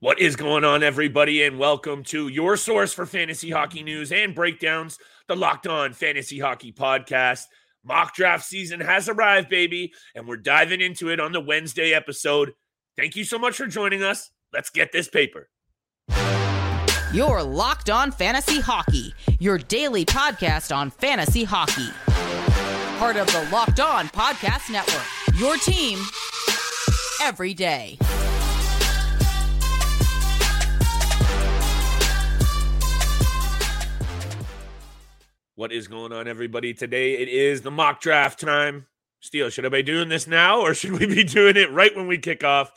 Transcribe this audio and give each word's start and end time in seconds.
What 0.00 0.20
is 0.20 0.36
going 0.36 0.62
on, 0.62 0.82
everybody, 0.82 1.42
and 1.42 1.58
welcome 1.58 2.02
to 2.04 2.28
your 2.28 2.58
source 2.58 2.92
for 2.92 3.06
fantasy 3.06 3.50
hockey 3.50 3.82
news 3.82 4.12
and 4.12 4.34
breakdowns, 4.34 4.98
the 5.26 5.34
Locked 5.34 5.66
On 5.66 5.94
Fantasy 5.94 6.38
Hockey 6.38 6.70
Podcast. 6.70 7.44
Mock 7.82 8.14
draft 8.14 8.44
season 8.44 8.80
has 8.80 9.08
arrived, 9.08 9.48
baby, 9.48 9.94
and 10.14 10.28
we're 10.28 10.36
diving 10.36 10.82
into 10.82 11.08
it 11.08 11.18
on 11.18 11.32
the 11.32 11.40
Wednesday 11.40 11.94
episode. 11.94 12.52
Thank 12.98 13.16
you 13.16 13.24
so 13.24 13.38
much 13.38 13.56
for 13.56 13.66
joining 13.66 14.02
us. 14.02 14.30
Let's 14.52 14.68
get 14.68 14.92
this 14.92 15.08
paper. 15.08 15.48
Your 17.10 17.42
Locked 17.42 17.88
On 17.88 18.12
Fantasy 18.12 18.60
Hockey, 18.60 19.14
your 19.40 19.56
daily 19.56 20.04
podcast 20.04 20.76
on 20.76 20.90
fantasy 20.90 21.44
hockey. 21.44 21.88
Part 22.98 23.16
of 23.16 23.28
the 23.28 23.48
Locked 23.50 23.80
On 23.80 24.08
Podcast 24.08 24.70
Network, 24.70 25.40
your 25.40 25.56
team 25.56 25.98
every 27.22 27.54
day. 27.54 27.96
What 35.56 35.72
is 35.72 35.88
going 35.88 36.12
on, 36.12 36.28
everybody? 36.28 36.74
Today 36.74 37.14
it 37.14 37.30
is 37.30 37.62
the 37.62 37.70
mock 37.70 38.02
draft 38.02 38.38
time. 38.38 38.88
Steele, 39.20 39.48
should 39.48 39.64
I 39.64 39.70
be 39.70 39.82
doing 39.82 40.10
this 40.10 40.26
now 40.26 40.60
or 40.60 40.74
should 40.74 40.92
we 40.92 41.06
be 41.06 41.24
doing 41.24 41.56
it 41.56 41.72
right 41.72 41.96
when 41.96 42.06
we 42.06 42.18
kick 42.18 42.44
off? 42.44 42.70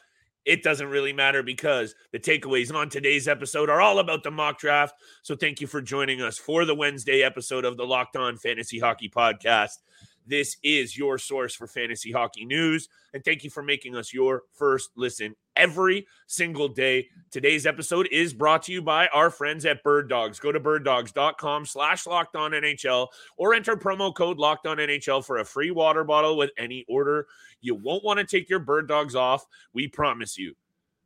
It 0.46 0.64
doesn't 0.64 0.88
really 0.88 1.12
matter 1.12 1.44
because 1.44 1.94
the 2.14 2.20
takeaways 2.20 2.74
on 2.74 2.88
today's 2.88 3.28
episode 3.28 3.70
are 3.70 3.82
all 3.82 4.00
about 4.00 4.24
the 4.24 4.32
mock 4.32 4.60
draft. 4.60 4.96
So 5.24 5.36
thank 5.36 5.60
you 5.60 5.68
for 5.68 5.82
joining 5.82 6.22
us 6.22 6.38
for 6.38 6.64
the 6.64 6.74
Wednesday 6.74 7.22
episode 7.22 7.66
of 7.66 7.76
the 7.76 7.86
Locked 7.86 8.16
On 8.16 8.38
Fantasy 8.38 8.80
Hockey 8.80 9.10
Podcast. 9.10 9.80
This 10.30 10.58
is 10.62 10.96
your 10.96 11.18
source 11.18 11.56
for 11.56 11.66
fantasy 11.66 12.12
hockey 12.12 12.46
news. 12.46 12.88
And 13.16 13.26
thank 13.26 13.44
you 13.44 13.50
for 13.50 13.64
making 13.64 13.96
us 13.96 14.14
your 14.14 14.44
first 14.54 14.92
listen 14.96 15.36
every 15.55 16.05
single 16.28 16.68
day. 16.68 17.08
Today's 17.32 17.66
episode 17.66 18.08
is 18.12 18.32
brought 18.32 18.62
to 18.64 18.72
you 18.72 18.84
by 18.84 19.08
our 19.08 19.32
friends 19.32 19.66
at 19.66 19.82
Bird 19.82 20.08
Dogs. 20.08 20.40
Go 20.40 20.52
to 20.52 20.60
birddogs.com 20.60 21.66
slash 21.66 22.05
locked 22.05 22.36
on 22.36 22.52
NHL 22.52 23.08
or 23.38 23.55
enter 23.55 23.76
promo 23.76 24.13
code 24.13 24.38
locked 24.38 24.68
on 24.68 24.77
NHL 24.77 25.26
for 25.26 25.40
a 25.40 25.46
free 25.46 25.71
water 25.71 26.04
bottle 26.04 26.38
with 26.38 26.52
any 26.60 26.86
order. 26.88 27.26
You 27.62 27.74
won't 27.74 28.04
want 28.04 28.20
to 28.20 28.26
take 28.26 28.49
your 28.49 28.60
bird 28.60 28.88
dogs 28.88 29.16
off. 29.16 29.43
We 29.74 29.88
promise 29.88 30.38
you. 30.38 30.54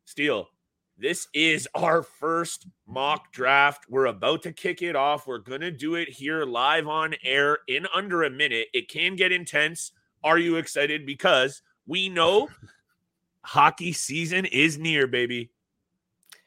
Steele, 0.04 0.50
this 0.98 1.28
is 1.34 1.68
our 1.74 2.04
first 2.04 2.68
mock 2.88 3.32
draft. 3.32 3.86
We're 3.90 4.06
about 4.06 4.44
to 4.44 4.52
kick 4.52 4.82
it 4.82 4.96
off. 4.96 5.26
We're 5.26 5.40
going 5.40 5.62
to 5.62 5.72
do 5.72 5.96
it 5.96 6.08
here 6.08 6.46
live 6.46 6.88
on 6.88 7.16
air 7.24 7.60
in 7.68 7.88
under 7.94 8.24
a 8.24 8.30
minute. 8.30 8.68
It 8.74 8.90
can 8.90 9.16
get 9.16 9.32
intense. 9.32 9.92
Are 10.24 10.38
you 10.38 10.58
excited? 10.58 11.06
Because 11.06 11.62
we 11.88 12.10
know 12.10 12.50
hockey 13.42 13.92
season 13.92 14.46
is 14.46 14.78
near, 14.78 15.08
baby. 15.08 15.50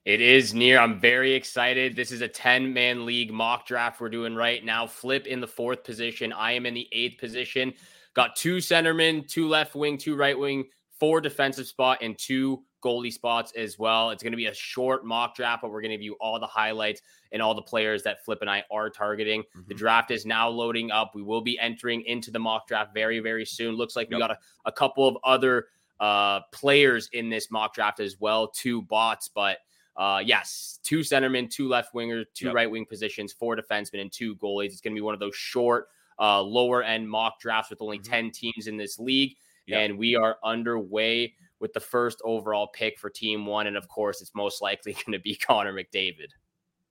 It 0.05 0.21
is 0.21 0.55
near. 0.55 0.79
I'm 0.79 1.01
very 1.01 1.35
excited. 1.35 1.97
This 1.97 2.13
is 2.13 2.21
a 2.21 2.29
10 2.29 2.73
man 2.73 3.05
league 3.05 3.33
mock 3.33 3.67
draft 3.67 4.01
we're 4.01 4.09
doing 4.09 4.37
right 4.37 4.65
now. 4.65 4.87
Flip 4.87 5.27
in 5.27 5.41
the 5.41 5.49
fourth 5.49 5.83
position. 5.83 6.33
I 6.33 6.53
am 6.53 6.65
in 6.65 6.75
the 6.75 6.89
eighth 6.93 7.19
position. 7.19 7.75
Got 8.15 8.37
two 8.37 8.59
centermen, 8.59 9.29
two 9.29 9.49
left 9.49 9.75
wing, 9.75 9.99
two 9.99 10.15
right 10.15 10.39
wing, 10.39 10.67
four 11.01 11.21
defensive 11.21 11.67
spot, 11.67 11.99
and 12.03 12.17
two 12.17 12.63
goalie 12.83 13.13
spots 13.13 13.53
as 13.57 13.79
well. 13.79 14.11
It's 14.11 14.23
going 14.23 14.33
to 14.33 14.37
be 14.37 14.47
a 14.47 14.55
short 14.55 15.05
mock 15.05 15.35
draft, 15.35 15.63
but 15.63 15.71
we're 15.71 15.81
going 15.81 15.91
to 15.91 15.97
give 15.97 16.05
you 16.05 16.17
all 16.21 16.39
the 16.39 16.47
highlights 16.47 17.03
and 17.33 17.43
all 17.43 17.55
the 17.55 17.63
players 17.63 18.03
that 18.05 18.25
Flip 18.25 18.39
and 18.41 18.51
I 18.51 18.65
are 18.71 18.91
targeting. 18.91 19.43
Mm-hmm. 19.43 19.69
The 19.69 19.75
draft 19.75 20.11
is 20.11 20.27
now 20.27 20.49
loading 20.49 20.91
up. 20.91 21.13
We 21.15 21.23
will 21.23 21.41
be 21.41 21.59
entering 21.59 22.03
into 22.03 22.31
the 22.31 22.39
mock 22.39 22.67
draft 22.69 22.95
very, 22.95 23.21
very 23.21 23.45
soon. 23.45 23.77
Looks 23.77 23.97
like 23.97 24.11
yep. 24.11 24.17
we 24.17 24.21
got 24.21 24.31
a, 24.31 24.39
a 24.65 24.73
couple 24.73 25.07
of 25.09 25.17
other 25.25 25.67
uh, 26.01 26.41
players 26.53 27.09
in 27.13 27.31
this 27.31 27.51
mock 27.51 27.75
draft 27.75 28.01
as 28.01 28.21
well, 28.21 28.49
two 28.49 28.83
bots, 28.83 29.29
but 29.29 29.59
uh, 29.97 30.21
yes, 30.25 30.79
two 30.83 31.01
centermen, 31.01 31.51
two 31.51 31.69
left 31.69 31.95
wingers, 31.95 32.25
two 32.35 32.47
yep. 32.47 32.55
right 32.55 32.71
wing 32.71 32.85
positions, 32.85 33.33
four 33.33 33.57
defensemen, 33.57 34.01
and 34.01 34.13
two 34.13 34.37
goalies. 34.37 34.67
It's 34.67 34.81
going 34.81 34.95
to 34.95 34.99
be 34.99 35.05
one 35.05 35.15
of 35.15 35.21
those 35.21 35.35
short, 35.35 35.89
uh, 36.19 36.43
lower 36.43 36.83
end 36.83 37.09
mock 37.09 37.41
drafts 37.41 37.71
with 37.71 37.81
only 37.81 37.99
mm-hmm. 37.99 38.13
10 38.13 38.31
teams 38.31 38.67
in 38.67 38.77
this 38.77 38.99
league. 38.99 39.37
Yep. 39.67 39.79
And 39.91 39.99
we 39.99 40.15
are 40.15 40.39
underway 40.45 41.35
with 41.61 41.73
the 41.73 41.81
first 41.81 42.21
overall 42.25 42.69
pick 42.69 42.99
for 42.99 43.11
team 43.11 43.47
one. 43.47 43.67
And 43.67 43.77
of 43.77 43.89
course, 43.89 44.21
it's 44.21 44.35
most 44.35 44.63
likely 44.63 44.93
going 45.07 45.13
to 45.13 45.19
be 45.19 45.35
Connor 45.35 45.73
McDavid. 45.73 46.29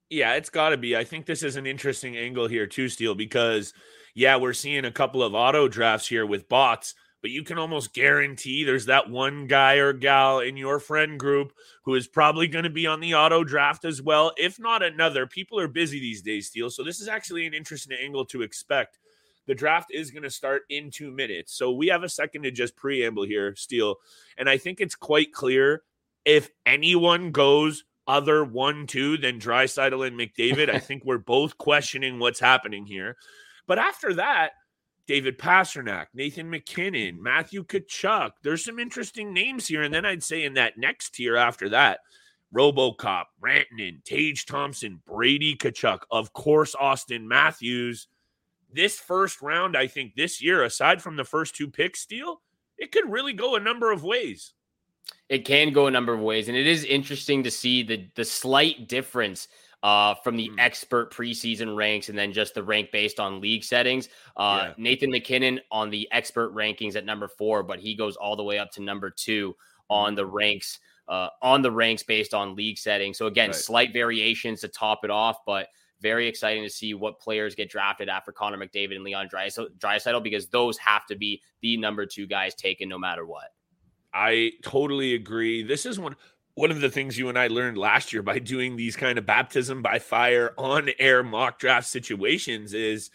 Yeah, 0.10 0.34
it's 0.34 0.50
got 0.50 0.70
to 0.70 0.78
be. 0.78 0.96
I 0.96 1.04
think 1.04 1.26
this 1.26 1.44
is 1.44 1.56
an 1.56 1.66
interesting 1.66 2.16
angle 2.16 2.48
here, 2.48 2.68
too, 2.68 2.90
Steele, 2.90 3.16
because, 3.16 3.74
yeah, 4.14 4.38
we're 4.38 4.54
seeing 4.54 4.86
a 4.86 4.92
couple 4.92 5.24
of 5.24 5.34
auto 5.34 5.68
drafts 5.68 6.08
here 6.08 6.28
with 6.28 6.48
bots, 6.48 6.94
but 7.24 7.32
you 7.32 7.44
can 7.44 7.58
almost 7.58 7.92
guarantee 7.92 8.64
there's 8.64 8.86
that 8.86 9.10
one 9.10 9.48
guy 9.48 9.76
or 9.76 9.94
gal 9.94 10.42
in 10.42 10.58
your 10.58 10.80
friend 10.80 11.20
group 11.20 11.54
who 11.86 11.96
is 11.96 12.08
probably 12.08 12.48
going 12.48 12.66
to 12.66 12.70
be 12.70 12.86
on 12.86 13.00
the 13.00 13.16
auto 13.16 13.44
draft 13.44 13.84
as 13.84 14.00
well, 14.00 14.32
if 14.38 14.60
not 14.60 14.84
another. 14.84 15.26
People 15.26 15.60
are 15.60 15.68
busy 15.68 16.00
these 16.00 16.22
days, 16.22 16.48
Steele. 16.48 16.70
So 16.70 16.84
this 16.84 17.02
is 17.02 17.08
actually 17.08 17.48
an 17.48 17.56
interesting 17.56 17.98
angle 18.00 18.26
to 18.26 18.44
expect 18.44 19.00
the 19.46 19.56
draft 19.56 19.92
is 19.94 20.12
going 20.12 20.24
to 20.24 20.30
start 20.30 20.64
in 20.70 20.92
two 20.92 21.12
minutes. 21.12 21.54
So 21.54 21.72
we 21.72 21.88
have 21.88 22.04
a 22.04 22.10
second 22.10 22.44
to 22.44 22.52
just 22.52 22.76
preamble 22.76 23.24
here, 23.24 23.56
Steele. 23.56 23.96
And 24.38 24.50
I 24.50 24.58
think 24.58 24.82
it's 24.82 24.96
quite 24.96 25.32
clear 25.32 25.84
if 26.26 26.50
anyone 26.66 27.32
goes 27.32 27.84
other 28.08 28.44
one, 28.44 28.88
two 28.88 29.18
than 29.18 29.40
Draisaitl 29.40 30.06
and 30.06 30.20
McDavid, 30.20 30.70
I 30.70 30.80
think 30.80 31.04
we're 31.06 31.18
both 31.18 31.58
questioning 31.58 32.20
what's 32.20 32.40
happening 32.40 32.86
here. 32.86 33.18
But 33.68 33.80
after 33.80 34.14
that, 34.16 34.52
David 35.08 35.38
Pastrnak, 35.38 36.08
Nathan 36.14 36.50
MacKinnon, 36.50 37.22
Matthew 37.22 37.64
Tkachuk. 37.64 38.32
There's 38.42 38.66
some 38.66 38.80
interesting 38.80 39.34
names 39.34 39.68
here. 39.68 39.84
And 39.84 39.94
then 39.94 40.06
I'd 40.06 40.24
say 40.24 40.44
in 40.44 40.56
that 40.56 40.78
next 40.78 41.16
tier 41.16 41.36
after 41.36 41.70
that, 41.70 42.00
Robocop, 42.56 43.26
Rantanen, 43.44 44.04
Tage 44.04 44.46
Thompson, 44.46 45.02
Brady 45.06 45.56
Tkachuk, 45.56 46.00
of 46.10 46.34
course, 46.34 46.76
Auston 46.76 47.26
Matthews 47.26 48.08
this 48.76 49.00
first 49.00 49.42
round, 49.42 49.76
I 49.76 49.88
think 49.88 50.16
this 50.16 50.42
year, 50.42 50.64
aside 50.64 51.02
from 51.02 51.16
the 51.16 51.24
first 51.24 51.56
two 51.56 51.68
picks, 51.68 52.02
Steele, 52.02 52.42
it 52.78 52.92
could 52.92 53.10
really 53.10 53.34
go 53.34 53.56
a 53.56 53.60
number 53.60 53.92
of 53.92 54.04
ways. 54.04 54.54
It 55.30 55.46
can 55.46 55.72
go 55.72 55.88
a 55.88 55.92
number 55.92 56.14
of 56.14 56.20
ways, 56.20 56.48
and 56.48 56.58
it 56.58 56.68
is 56.68 56.84
interesting 56.84 57.44
to 57.44 57.52
see 57.52 57.84
the 57.84 58.08
the 58.16 58.26
slight 58.26 58.88
difference 58.88 59.48
uh, 59.84 60.16
from 60.16 60.36
the 60.36 60.50
mm. 60.50 60.56
expert 60.58 61.14
preseason 61.14 61.76
ranks 61.76 62.10
and 62.10 62.18
then 62.18 62.34
just 62.34 62.56
the 62.56 62.64
rank 62.64 62.92
based 62.92 63.20
on 63.20 63.40
league 63.40 63.64
settings. 63.64 64.10
Uh, 64.36 64.70
yeah. 64.70 64.74
Nathan 64.78 65.12
MacKinnon 65.12 65.60
on 65.70 65.92
the 65.92 66.08
expert 66.12 66.56
rankings 66.56 66.96
at 66.96 67.06
number 67.06 67.28
four, 67.28 67.62
but 67.62 67.80
he 67.80 67.96
goes 67.96 68.16
all 68.16 68.36
the 68.36 68.44
way 68.44 68.58
up 68.58 68.72
to 68.72 68.82
number 68.82 69.12
two 69.12 69.56
on 69.90 70.16
the 70.16 70.26
ranks 70.26 70.80
uh, 71.08 71.30
on 71.42 71.62
the 71.62 71.72
ranks 71.72 72.02
based 72.02 72.34
on 72.34 72.56
league 72.56 72.80
settings. 72.80 73.18
So 73.18 73.28
again, 73.28 73.50
right. 73.50 73.56
slight 73.56 73.94
variations 73.94 74.62
to 74.62 74.68
top 74.68 75.04
it 75.04 75.12
off, 75.12 75.38
but 75.46 75.68
very 76.06 76.28
exciting 76.28 76.62
to 76.62 76.70
see 76.70 76.94
what 76.94 77.20
players 77.20 77.56
get 77.56 77.68
drafted 77.68 78.10
after 78.10 78.32
Connor 78.32 78.60
McDavid 78.60 78.94
and 78.94 79.04
Leon 79.04 79.28
Draisaitl 79.28 80.22
because 80.22 80.46
those 80.50 80.78
have 80.78 81.04
to 81.08 81.16
be 81.16 81.42
the 81.64 81.78
number 81.78 82.06
two 82.06 82.28
guys 82.28 82.54
taken 82.54 82.88
no 82.88 83.00
matter 83.00 83.26
what. 83.26 83.48
I 84.14 84.52
totally 84.62 85.16
agree. 85.16 85.64
This 85.64 85.84
is 85.84 86.00
one 86.00 86.16
one 86.54 86.70
of 86.70 86.80
the 86.80 86.92
things 86.92 87.18
you 87.18 87.28
and 87.28 87.40
I 87.40 87.48
learned 87.48 87.80
last 87.80 88.14
year 88.14 88.22
by 88.22 88.38
doing 88.38 88.76
these 88.76 88.96
kind 88.96 89.18
of 89.18 89.26
baptism 89.26 89.82
by 89.82 89.98
fire 89.98 90.54
on 90.60 90.90
air 91.00 91.24
mock 91.24 91.58
draft 91.58 91.88
situations 91.88 92.76
is 92.76 93.10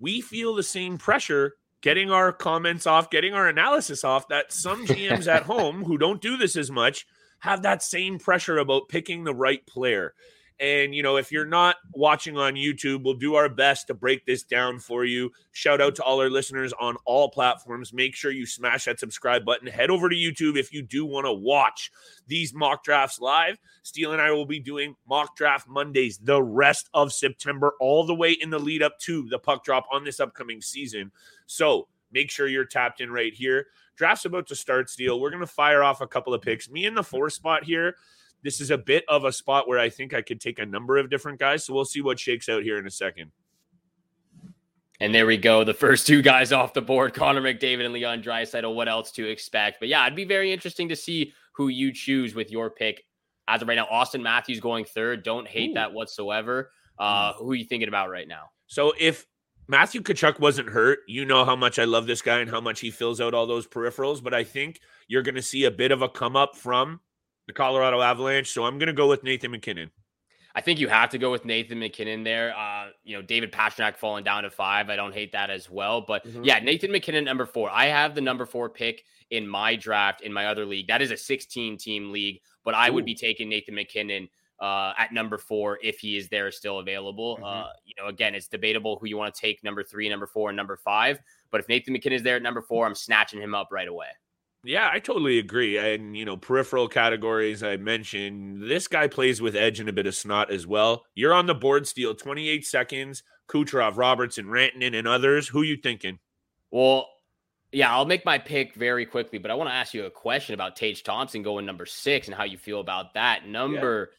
we 0.00 0.22
feel 0.22 0.54
the 0.54 0.62
same 0.62 0.96
pressure 0.96 1.56
getting 1.82 2.10
our 2.10 2.32
comments 2.32 2.86
off, 2.86 3.10
getting 3.10 3.34
our 3.34 3.46
analysis 3.46 4.04
off 4.04 4.26
that 4.28 4.54
some 4.54 4.86
GMs 4.86 5.26
at 5.26 5.42
home 5.42 5.84
who 5.84 5.98
don't 5.98 6.22
do 6.22 6.38
this 6.38 6.56
as 6.56 6.70
much 6.70 7.06
have 7.40 7.60
that 7.60 7.82
same 7.82 8.18
pressure 8.18 8.56
about 8.56 8.88
picking 8.88 9.24
the 9.24 9.34
right 9.34 9.66
player. 9.66 10.14
And, 10.60 10.94
you 10.94 11.02
know, 11.02 11.16
if 11.16 11.32
you're 11.32 11.44
not 11.44 11.76
watching 11.92 12.38
on 12.38 12.54
YouTube, 12.54 13.02
we'll 13.02 13.14
do 13.14 13.34
our 13.34 13.48
best 13.48 13.88
to 13.88 13.94
break 13.94 14.24
this 14.24 14.44
down 14.44 14.78
for 14.78 15.04
you. 15.04 15.32
Shout 15.50 15.80
out 15.80 15.96
to 15.96 16.02
all 16.04 16.20
our 16.20 16.30
listeners 16.30 16.72
on 16.80 16.96
all 17.06 17.28
platforms. 17.28 17.92
Make 17.92 18.14
sure 18.14 18.30
you 18.30 18.46
smash 18.46 18.84
that 18.84 19.00
subscribe 19.00 19.44
button. 19.44 19.66
Head 19.66 19.90
over 19.90 20.08
to 20.08 20.14
YouTube 20.14 20.56
if 20.56 20.72
you 20.72 20.80
do 20.80 21.04
want 21.04 21.26
to 21.26 21.32
watch 21.32 21.90
these 22.28 22.54
mock 22.54 22.84
drafts 22.84 23.20
live. 23.20 23.58
Steele 23.82 24.12
and 24.12 24.22
I 24.22 24.30
will 24.30 24.46
be 24.46 24.60
doing 24.60 24.94
mock 25.08 25.36
draft 25.36 25.68
Mondays 25.68 26.18
the 26.18 26.40
rest 26.40 26.88
of 26.94 27.12
September, 27.12 27.74
all 27.80 28.06
the 28.06 28.14
way 28.14 28.32
in 28.32 28.50
the 28.50 28.58
lead 28.58 28.82
up 28.82 28.98
to 29.00 29.28
the 29.28 29.40
puck 29.40 29.64
drop 29.64 29.86
on 29.92 30.04
this 30.04 30.20
upcoming 30.20 30.60
season. 30.60 31.10
So 31.46 31.88
make 32.12 32.30
sure 32.30 32.46
you're 32.46 32.64
tapped 32.64 33.00
in 33.00 33.10
right 33.10 33.34
here. 33.34 33.66
Draft's 33.96 34.24
about 34.24 34.46
to 34.48 34.56
start, 34.56 34.88
Steele. 34.88 35.20
We're 35.20 35.30
going 35.30 35.40
to 35.40 35.46
fire 35.46 35.82
off 35.82 36.00
a 36.00 36.06
couple 36.06 36.32
of 36.32 36.42
picks. 36.42 36.70
Me 36.70 36.84
in 36.84 36.94
the 36.94 37.02
four 37.02 37.28
spot 37.28 37.64
here. 37.64 37.96
This 38.44 38.60
is 38.60 38.70
a 38.70 38.78
bit 38.78 39.04
of 39.08 39.24
a 39.24 39.32
spot 39.32 39.66
where 39.66 39.78
I 39.78 39.88
think 39.88 40.12
I 40.12 40.20
could 40.20 40.40
take 40.40 40.58
a 40.58 40.66
number 40.66 40.98
of 40.98 41.08
different 41.08 41.40
guys. 41.40 41.64
So 41.64 41.72
we'll 41.72 41.86
see 41.86 42.02
what 42.02 42.20
shakes 42.20 42.48
out 42.48 42.62
here 42.62 42.78
in 42.78 42.86
a 42.86 42.90
second. 42.90 43.32
And 45.00 45.14
there 45.14 45.26
we 45.26 45.38
go. 45.38 45.64
The 45.64 45.74
first 45.74 46.06
two 46.06 46.22
guys 46.22 46.52
off 46.52 46.74
the 46.74 46.82
board, 46.82 47.14
Connor 47.14 47.40
McDavid 47.40 47.84
and 47.84 47.94
Leon 47.94 48.22
Draisaitl. 48.22 48.74
What 48.74 48.86
else 48.86 49.10
to 49.12 49.28
expect? 49.28 49.80
But 49.80 49.88
yeah, 49.88 50.04
it'd 50.04 50.14
be 50.14 50.24
very 50.24 50.52
interesting 50.52 50.88
to 50.90 50.96
see 50.96 51.32
who 51.52 51.68
you 51.68 51.92
choose 51.92 52.34
with 52.34 52.50
your 52.50 52.70
pick. 52.70 53.04
As 53.48 53.62
of 53.62 53.68
right 53.68 53.74
now, 53.74 53.86
Auston 53.92 54.22
Matthews 54.22 54.60
going 54.60 54.84
third. 54.84 55.22
Don't 55.22 55.48
hate 55.48 55.70
Ooh. 55.70 55.74
that 55.74 55.92
whatsoever. 55.92 56.70
Uh, 56.98 57.32
hmm. 57.32 57.44
who 57.44 57.52
are 57.52 57.56
you 57.56 57.64
thinking 57.64 57.88
about 57.88 58.10
right 58.10 58.28
now? 58.28 58.50
So 58.66 58.92
if 59.00 59.26
Matthew 59.66 60.02
Tkachuk 60.02 60.38
wasn't 60.38 60.68
hurt, 60.68 61.00
you 61.08 61.24
know 61.24 61.44
how 61.44 61.56
much 61.56 61.78
I 61.78 61.84
love 61.84 62.06
this 62.06 62.22
guy 62.22 62.40
and 62.40 62.50
how 62.50 62.60
much 62.60 62.80
he 62.80 62.90
fills 62.90 63.20
out 63.20 63.34
all 63.34 63.46
those 63.46 63.66
peripherals. 63.66 64.22
But 64.22 64.34
I 64.34 64.44
think 64.44 64.80
you're 65.08 65.22
going 65.22 65.34
to 65.34 65.42
see 65.42 65.64
a 65.64 65.70
bit 65.70 65.92
of 65.92 66.02
a 66.02 66.08
come 66.08 66.36
up 66.36 66.56
from 66.56 67.00
the 67.46 67.52
Colorado 67.52 68.00
Avalanche. 68.00 68.50
So 68.50 68.64
I'm 68.64 68.78
going 68.78 68.86
to 68.88 68.92
go 68.92 69.08
with 69.08 69.22
Nathan 69.22 69.50
MacKinnon. 69.50 69.90
I 70.56 70.60
think 70.60 70.78
you 70.78 70.86
have 70.88 71.10
to 71.10 71.18
go 71.18 71.32
with 71.32 71.44
Nathan 71.44 71.80
MacKinnon 71.80 72.22
there. 72.22 72.56
Uh, 72.56 72.90
you 73.02 73.16
know, 73.16 73.22
David 73.22 73.50
Pastrnak 73.50 73.96
falling 73.96 74.22
down 74.22 74.44
to 74.44 74.50
five. 74.50 74.88
I 74.88 74.94
don't 74.94 75.12
hate 75.12 75.32
that 75.32 75.50
as 75.50 75.68
well. 75.68 76.00
But 76.00 76.24
mm-hmm. 76.24 76.44
yeah, 76.44 76.60
Nathan 76.60 76.92
MacKinnon, 76.92 77.24
number 77.24 77.44
four. 77.44 77.70
I 77.70 77.86
have 77.86 78.14
the 78.14 78.20
number 78.20 78.46
four 78.46 78.70
pick 78.70 79.04
in 79.30 79.48
my 79.48 79.74
draft 79.74 80.20
in 80.20 80.32
my 80.32 80.46
other 80.46 80.64
league. 80.64 80.86
That 80.86 81.02
is 81.02 81.10
a 81.10 81.16
16 81.16 81.76
team 81.78 82.12
league, 82.12 82.40
but 82.64 82.74
I 82.74 82.88
Ooh. 82.88 82.92
would 82.94 83.04
be 83.04 83.16
taking 83.16 83.48
Nathan 83.48 83.74
MacKinnon 83.74 84.28
uh, 84.60 84.92
at 84.96 85.12
number 85.12 85.38
four 85.38 85.80
if 85.82 85.98
he 85.98 86.16
is 86.16 86.28
there 86.28 86.50
still 86.52 86.78
available. 86.78 87.36
Mm-hmm. 87.36 87.44
Uh, 87.44 87.66
you 87.84 87.94
know, 87.98 88.08
again, 88.08 88.36
it's 88.36 88.46
debatable 88.46 88.98
who 89.00 89.08
you 89.08 89.16
want 89.16 89.34
to 89.34 89.40
take 89.40 89.64
number 89.64 89.82
three, 89.82 90.08
number 90.08 90.26
four, 90.26 90.50
and 90.50 90.56
number 90.56 90.76
five. 90.76 91.18
But 91.50 91.60
if 91.60 91.68
Nathan 91.68 91.92
MacKinnon 91.92 92.16
is 92.16 92.22
there 92.22 92.36
at 92.36 92.42
number 92.42 92.62
four, 92.62 92.86
I'm 92.86 92.94
snatching 92.94 93.40
him 93.40 93.56
up 93.56 93.68
right 93.72 93.88
away. 93.88 94.06
Yeah, 94.64 94.88
I 94.90 94.98
totally 94.98 95.38
agree. 95.38 95.76
And, 95.76 96.16
you 96.16 96.24
know, 96.24 96.36
peripheral 96.36 96.88
categories 96.88 97.62
I 97.62 97.76
mentioned, 97.76 98.62
this 98.62 98.88
guy 98.88 99.08
plays 99.08 99.40
with 99.42 99.54
edge 99.54 99.78
and 99.78 99.88
a 99.88 99.92
bit 99.92 100.06
of 100.06 100.14
snot 100.14 100.50
as 100.50 100.66
well. 100.66 101.04
You're 101.14 101.34
on 101.34 101.46
the 101.46 101.54
board, 101.54 101.86
Steele, 101.86 102.14
28 102.14 102.66
seconds. 102.66 103.22
Kucherov, 103.48 103.96
Robertson, 103.96 104.46
Rantanen, 104.46 104.98
and 104.98 105.06
others. 105.06 105.48
Who 105.48 105.62
you 105.62 105.76
thinking? 105.76 106.18
Well, 106.70 107.06
yeah, 107.72 107.92
I'll 107.92 108.06
make 108.06 108.24
my 108.24 108.38
pick 108.38 108.74
very 108.74 109.04
quickly, 109.04 109.38
but 109.38 109.50
I 109.50 109.54
want 109.54 109.68
to 109.68 109.74
ask 109.74 109.94
you 109.94 110.06
a 110.06 110.10
question 110.10 110.54
about 110.54 110.76
Tage 110.76 111.02
Thompson 111.02 111.42
going 111.42 111.66
number 111.66 111.86
six 111.86 112.28
and 112.28 112.36
how 112.36 112.44
you 112.44 112.56
feel 112.56 112.80
about 112.80 113.14
that. 113.14 113.46
Number 113.46 114.10
yeah. 114.10 114.16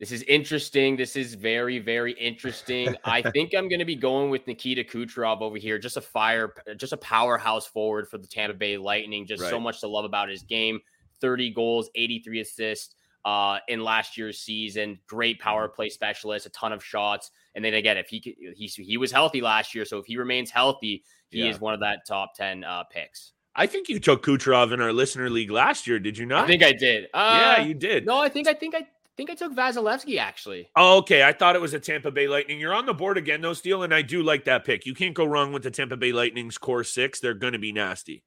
This 0.00 0.12
is 0.12 0.22
interesting. 0.22 0.96
This 0.96 1.14
is 1.14 1.34
very, 1.34 1.78
very 1.78 2.12
interesting. 2.12 2.96
I 3.04 3.20
think 3.20 3.54
I'm 3.54 3.68
going 3.68 3.80
to 3.80 3.84
be 3.84 3.94
going 3.94 4.30
with 4.30 4.46
Nikita 4.46 4.82
Kucherov 4.82 5.42
over 5.42 5.58
here. 5.58 5.78
Just 5.78 5.98
a 5.98 6.00
fire, 6.00 6.54
just 6.78 6.94
a 6.94 6.96
powerhouse 6.96 7.66
forward 7.66 8.08
for 8.08 8.16
the 8.16 8.26
Tampa 8.26 8.54
Bay 8.54 8.78
Lightning. 8.78 9.26
Just 9.26 9.42
right. 9.42 9.50
so 9.50 9.60
much 9.60 9.80
to 9.80 9.88
love 9.88 10.06
about 10.06 10.30
his 10.30 10.42
game. 10.42 10.80
30 11.20 11.52
goals, 11.52 11.90
83 11.94 12.40
assists 12.40 12.94
uh, 13.26 13.58
in 13.68 13.84
last 13.84 14.16
year's 14.16 14.38
season. 14.38 14.98
Great 15.06 15.38
power 15.38 15.66
mm-hmm. 15.66 15.74
play 15.74 15.90
specialist, 15.90 16.46
a 16.46 16.50
ton 16.50 16.72
of 16.72 16.82
shots. 16.82 17.30
And 17.54 17.62
then 17.62 17.74
again, 17.74 17.98
if 17.98 18.08
he 18.08 18.36
he 18.56 18.66
he 18.68 18.96
was 18.96 19.12
healthy 19.12 19.42
last 19.42 19.74
year, 19.74 19.84
so 19.84 19.98
if 19.98 20.06
he 20.06 20.16
remains 20.16 20.50
healthy, 20.50 21.04
he 21.28 21.40
yeah. 21.40 21.50
is 21.50 21.60
one 21.60 21.74
of 21.74 21.80
that 21.80 22.06
top 22.06 22.34
10 22.36 22.64
uh, 22.64 22.84
picks. 22.84 23.32
I 23.54 23.66
think 23.66 23.88
you 23.88 23.98
took 23.98 24.24
Kucherov 24.24 24.72
in 24.72 24.80
our 24.80 24.92
listener 24.92 25.28
league 25.28 25.50
last 25.50 25.86
year, 25.86 25.98
did 25.98 26.16
you 26.16 26.24
not? 26.24 26.44
I 26.44 26.46
think 26.46 26.62
I 26.62 26.72
did. 26.72 27.08
Uh, 27.12 27.56
yeah, 27.58 27.64
you 27.64 27.74
did. 27.74 28.06
No, 28.06 28.18
I 28.18 28.28
think 28.28 28.48
I 28.48 28.54
think 28.54 28.74
I 28.74 28.86
think 29.16 29.30
I 29.30 29.34
took 29.34 29.54
Vasilevskiy 29.54 30.18
actually. 30.18 30.68
Oh, 30.76 30.98
okay. 30.98 31.22
I 31.22 31.32
thought 31.32 31.56
it 31.56 31.60
was 31.60 31.74
a 31.74 31.80
Tampa 31.80 32.10
Bay 32.10 32.28
Lightning. 32.28 32.58
You're 32.60 32.74
on 32.74 32.86
the 32.86 32.94
board 32.94 33.18
again, 33.18 33.40
though, 33.40 33.52
Steele, 33.52 33.82
and 33.82 33.94
I 33.94 34.02
do 34.02 34.22
like 34.22 34.44
that 34.44 34.64
pick. 34.64 34.86
You 34.86 34.94
can't 34.94 35.14
go 35.14 35.24
wrong 35.24 35.52
with 35.52 35.62
the 35.62 35.70
Tampa 35.70 35.96
Bay 35.96 36.12
Lightning's 36.12 36.58
core 36.58 36.84
six. 36.84 37.20
They're 37.20 37.34
going 37.34 37.52
to 37.52 37.58
be 37.58 37.72
nasty. 37.72 38.24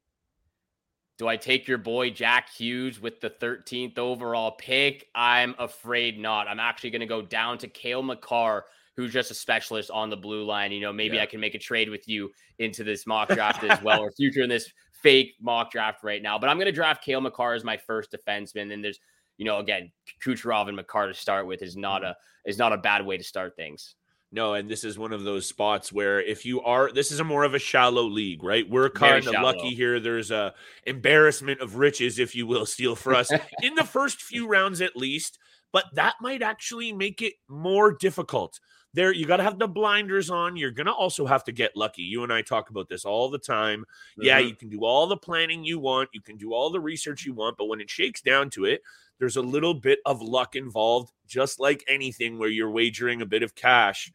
Do 1.19 1.27
I 1.27 1.37
take 1.37 1.67
your 1.67 1.77
boy 1.77 2.09
Jack 2.09 2.49
Hughes 2.49 2.99
with 2.99 3.21
the 3.21 3.29
13th 3.29 3.99
overall 3.99 4.51
pick? 4.51 5.07
I'm 5.13 5.53
afraid 5.59 6.19
not. 6.19 6.47
I'm 6.47 6.59
actually 6.59 6.89
going 6.89 7.01
to 7.01 7.05
go 7.05 7.21
down 7.21 7.59
to 7.59 7.67
Cale 7.67 8.01
Makar, 8.01 8.65
who's 8.97 9.13
just 9.13 9.29
a 9.29 9.35
specialist 9.35 9.91
on 9.91 10.09
the 10.09 10.17
blue 10.17 10.43
line. 10.43 10.71
You 10.71 10.81
know, 10.81 10.91
maybe 10.91 11.17
yeah. 11.17 11.23
I 11.23 11.25
can 11.27 11.39
make 11.39 11.53
a 11.53 11.59
trade 11.59 11.89
with 11.89 12.07
you 12.07 12.31
into 12.57 12.83
this 12.83 13.05
mock 13.05 13.29
draft 13.33 13.63
as 13.63 13.81
well, 13.83 14.01
or 14.01 14.11
future 14.11 14.41
in 14.41 14.49
this 14.49 14.71
fake 15.03 15.35
mock 15.39 15.71
draft 15.71 16.03
right 16.03 16.21
now. 16.21 16.39
But 16.39 16.49
I'm 16.49 16.57
going 16.57 16.65
to 16.65 16.71
draft 16.71 17.03
Cale 17.03 17.21
Makar 17.21 17.53
as 17.53 17.63
my 17.63 17.77
first 17.77 18.11
defenseman. 18.11 18.73
And 18.73 18.83
there's 18.83 18.99
you 19.37 19.45
know, 19.45 19.59
again, 19.59 19.91
Kucherov 20.23 20.67
and 20.67 20.75
Makar 20.75 21.07
to 21.07 21.13
start 21.13 21.47
with 21.47 21.61
is 21.61 21.75
not 21.75 22.01
mm-hmm. 22.01 22.11
a 22.11 22.49
is 22.49 22.57
not 22.57 22.73
a 22.73 22.77
bad 22.77 23.05
way 23.05 23.17
to 23.17 23.23
start 23.23 23.55
things. 23.55 23.95
No, 24.33 24.55
and 24.55 24.67
this 24.67 24.83
is 24.83 24.97
one 24.97 25.13
of 25.13 25.23
those 25.23 25.45
spots 25.45 25.93
where 25.93 26.19
if 26.19 26.43
you 26.43 26.59
are, 26.63 26.91
this 26.91 27.11
is 27.11 27.19
a 27.19 27.23
more 27.23 27.43
of 27.43 27.53
a 27.53 27.59
shallow 27.59 28.01
league, 28.01 28.43
right? 28.43 28.67
We're 28.67 28.89
kind 28.89 29.27
of 29.27 29.33
lucky 29.33 29.75
here. 29.75 29.99
There's 29.99 30.31
a 30.31 30.55
embarrassment 30.87 31.61
of 31.61 31.75
riches, 31.75 32.17
if 32.17 32.33
you 32.33 32.47
will, 32.47 32.65
Steele 32.65 32.95
for 32.95 33.13
us 33.13 33.31
in 33.61 33.75
the 33.75 33.83
first 33.83 34.23
few 34.23 34.47
rounds 34.47 34.81
at 34.81 34.97
least. 34.97 35.37
But 35.71 35.85
that 35.93 36.15
might 36.19 36.41
actually 36.41 36.91
make 36.91 37.21
it 37.21 37.33
more 37.47 37.93
difficult. 37.93 38.59
There, 38.95 39.11
you 39.11 39.27
got 39.27 39.37
to 39.37 39.43
have 39.43 39.59
the 39.59 39.67
blinders 39.67 40.31
on. 40.31 40.55
You're 40.55 40.71
gonna 40.71 40.91
also 40.91 41.27
have 41.27 41.43
to 41.45 41.51
get 41.51 41.75
lucky. 41.75 42.01
You 42.01 42.23
and 42.23 42.33
I 42.33 42.41
talk 42.41 42.71
about 42.71 42.89
this 42.89 43.05
all 43.05 43.29
the 43.29 43.39
time. 43.39 43.81
Mm-hmm. 43.81 44.23
Yeah, 44.23 44.39
you 44.39 44.55
can 44.55 44.69
do 44.69 44.83
all 44.83 45.05
the 45.05 45.17
planning 45.17 45.63
you 45.63 45.77
want, 45.77 46.09
you 46.11 46.21
can 46.21 46.37
do 46.37 46.53
all 46.53 46.71
the 46.71 46.79
research 46.79 47.23
you 47.23 47.33
want, 47.33 47.57
but 47.57 47.65
when 47.65 47.81
it 47.81 47.89
shakes 47.89 48.21
down 48.21 48.49
to 48.51 48.65
it, 48.65 48.81
there's 49.23 49.37
a 49.37 49.41
little 49.41 49.73
bit 49.73 49.99
of 50.05 50.21
luck 50.21 50.53
involved, 50.53 51.13
just 51.25 51.57
like 51.57 51.81
anything 51.87 52.37
where 52.37 52.49
you're 52.49 52.69
wagering 52.69 53.21
a 53.21 53.25
bit 53.25 53.41
of 53.41 53.55
cash. 53.55 54.11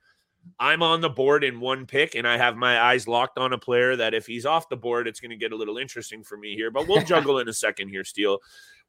I'm 0.61 0.83
on 0.83 1.01
the 1.01 1.09
board 1.09 1.45
in 1.45 1.61
one 1.61 1.87
pick, 1.87 2.15
and 2.15 2.29
I 2.29 2.37
have 2.37 2.59
my 2.59 2.79
eyes 2.79 3.09
locked 3.09 3.39
on 3.39 3.55
a 3.55 3.59
player 3.59 3.97
that 3.97 4.13
if 4.13 4.27
he's 4.27 4.45
off 4.45 4.69
the 4.69 4.77
board, 4.77 5.09
it's 5.09 5.19
going 5.19 5.31
to 5.31 5.37
get 5.37 5.53
a 5.53 5.57
little 5.57 5.79
interesting 5.79 6.23
for 6.23 6.37
me 6.37 6.55
here. 6.55 6.71
But 6.71 6.87
we'll 6.87 7.03
juggle 7.07 7.39
in 7.39 7.49
a 7.49 7.55
second 7.55 7.89
here, 7.89 8.05
Steele. 8.05 8.37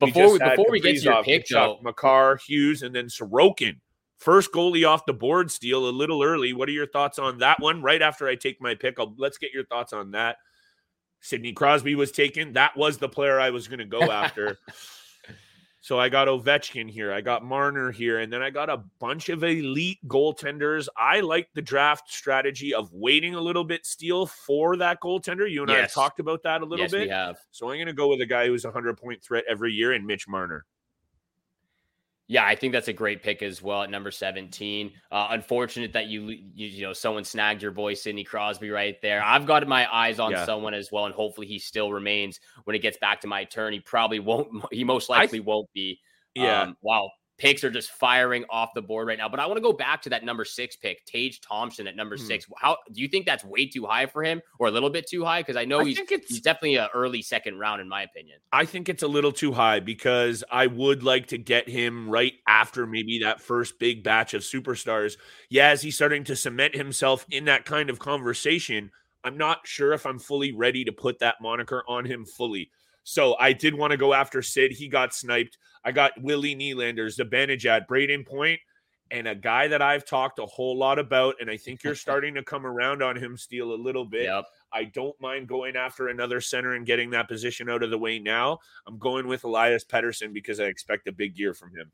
Before 0.02 0.34
we, 0.34 0.40
before 0.40 0.70
we 0.70 0.82
get 0.82 0.98
to 0.98 1.04
your 1.04 1.24
pick, 1.24 1.48
though, 1.48 1.80
Makar, 1.82 2.38
Hughes, 2.46 2.82
and 2.82 2.94
then 2.94 3.06
Sorokin. 3.06 3.78
First 4.18 4.52
goalie 4.52 4.86
off 4.86 5.06
the 5.06 5.14
board, 5.14 5.50
Steele, 5.50 5.88
a 5.88 5.90
little 5.90 6.22
early. 6.22 6.52
What 6.52 6.68
are 6.68 6.74
your 6.74 6.88
thoughts 6.88 7.18
on 7.18 7.38
that 7.38 7.62
one? 7.62 7.82
Right 7.82 8.02
after 8.02 8.28
I 8.28 8.36
take 8.36 8.62
my 8.62 8.76
pick, 8.76 9.00
I'll, 9.00 9.16
let's 9.18 9.38
get 9.38 9.54
your 9.54 9.64
thoughts 9.64 9.94
on 9.94 10.12
that. 10.12 10.36
Sidney 11.22 11.54
Crosby 11.54 11.96
was 11.96 12.12
taken. 12.12 12.52
That 12.54 12.76
was 12.76 12.98
the 12.98 13.08
player 13.08 13.40
I 13.40 13.52
was 13.52 13.70
going 13.70 13.80
to 13.80 13.86
go 13.86 14.02
after. 14.12 14.58
So 15.82 15.98
I 15.98 16.10
got 16.10 16.28
Ovechkin 16.28 16.90
here, 16.90 17.14
I 17.14 17.22
got 17.22 17.44
Marner 17.44 17.90
here, 17.90 18.20
and 18.20 18.32
then 18.32 18.42
I 18.42 18.50
got 18.50 18.70
a 18.70 18.84
bunch 19.00 19.30
of 19.30 19.44
elite 19.44 20.00
goaltenders. 20.08 20.90
I 20.98 21.22
like 21.22 21.50
the 21.54 21.62
draft 21.62 22.12
strategy 22.12 22.74
of 22.74 22.92
waiting 22.92 23.36
a 23.36 23.42
little 23.42 23.64
bit, 23.64 23.86
Steele 23.86 24.26
for 24.26 24.76
that 24.76 25.00
goaltender. 25.02 25.50
You 25.50 25.62
and 25.62 25.70
yes. 25.70 25.78
I 25.78 25.82
have 25.82 25.94
talked 25.94 26.20
about 26.20 26.44
that 26.44 26.62
a 26.62 26.66
little 26.66 26.84
yes, 26.84 26.92
bit. 26.92 27.08
We 27.08 27.10
have. 27.10 27.38
So 27.52 27.70
I'm 27.70 27.78
going 27.78 27.88
to 27.88 27.94
go 27.94 28.10
with 28.10 28.20
a 28.20 28.26
guy 28.26 28.48
who's 28.48 28.66
a 28.66 28.72
hundred 28.72 28.98
point 28.98 29.24
threat 29.24 29.46
every 29.48 29.72
year, 29.72 29.94
and 29.94 30.06
Mitch 30.06 30.28
Marner. 30.28 30.66
Yeah, 32.32 32.46
I 32.46 32.54
think 32.54 32.74
that's 32.74 32.88
a 32.88 32.94
great 32.94 33.24
pick 33.24 33.42
as 33.42 33.62
well 33.64 33.82
at 33.82 33.90
number 33.90 34.12
17. 34.12 34.92
Uh, 35.12 35.28
unfortunate 35.32 35.94
that 35.94 36.08
you, 36.08 36.28
you, 36.30 36.68
you 36.68 36.84
know 36.84 36.94
someone 36.94 37.24
snagged 37.24 37.64
your 37.64 37.72
boy 37.72 37.96
Sidney 37.96 38.24
Crosby 38.24 38.70
right 38.70 39.02
there. 39.02 39.24
I've 39.24 39.48
got 39.48 39.68
my 39.68 39.92
eyes 39.92 40.20
on 40.20 40.32
yeah. 40.32 40.46
someone 40.46 40.76
as 40.76 40.92
well, 40.92 41.06
and 41.06 41.16
hopefully 41.16 41.48
he 41.48 41.58
still 41.58 41.92
remains 41.92 42.40
when 42.66 42.76
it 42.76 42.84
gets 42.84 43.00
back 43.00 43.22
to 43.22 43.28
my 43.28 43.46
turn. 43.46 43.74
He 43.74 43.80
probably 43.80 44.20
won't. 44.20 44.50
He 44.72 44.84
most 44.84 45.10
likely 45.10 45.40
th- 45.40 45.46
won't 45.46 45.74
be. 45.74 46.00
Yeah. 46.36 46.62
Um, 46.62 46.78
wow 46.82 47.10
picks 47.40 47.64
are 47.64 47.72
just 47.72 47.90
firing 47.92 48.46
off 48.50 48.70
the 48.76 48.82
board 48.82 49.08
right 49.08 49.18
now. 49.18 49.30
But 49.30 49.40
I 49.40 49.48
want 49.48 49.58
to 49.58 49.62
go 49.62 49.74
back 49.74 50.02
to 50.04 50.10
that 50.10 50.24
number 50.24 50.46
six 50.46 50.76
pick, 50.76 51.04
Tage 51.06 51.42
Thompson 51.42 51.88
at 51.88 51.96
number 51.96 52.18
hmm. 52.18 52.26
six. 52.26 52.46
How 52.58 52.78
do 52.92 53.02
you 53.02 53.08
think 53.08 53.26
that's 53.26 53.44
way 53.44 53.66
too 53.66 53.86
high 53.86 54.06
for 54.06 54.24
him, 54.24 54.42
or 54.60 54.68
a 54.68 54.72
little 54.72 54.90
bit 54.90 55.08
too 55.08 55.26
high? 55.26 55.42
Because 55.42 55.56
I 55.56 55.66
know 55.66 55.80
I 55.80 55.86
he's 55.86 56.00
he's 56.28 56.42
definitely 56.42 56.76
an 56.76 56.90
early 56.94 57.22
second 57.22 57.58
round 57.58 57.82
in 57.82 57.90
my 57.90 58.04
opinion. 58.04 58.40
I 58.52 58.66
think 58.66 58.90
it's 58.90 59.04
a 59.04 59.08
little 59.08 59.32
too 59.32 59.54
high 59.54 59.80
because 59.80 60.44
I 60.52 60.68
would 60.68 61.02
like 61.02 61.28
to 61.28 61.38
get 61.38 61.68
him 61.68 62.10
right 62.10 62.34
after 62.48 62.86
maybe 62.86 63.20
that 63.24 63.42
first 63.42 63.80
big 63.80 64.04
batch 64.04 64.34
of 64.34 64.42
superstars. 64.42 65.18
Yeah, 65.50 65.70
as 65.70 65.82
he's 65.82 65.96
starting 65.96 66.26
to 66.26 66.36
cement 66.36 66.76
himself 66.76 67.26
in 67.32 67.46
that 67.46 67.66
kind 67.66 67.90
of 67.90 67.98
conversation. 67.98 68.92
I'm 69.22 69.38
not 69.38 69.68
sure 69.68 69.92
if 69.92 70.06
I'm 70.06 70.18
fully 70.18 70.54
ready 70.54 70.86
to 70.86 70.94
put 70.94 71.20
that 71.20 71.36
moniker 71.42 71.84
on 71.90 72.06
him 72.06 72.26
fully. 72.26 72.72
So 73.04 73.36
I 73.40 73.54
did 73.54 73.74
want 73.74 73.92
to 73.92 73.98
go 73.98 74.14
after 74.14 74.42
Sid. 74.42 74.72
He 74.72 74.88
got 74.88 75.14
sniped. 75.14 75.58
I 75.84 75.92
got 75.92 76.12
Willie 76.22 76.56
Nylander, 76.56 77.08
Zibanejad, 77.08 77.88
Brayden 77.88 78.26
Point, 78.26 78.60
and 79.12 79.28
a 79.28 79.36
guy 79.36 79.68
that 79.68 79.82
I've 79.82 80.06
talked 80.06 80.40
a 80.40 80.46
whole 80.46 80.78
lot 80.78 81.00
about, 81.00 81.36
and 81.40 81.50
I 81.50 81.58
think 81.58 81.84
you're 81.84 81.96
starting 81.96 82.36
to 82.36 82.44
come 82.44 82.66
around 82.66 83.02
on 83.02 83.16
him, 83.16 83.38
Steele, 83.38 83.74
a 83.74 83.76
little 83.76 84.06
bit. 84.06 84.24
Yep. 84.24 84.46
I 84.72 84.84
don't 84.86 85.20
mind 85.20 85.48
going 85.48 85.76
after 85.76 86.10
another 86.10 86.42
center 86.42 86.76
and 86.76 86.86
getting 86.86 87.10
that 87.12 87.28
position 87.28 87.70
out 87.70 87.82
of 87.82 87.90
the 87.90 87.98
way 87.98 88.20
now. 88.20 88.60
I'm 88.88 89.00
going 89.00 89.28
with 89.28 89.44
Elias 89.44 89.84
Pettersson 89.84 90.34
because 90.34 90.60
I 90.60 90.66
expect 90.66 91.08
a 91.08 91.12
big 91.12 91.38
year 91.38 91.54
from 91.54 91.76
him. 91.76 91.92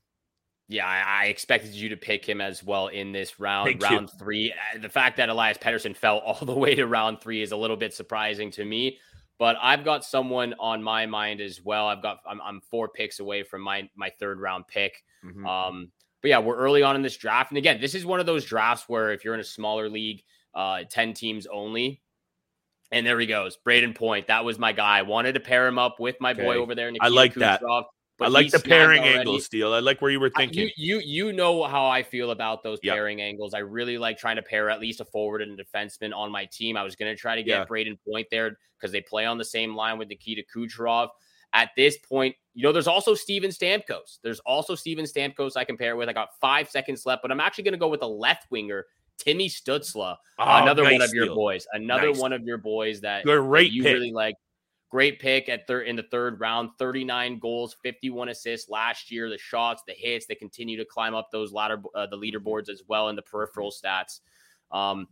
Yeah, 0.68 0.88
I, 0.88 1.26
expected 1.28 1.76
you 1.76 1.90
to 1.90 1.98
pick 1.98 2.28
him 2.28 2.42
as 2.42 2.64
well 2.64 2.88
in 2.88 3.12
this 3.12 3.40
round, 3.40 3.68
Thank 3.68 3.84
round 3.84 4.10
you. 4.12 4.20
three. 4.20 4.52
Uh, 4.52 4.80
the 4.80 4.90
fact 4.90 5.18
that 5.18 5.30
Elias 5.30 5.60
Pettersson 5.60 5.96
fell 5.96 6.18
all 6.26 6.44
the 6.44 6.56
way 6.56 6.74
to 6.74 6.88
round 6.88 7.22
three 7.22 7.44
is 7.44 7.52
a 7.52 7.58
little 7.58 7.78
bit 7.78 7.94
surprising 7.94 8.50
to 8.52 8.66
me. 8.66 8.98
But 9.38 9.58
I've 9.62 9.84
got 9.84 10.06
someone 10.06 10.56
on 10.60 10.82
my 10.82 11.06
mind 11.06 11.42
as 11.42 11.62
well. 11.62 11.88
I've 11.88 12.02
got 12.02 12.20
I'm, 12.28 12.42
I'm 12.42 12.62
four 12.62 12.88
picks 12.88 13.20
away 13.20 13.44
from 13.44 13.62
my 13.62 13.90
my 13.96 14.10
third 14.20 14.40
round 14.40 14.68
pick. 14.68 15.04
Mm-hmm. 15.26 15.46
Um, 15.46 15.92
but 16.22 16.30
yeah, 16.30 16.40
we're 16.40 16.56
early 16.56 16.84
on 16.84 16.96
in 16.96 17.02
this 17.02 17.18
draft, 17.18 17.52
and 17.52 17.58
again, 17.58 17.80
this 17.80 17.96
is 17.96 18.06
one 18.06 18.20
of 18.20 18.26
those 18.26 18.46
drafts 18.46 18.86
where 18.88 19.12
if 19.12 19.24
you're 19.24 19.34
in 19.34 19.40
a 19.40 19.44
smaller 19.44 19.90
league, 19.90 20.24
uh, 20.54 20.84
ten 20.90 21.14
teams 21.14 21.48
only, 21.48 22.02
and 22.92 23.06
there 23.06 23.20
he 23.20 23.28
goes, 23.28 23.58
Brayden 23.66 23.94
Point. 23.94 24.28
That 24.28 24.46
was 24.46 24.58
my 24.58 24.72
guy. 24.72 25.00
I 25.00 25.02
wanted 25.02 25.34
to 25.34 25.40
pair 25.40 25.68
him 25.68 25.78
up 25.78 26.00
with 26.00 26.16
my 26.20 26.32
okay. 26.32 26.42
boy 26.42 26.56
over 26.58 26.74
there. 26.74 26.90
Nikita 26.90 27.06
I 27.06 27.10
like 27.10 27.34
Kucherov. 27.34 27.40
that. 27.62 27.86
But 28.18 28.26
I 28.26 28.28
like 28.30 28.52
the 28.52 28.60
pairing 28.60 29.04
angle, 29.04 29.40
Steele. 29.40 29.74
I 29.74 29.80
like 29.80 30.02
where 30.02 30.10
you 30.10 30.22
were 30.22 30.30
thinking. 30.30 30.68
I, 30.68 30.72
you, 30.78 31.00
you 31.00 31.26
you 31.28 31.34
know 31.34 31.64
how 31.66 31.86
I 31.88 32.02
feel 32.02 32.32
about 32.32 32.64
those 32.64 32.80
yep. 32.82 32.96
pairing 32.96 33.22
angles. 33.22 33.54
I 33.54 33.60
really 33.60 33.98
like 33.98 34.18
trying 34.18 34.38
to 34.38 34.42
pair 34.42 34.70
at 34.70 34.80
least 34.80 35.02
a 35.02 35.06
forward 35.06 35.42
and 35.42 35.60
a 35.60 35.64
defenseman 35.64 36.16
on 36.16 36.32
my 36.32 36.46
team. 36.46 36.78
I 36.78 36.84
was 36.84 36.96
going 36.96 37.14
to 37.14 37.20
try 37.20 37.36
to 37.36 37.44
get 37.44 37.60
yeah. 37.60 37.66
Brayden 37.66 37.98
Point 38.08 38.28
there 38.32 38.58
because 38.80 38.94
they 38.94 39.02
play 39.02 39.26
on 39.26 39.38
the 39.38 39.46
same 39.46 39.76
line 39.76 39.98
with 39.98 40.08
Nikita 40.08 40.44
Kucherov. 40.56 41.10
At 41.52 41.72
this 41.76 41.98
point, 41.98 42.36
you 42.54 42.64
know, 42.64 42.72
there's 42.72 42.88
also 42.88 43.14
Steven 43.16 43.50
Stamkos. 43.50 44.20
There's 44.24 44.40
also 44.42 44.76
Steven 44.76 45.06
Stamkos 45.06 45.56
I 45.56 45.64
can 45.64 45.76
compare 45.76 45.96
with. 45.96 46.10
I 46.10 46.14
got 46.14 46.30
five 46.40 46.70
seconds 46.70 47.06
left, 47.06 47.22
but 47.22 47.32
I'm 47.32 47.40
actually 47.40 47.66
going 47.66 47.74
to 47.74 47.80
go 47.80 47.88
with 47.88 48.02
a 48.02 48.08
left 48.08 48.50
winger, 48.50 48.86
Timmy 49.18 49.50
Stützle, 49.50 50.16
oh, 50.40 50.62
another 50.62 50.84
nice 50.84 50.94
one 50.94 51.02
of 51.02 51.14
your 51.14 51.34
boys, 51.34 51.66
another 51.74 52.08
nice. 52.08 52.20
one 52.20 52.34
of 52.34 52.44
your 52.44 52.58
boys 52.58 53.02
that, 53.02 53.26
that 53.26 53.72
you 53.72 53.84
pick. 53.84 53.94
really 53.94 54.12
like 54.12 54.36
great 54.96 55.20
pick 55.20 55.50
at 55.50 55.68
third 55.68 55.90
in 55.90 55.98
the 55.98 56.04
third 56.04 56.40
round. 56.40 56.70
39 56.80 57.38
goals, 57.40 57.76
51 57.84 58.30
assists 58.30 58.70
last 58.70 59.12
year. 59.12 59.30
The 59.30 59.38
shots, 59.38 59.84
the 59.86 59.92
hits, 59.92 60.26
they 60.26 60.36
continue 60.36 60.78
to 60.78 60.86
climb 60.86 61.14
up 61.14 61.30
those 61.32 61.52
ladder, 61.52 61.82
uh, 61.96 62.06
the 62.06 62.16
leaderboards 62.16 62.70
as 62.70 62.82
well 62.88 63.10
in 63.10 63.18
the 63.18 63.22
peripheral 63.22 63.72
stats. 63.72 64.22
Um, 64.72 65.10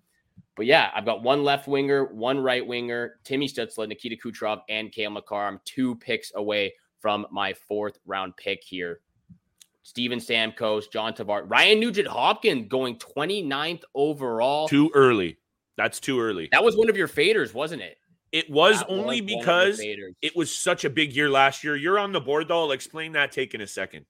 but 0.55 0.67
yeah, 0.67 0.89
I've 0.95 1.03
got 1.03 1.21
one 1.21 1.43
left 1.43 1.67
winger, 1.67 2.05
one 2.05 2.39
right 2.39 2.65
winger, 2.65 3.19
Timmy 3.25 3.45
Stützle, 3.45 3.85
Nikita 3.85 4.15
Kucherov, 4.15 4.61
and 4.69 4.89
Cale 4.89 5.09
Makar. 5.09 5.47
I'm 5.47 5.59
two 5.65 5.95
picks 5.95 6.31
away 6.33 6.73
from 7.01 7.27
my 7.29 7.51
fourth 7.51 7.99
round 8.05 8.37
pick 8.37 8.63
here. 8.63 9.01
Steven 9.81 10.19
Stamkos, 10.19 10.89
John 10.89 11.11
Tavares, 11.11 11.51
Ryan 11.51 11.81
Nugent 11.81 12.07
Hopkins 12.07 12.69
going 12.69 12.95
29th 12.99 13.81
overall. 13.93 14.69
Too 14.69 14.89
early. 14.95 15.39
That's 15.75 15.99
too 15.99 16.21
early. 16.21 16.47
That 16.53 16.63
was 16.63 16.77
one 16.77 16.89
of 16.89 16.95
your 16.95 17.09
faders, 17.09 17.53
wasn't 17.53 17.81
it? 17.81 17.97
It 18.33 18.49
was 18.49 18.79
that 18.79 18.89
only 18.89 19.21
was 19.21 19.35
because 19.35 19.79
it 19.79 20.35
was 20.35 20.53
such 20.53 20.85
a 20.85 20.89
big 20.89 21.15
year 21.15 21.29
last 21.29 21.63
year. 21.63 21.75
You're 21.75 21.99
on 21.99 22.11
the 22.11 22.19
board 22.19 22.47
though. 22.47 22.63
I'll 22.63 22.71
explain 22.71 23.11
that 23.11 23.31
take 23.31 23.53
in 23.53 23.61
a 23.61 23.67
second. 23.67 24.07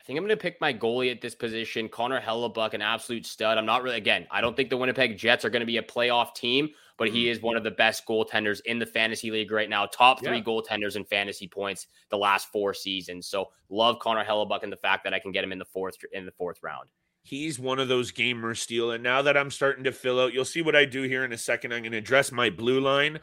I 0.00 0.02
think 0.02 0.18
I'm 0.18 0.24
going 0.24 0.36
to 0.36 0.42
pick 0.42 0.60
my 0.60 0.74
goalie 0.74 1.12
at 1.12 1.20
this 1.20 1.34
position, 1.34 1.88
Connor 1.88 2.20
Hellebuyck, 2.20 2.74
an 2.74 2.82
absolute 2.82 3.24
stud. 3.24 3.56
I'm 3.56 3.66
not 3.66 3.84
really 3.84 3.98
again. 3.98 4.26
I 4.32 4.40
don't 4.40 4.56
think 4.56 4.68
the 4.68 4.76
Winnipeg 4.76 5.16
Jets 5.16 5.44
are 5.44 5.50
going 5.50 5.60
to 5.60 5.66
be 5.66 5.76
a 5.76 5.82
playoff 5.82 6.34
team, 6.34 6.70
but 6.96 7.08
he 7.08 7.24
mm-hmm. 7.24 7.32
is 7.32 7.42
one 7.42 7.56
of 7.56 7.62
the 7.62 7.70
best 7.70 8.04
goaltenders 8.04 8.60
in 8.64 8.80
the 8.80 8.86
fantasy 8.86 9.30
league 9.30 9.52
right 9.52 9.70
now. 9.70 9.86
Top 9.86 10.24
three 10.24 10.38
yeah. 10.38 10.42
goaltenders 10.42 10.96
in 10.96 11.04
fantasy 11.04 11.46
points 11.46 11.86
the 12.08 12.18
last 12.18 12.50
four 12.50 12.74
seasons. 12.74 13.28
So 13.28 13.50
love 13.68 14.00
Connor 14.00 14.24
Hellebuyck 14.24 14.64
and 14.64 14.72
the 14.72 14.76
fact 14.76 15.04
that 15.04 15.14
I 15.14 15.20
can 15.20 15.30
get 15.30 15.44
him 15.44 15.52
in 15.52 15.58
the 15.58 15.64
fourth 15.66 15.96
in 16.12 16.26
the 16.26 16.32
fourth 16.32 16.62
round. 16.64 16.88
He's 17.28 17.58
one 17.58 17.78
of 17.78 17.88
those 17.88 18.10
gamer 18.10 18.54
Steele. 18.54 18.92
And 18.92 19.02
now 19.02 19.20
that 19.20 19.36
I'm 19.36 19.50
starting 19.50 19.84
to 19.84 19.92
fill 19.92 20.18
out, 20.18 20.32
you'll 20.32 20.46
see 20.46 20.62
what 20.62 20.74
I 20.74 20.86
do 20.86 21.02
here 21.02 21.26
in 21.26 21.32
a 21.34 21.36
second. 21.36 21.74
I'm 21.74 21.82
going 21.82 21.92
to 21.92 21.98
address 21.98 22.32
my 22.32 22.48
blue 22.48 22.80
line. 22.80 23.18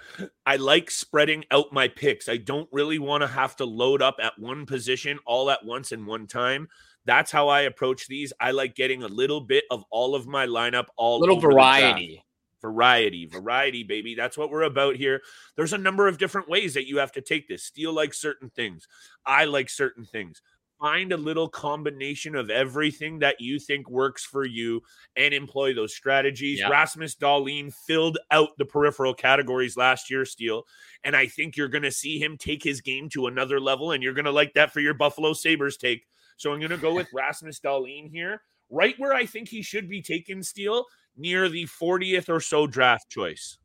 I 0.45 0.57
like 0.57 0.91
spreading 0.91 1.43
out 1.50 1.74
my 1.74 1.88
picks. 1.88 2.29
I 2.29 2.38
don't 2.38 2.69
really 2.71 3.00
want 3.00 3.21
to 3.21 3.27
have 3.27 3.55
to 3.55 3.65
load 3.65 4.03
up 4.03 4.17
at 4.21 4.38
one 4.38 4.67
position 4.67 5.17
all 5.25 5.50
at 5.50 5.65
once 5.65 5.91
in 5.91 6.05
one 6.05 6.27
time. 6.27 6.67
That's 7.05 7.31
how 7.31 7.47
I 7.47 7.62
approach 7.62 8.05
these. 8.05 8.31
I 8.39 8.51
like 8.51 8.75
getting 8.75 9.01
a 9.01 9.07
little 9.07 9.41
bit 9.41 9.63
of 9.71 9.83
all 9.89 10.13
of 10.13 10.27
my 10.27 10.45
lineup, 10.45 10.85
all 10.97 11.19
little 11.19 11.39
variety. 11.39 12.24
Variety, 12.62 13.25
variety, 13.25 13.83
baby. 13.83 14.13
That's 14.13 14.38
what 14.38 14.51
we're 14.51 14.63
about 14.63 14.97
here. 14.97 15.21
There's 15.55 15.74
a 15.74 15.79
number 15.79 16.07
of 16.07 16.19
different 16.19 16.47
ways 16.47 16.75
that 16.75 16.88
you 16.88 17.00
have 17.00 17.12
to 17.13 17.21
take 17.21 17.47
this. 17.47 17.63
Steele 17.63 17.93
like 17.93 18.13
certain 18.13 18.51
things. 18.51 18.88
I 19.25 19.45
like 19.45 19.69
certain 19.69 20.05
things 20.05 20.43
find 20.79 21.12
a 21.12 21.17
little 21.17 21.48
combination 21.48 22.36
of 22.36 22.50
everything 22.50 23.20
that 23.20 23.39
you 23.39 23.60
think 23.60 23.89
works 23.89 24.25
for 24.25 24.46
you 24.46 24.82
and 25.15 25.34
employ 25.34 25.74
those 25.74 25.96
strategies. 25.96 26.60
Yeah. 26.60 26.70
Rasmus 26.70 27.15
Dahlin 27.15 27.74
filled 27.74 28.17
out 28.32 28.50
the 28.58 28.65
peripheral 28.65 29.13
categories 29.13 29.77
last 29.77 30.10
year, 30.10 30.25
Steele. 30.25 30.63
And 31.03 31.15
I 31.15 31.27
think 31.27 31.55
you're 31.55 31.67
going 31.67 31.84
to 31.84 31.91
see 31.91 32.20
him 32.20 32.38
take 32.38 32.63
his 32.63 32.82
game 32.82 33.10
to 33.10 33.27
another 33.27 33.60
level, 33.60 33.91
and 33.91 34.03
you're 34.03 34.13
going 34.13 34.25
to 34.25 34.32
like 34.32 34.53
that 34.53 34.72
for 34.72 34.79
your 34.79 34.94
Buffalo 34.94 35.34
Sabres 35.34 35.77
take. 35.77 36.05
So 36.38 36.51
I'm 36.51 36.60
going 36.60 36.72
to 36.72 36.77
go 36.77 36.94
with 36.94 37.08
Rasmus 37.13 37.60
Dahlin 37.60 38.10
here, 38.12 38.41
right 38.70 38.96
where 38.98 39.13
I 39.13 39.25
think 39.25 39.50
he 39.50 39.62
should 39.62 39.89
be 39.89 40.01
taken, 40.01 40.44
Steele, 40.44 40.86
near 41.15 41.50
the 41.50 41.65
40th 41.65 42.29
or 42.29 42.39
so 42.39 42.67
draft 42.67 43.10
choice. 43.10 43.58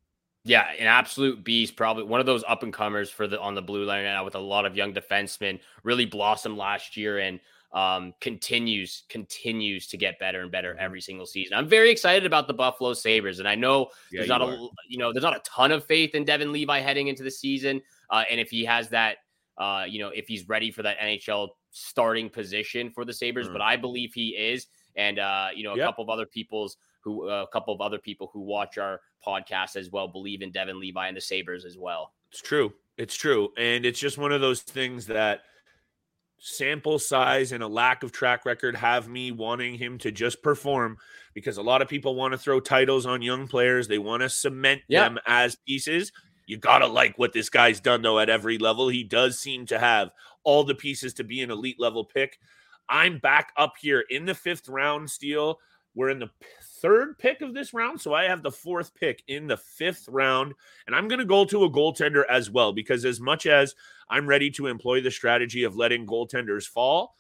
Yeah, 0.45 0.67
an 0.79 0.87
absolute 0.87 1.45
beast. 1.45 1.77
Probably 1.77 2.05
one 2.05 2.21
of 2.21 2.27
those 2.27 2.43
up 2.49 2.63
and 2.63 2.73
comers 2.73 3.11
for 3.11 3.27
the 3.27 3.39
on 3.41 3.55
the 3.55 3.63
blue 3.63 3.85
line 3.85 4.05
now 4.05 4.25
with 4.25 4.35
a 4.35 4.41
lot 4.41 4.65
of 4.65 4.77
young 4.77 4.95
defensemen. 4.95 5.61
Really 5.83 6.07
blossomed 6.07 6.57
last 6.57 6.97
year 6.97 7.19
and 7.19 7.41
um, 7.73 8.15
continues 8.21 9.05
continues 9.09 9.87
to 9.89 9.97
get 9.97 10.19
better 10.19 10.41
and 10.41 10.51
better 10.51 10.73
mm-hmm. 10.73 10.85
every 10.85 11.01
single 11.01 11.27
season. 11.27 11.57
I'm 11.57 11.69
very 11.69 11.91
excited 11.91 12.27
about 12.27 12.49
the 12.49 12.55
Buffalo 12.55 12.95
Sabres, 12.95 13.39
and 13.39 13.47
I 13.47 13.55
know 13.55 13.91
yeah, 14.11 14.21
there's 14.21 14.29
not 14.29 14.43
a 14.43 14.69
you 14.89 14.99
know 14.99 15.13
there's 15.13 15.23
not 15.23 15.37
a 15.37 15.43
ton 15.45 15.73
of 15.73 15.85
faith 15.85 16.15
in 16.15 16.25
Devon 16.25 16.53
Levi 16.53 16.81
heading 16.81 17.09
into 17.09 17.23
the 17.23 17.31
season, 17.31 17.81
uh, 18.11 18.25
and 18.31 18.41
if 18.41 18.51
he 18.51 18.65
has 18.65 18.89
that, 18.89 19.19
uh, 19.59 19.85
you 19.89 20.01
know, 20.01 20.09
if 20.09 20.27
he's 20.27 20.49
ready 20.49 20.71
for 20.71 20.83
that 20.83 20.99
NHL 20.99 21.51
starting 21.71 22.29
position 22.29 22.91
for 22.91 23.05
the 23.05 23.13
Sabres, 23.13 23.49
mm. 23.49 23.53
but 23.53 23.63
I 23.63 23.77
believe 23.77 24.13
he 24.15 24.31
is, 24.31 24.67
and 24.97 25.19
uh, 25.19 25.49
you 25.55 25.63
know, 25.63 25.75
a 25.75 25.77
yep. 25.77 25.87
couple 25.87 26.03
of 26.03 26.11
other 26.11 26.27
people's 26.27 26.77
who 27.03 27.29
uh, 27.29 27.45
a 27.49 27.53
couple 27.53 27.75
of 27.75 27.81
other 27.81 27.99
people 27.99 28.31
who 28.33 28.41
watch 28.41 28.79
our 28.79 29.01
podcast 29.27 29.77
as 29.77 29.91
well 29.91 30.09
believe 30.09 30.43
in 30.43 30.51
Devon 30.51 30.81
Levi 30.81 31.09
and 31.09 31.17
the 31.17 31.21
Sabres 31.21 31.65
as 31.65 31.77
well. 31.79 32.13
It's 32.31 32.43
true. 32.43 32.73
It's 32.97 33.15
true. 33.15 33.49
And 33.57 33.85
it's 33.87 33.99
just 33.99 34.19
one 34.19 34.33
of 34.33 34.41
those 34.41 34.63
things 34.63 35.07
that 35.07 35.41
sample 36.39 36.99
size 36.99 37.53
and 37.53 37.63
a 37.63 37.69
lack 37.69 38.03
of 38.03 38.13
track 38.13 38.45
record 38.47 38.75
have 38.75 39.09
me 39.09 39.31
wanting 39.31 39.75
him 39.75 39.99
to 39.99 40.11
just 40.11 40.43
perform 40.43 40.97
because 41.35 41.59
a 41.59 41.63
lot 41.63 41.83
of 41.83 41.89
people 41.89 42.15
want 42.15 42.33
to 42.33 42.39
throw 42.39 42.61
titles 42.61 43.07
on 43.07 43.23
young 43.23 43.47
players. 43.47 43.89
They 43.89 43.99
want 43.99 44.23
to 44.23 44.29
cement 44.29 44.83
yeah. 44.89 45.05
them 45.05 45.19
as 45.27 45.57
pieces. 45.67 46.13
You 46.47 46.57
got 46.57 46.79
to 46.79 46.87
like 46.87 47.19
what 47.19 47.33
this 47.33 47.49
guy's 47.49 47.81
done, 47.81 48.03
though, 48.03 48.19
at 48.19 48.31
every 48.31 48.59
level. 48.59 48.89
He 48.89 49.05
does 49.05 49.39
seem 49.39 49.67
to 49.67 49.79
have 49.79 50.11
all 50.43 50.65
the 50.65 50.75
pieces 50.75 51.15
to 51.15 51.25
be 51.25 51.43
an 51.43 51.51
elite 51.51 51.79
level 51.79 52.05
pick. 52.05 52.39
I'm 52.89 53.19
back 53.19 53.53
up 53.57 53.75
here 53.81 54.05
in 54.11 54.25
the 54.25 54.35
fifth 54.35 54.69
round, 54.69 55.09
Steele. 55.11 55.59
We're 55.95 56.11
in 56.11 56.21
the 56.21 56.31
third 56.81 57.19
pick 57.19 57.41
of 57.41 57.53
this 57.53 57.75
round. 57.75 58.01
So 58.01 58.15
I 58.15 58.25
have 58.25 58.43
the 58.43 58.53
fourth 58.53 58.95
pick 58.95 59.23
in 59.27 59.47
the 59.47 59.57
fifth 59.57 60.09
round. 60.09 60.55
And 60.87 60.95
I'm 60.95 61.09
going 61.09 61.19
to 61.19 61.25
go 61.25 61.45
to 61.45 61.65
a 61.65 61.71
goaltender 61.71 62.25
as 62.31 62.51
well, 62.51 62.73
because 62.73 63.05
as 63.05 63.21
much 63.21 63.47
as 63.47 63.75
I'm 64.09 64.27
ready 64.27 64.51
to 64.53 64.67
employ 64.67 65.01
the 65.01 65.11
strategy 65.11 65.65
of 65.65 65.77
letting 65.77 66.07
goaltenders 66.07 66.67
fall, 66.67 67.15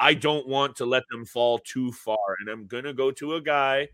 I 0.00 0.14
don't 0.14 0.46
want 0.48 0.76
to 0.76 0.86
let 0.86 1.04
them 1.10 1.24
fall 1.24 1.58
too 1.58 1.92
far. 1.92 2.36
And 2.40 2.48
I'm 2.48 2.66
going 2.66 2.84
to 2.84 2.92
go 2.92 3.10
to 3.12 3.34
a 3.34 3.40
guy 3.40 3.88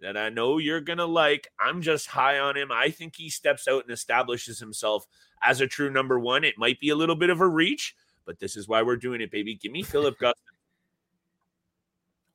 that 0.00 0.16
I 0.16 0.30
know 0.30 0.58
you're 0.58 0.80
going 0.80 0.98
to 0.98 1.04
like. 1.04 1.48
I'm 1.58 1.82
just 1.82 2.06
high 2.06 2.38
on 2.38 2.56
him. 2.56 2.72
I 2.72 2.90
think 2.90 3.16
he 3.16 3.28
steps 3.28 3.68
out 3.68 3.84
and 3.84 3.92
establishes 3.92 4.58
himself 4.58 5.06
as 5.42 5.60
a 5.60 5.66
true 5.66 5.90
number 5.90 6.18
one. 6.18 6.44
It 6.44 6.58
might 6.58 6.80
be 6.80 6.88
a 6.90 6.96
little 6.96 7.16
bit 7.16 7.28
of 7.28 7.40
a 7.40 7.46
reach, 7.46 7.94
but 8.24 8.38
this 8.38 8.56
is 8.56 8.68
why 8.68 8.80
we're 8.82 8.96
doing 8.96 9.20
it, 9.20 9.30
baby. 9.30 9.54
Give 9.54 9.72
me 9.72 9.82
Filip 9.82 10.18
Gustavsson. 10.18 10.59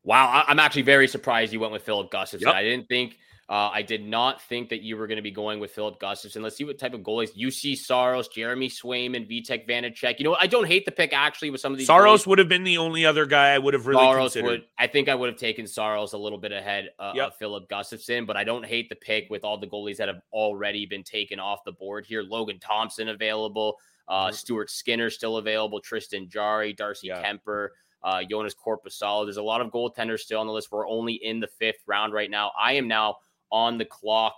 Wow, 0.05 0.43
I'm 0.47 0.59
actually 0.59 0.83
very 0.83 1.07
surprised 1.07 1.51
you 1.51 1.59
went 1.59 1.73
with 1.73 1.81
Filip 1.81 2.11
Gustavsson. 2.11 2.41
Yep. 2.41 2.53
I 2.53 2.63
didn't 2.63 2.87
think, 2.87 3.17
uh, 3.49 3.71
I 3.73 3.81
did 3.81 4.05
not 4.05 4.39
think 4.39 4.69
that 4.69 4.81
you 4.81 4.97
were 4.97 5.07
going 5.07 5.17
to 5.17 5.23
be 5.23 5.31
going 5.31 5.59
with 5.59 5.71
Filip 5.71 5.99
Gustavsson. 5.99 6.43
Let's 6.43 6.55
see 6.55 6.63
what 6.63 6.77
type 6.77 6.93
of 6.93 7.01
goalies. 7.01 7.29
you 7.33 7.49
see: 7.49 7.75
Saros, 7.75 8.27
Jeremy 8.27 8.69
Swayman, 8.69 9.29
Vitek 9.29 9.67
Vanecek. 9.67 10.19
You 10.19 10.25
know, 10.25 10.37
I 10.39 10.45
don't 10.45 10.67
hate 10.67 10.85
the 10.85 10.91
pick 10.91 11.11
actually 11.11 11.49
with 11.49 11.59
some 11.59 11.71
of 11.71 11.79
these. 11.79 11.87
Saros 11.87 12.23
goalies. 12.23 12.27
would 12.27 12.39
have 12.39 12.49
been 12.49 12.63
the 12.63 12.77
only 12.77 13.03
other 13.03 13.25
guy 13.25 13.49
I 13.49 13.57
would 13.57 13.73
have 13.73 13.87
really 13.87 14.03
Saros 14.03 14.33
considered. 14.33 14.47
Would, 14.47 14.65
I 14.77 14.85
think 14.87 15.09
I 15.09 15.15
would 15.15 15.29
have 15.29 15.39
taken 15.39 15.65
Saros 15.65 16.13
a 16.13 16.17
little 16.19 16.39
bit 16.39 16.51
ahead 16.51 16.89
uh, 16.99 17.13
yep. 17.15 17.27
of 17.29 17.35
Filip 17.37 17.67
Gustavsson, 17.67 18.27
but 18.27 18.37
I 18.37 18.43
don't 18.43 18.65
hate 18.65 18.89
the 18.89 18.95
pick 18.95 19.27
with 19.29 19.43
all 19.43 19.59
the 19.59 19.67
goalies 19.67 19.97
that 19.97 20.07
have 20.07 20.21
already 20.31 20.85
been 20.85 21.03
taken 21.03 21.39
off 21.39 21.63
the 21.65 21.71
board 21.71 22.05
here. 22.05 22.23
Logan 22.23 22.59
Thompson 22.59 23.09
available. 23.09 23.77
Uh, 24.07 24.25
mm-hmm. 24.25 24.35
Stuart 24.35 24.69
Skinner 24.69 25.09
still 25.09 25.37
available. 25.37 25.79
Tristan 25.79 26.29
Jarry, 26.29 26.73
Darcy 26.73 27.07
yeah. 27.07 27.23
Kuemper 27.23 27.69
uh, 28.05 28.21
Joonas 28.31 28.53
Korpisalo. 28.55 29.25
There's 29.25 29.37
a 29.37 29.43
lot 29.43 29.59
of 29.59 29.71
goaltenders 29.71 30.19
still 30.19 30.39
on 30.39 30.47
the 30.47 30.53
list. 30.53 30.71
We're 30.71 30.87
only 30.87 31.13
in 31.13 31.39
the 31.39 31.47
fifth 31.47 31.81
round 31.87 32.13
right 32.13 32.29
now. 32.29 32.51
I 32.57 32.73
am 32.73 32.87
now 32.87 33.17
on 33.51 33.77
the 33.77 33.85
clock. 33.85 34.35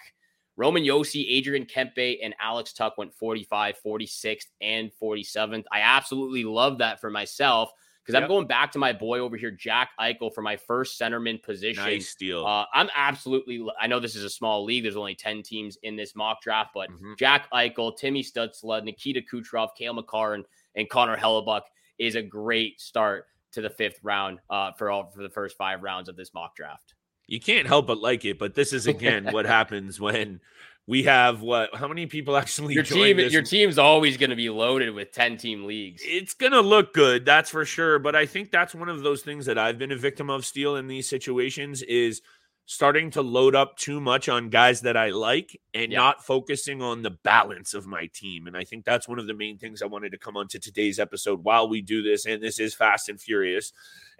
Roman 0.56 0.84
Josi, 0.84 1.26
Adrian 1.30 1.66
Kempe, 1.66 2.18
and 2.24 2.34
Alex 2.40 2.74
Tuch 2.74 2.94
went 2.98 3.14
45, 3.14 3.76
46th, 3.86 4.48
and 4.62 4.90
47th. 5.00 5.66
I 5.72 5.82
absolutely 5.82 6.46
love 6.46 6.80
that 6.80 7.00
for 7.00 7.12
myself 7.12 7.72
because 8.04 8.14
yep. 8.14 8.24
I'm 8.24 8.30
going 8.30 8.48
back 8.48 8.72
to 8.72 8.80
my 8.80 8.94
boy 8.94 9.20
over 9.20 9.36
here, 9.36 9.52
Jack 9.52 9.90
Eichel, 10.00 10.34
for 10.34 10.42
my 10.42 10.56
first 10.56 11.00
centerman 11.00 11.44
position. 11.44 11.84
Nice 11.84 12.16
deal. 12.16 12.46
Uh, 12.46 12.66
I'm 12.74 12.90
absolutely. 12.96 13.64
I 13.80 13.86
know 13.86 14.00
this 14.00 14.16
is 14.16 14.24
a 14.24 14.30
small 14.30 14.64
league. 14.64 14.84
There's 14.84 14.96
only 14.96 15.14
10 15.14 15.44
teams 15.44 15.78
in 15.84 15.96
this 15.96 16.16
mock 16.16 16.42
draft, 16.42 16.72
but 16.74 16.90
mm-hmm. 16.90 17.14
Jack 17.20 17.52
Eichel, 17.52 17.96
Timmy 17.96 18.24
Stützle, 18.24 18.82
Nikita 18.84 19.22
Kucherov, 19.22 19.76
Cale 19.78 19.94
Makar, 19.94 20.36
and, 20.36 20.46
and 20.76 20.90
Connor 20.90 21.18
Hellebuyck 21.18 21.64
is 22.00 22.16
a 22.16 22.22
great 22.22 22.80
start 22.80 23.26
to 23.58 23.62
the 23.62 23.70
fifth 23.72 24.00
round 24.04 24.38
uh, 24.52 24.72
for 24.74 24.92
all 24.92 25.10
for 25.10 25.24
the 25.24 25.30
first 25.30 25.58
five 25.58 25.82
rounds 25.82 26.10
of 26.10 26.16
this 26.16 26.32
mock 26.34 26.56
draft. 26.56 26.94
You 27.26 27.40
can't 27.40 27.68
help 27.68 27.88
but 27.88 27.98
like 27.98 28.24
it, 28.24 28.38
but 28.38 28.54
this 28.54 28.72
is 28.72 28.86
again 28.86 29.26
what 29.32 29.46
happens 29.58 30.00
when 30.00 30.40
we 30.86 31.04
have 31.04 31.42
what? 31.42 31.76
How 31.76 31.88
many 31.88 32.06
people 32.06 32.38
actually? 32.38 32.76
Your 32.76 32.84
team, 32.84 33.18
your 33.20 33.42
team's 33.42 33.80
always 33.80 34.16
going 34.16 34.30
to 34.30 34.36
be 34.36 34.50
loaded 34.52 34.94
with 34.94 35.12
ten 35.12 35.38
team 35.38 35.66
leagues. 35.66 36.04
It's 36.06 36.36
going 36.36 36.52
to 36.52 36.62
look 36.62 36.94
good, 36.94 37.26
that's 37.26 37.50
for 37.50 37.66
sure. 37.66 37.98
But 37.98 38.16
I 38.16 38.28
think 38.28 38.52
that's 38.52 38.76
one 38.76 38.90
of 38.90 39.02
those 39.02 39.24
things 39.24 39.48
that 39.48 39.58
I've 39.58 39.80
been 39.80 39.92
a 39.92 39.98
victim 39.98 40.30
of. 40.30 40.46
Steele 40.46 40.76
in 40.76 40.88
these 40.88 41.10
situations 41.10 41.82
is 41.82 42.22
starting 42.70 43.10
to 43.10 43.22
load 43.22 43.56
up 43.56 43.78
too 43.78 44.02
much 44.02 44.28
on 44.28 44.50
guys 44.50 44.82
that 44.82 44.98
I 44.98 45.12
like 45.12 45.58
and 45.74 45.90
yeah. 45.90 46.00
not 46.00 46.26
focusing 46.26 46.82
on 46.82 47.02
the 47.02 47.10
balance 47.10 47.74
of 47.74 47.88
my 47.88 48.08
team. 48.14 48.46
And 48.46 48.58
I 48.58 48.66
think 48.66 48.84
that's 48.84 49.08
one 49.08 49.20
of 49.20 49.26
the 49.26 49.34
main 49.34 49.58
things 49.58 49.82
I 49.82 49.86
wanted 49.86 50.12
to 50.12 50.18
come 50.18 50.36
on 50.36 50.50
to 50.50 50.60
today's 50.60 51.00
episode 51.00 51.46
while 51.46 51.70
we 51.70 51.82
do 51.82 52.04
this. 52.04 52.26
And 52.26 52.44
this 52.44 52.60
is 52.60 52.76
fast 52.76 53.08
and 53.08 53.22
furious. 53.22 53.72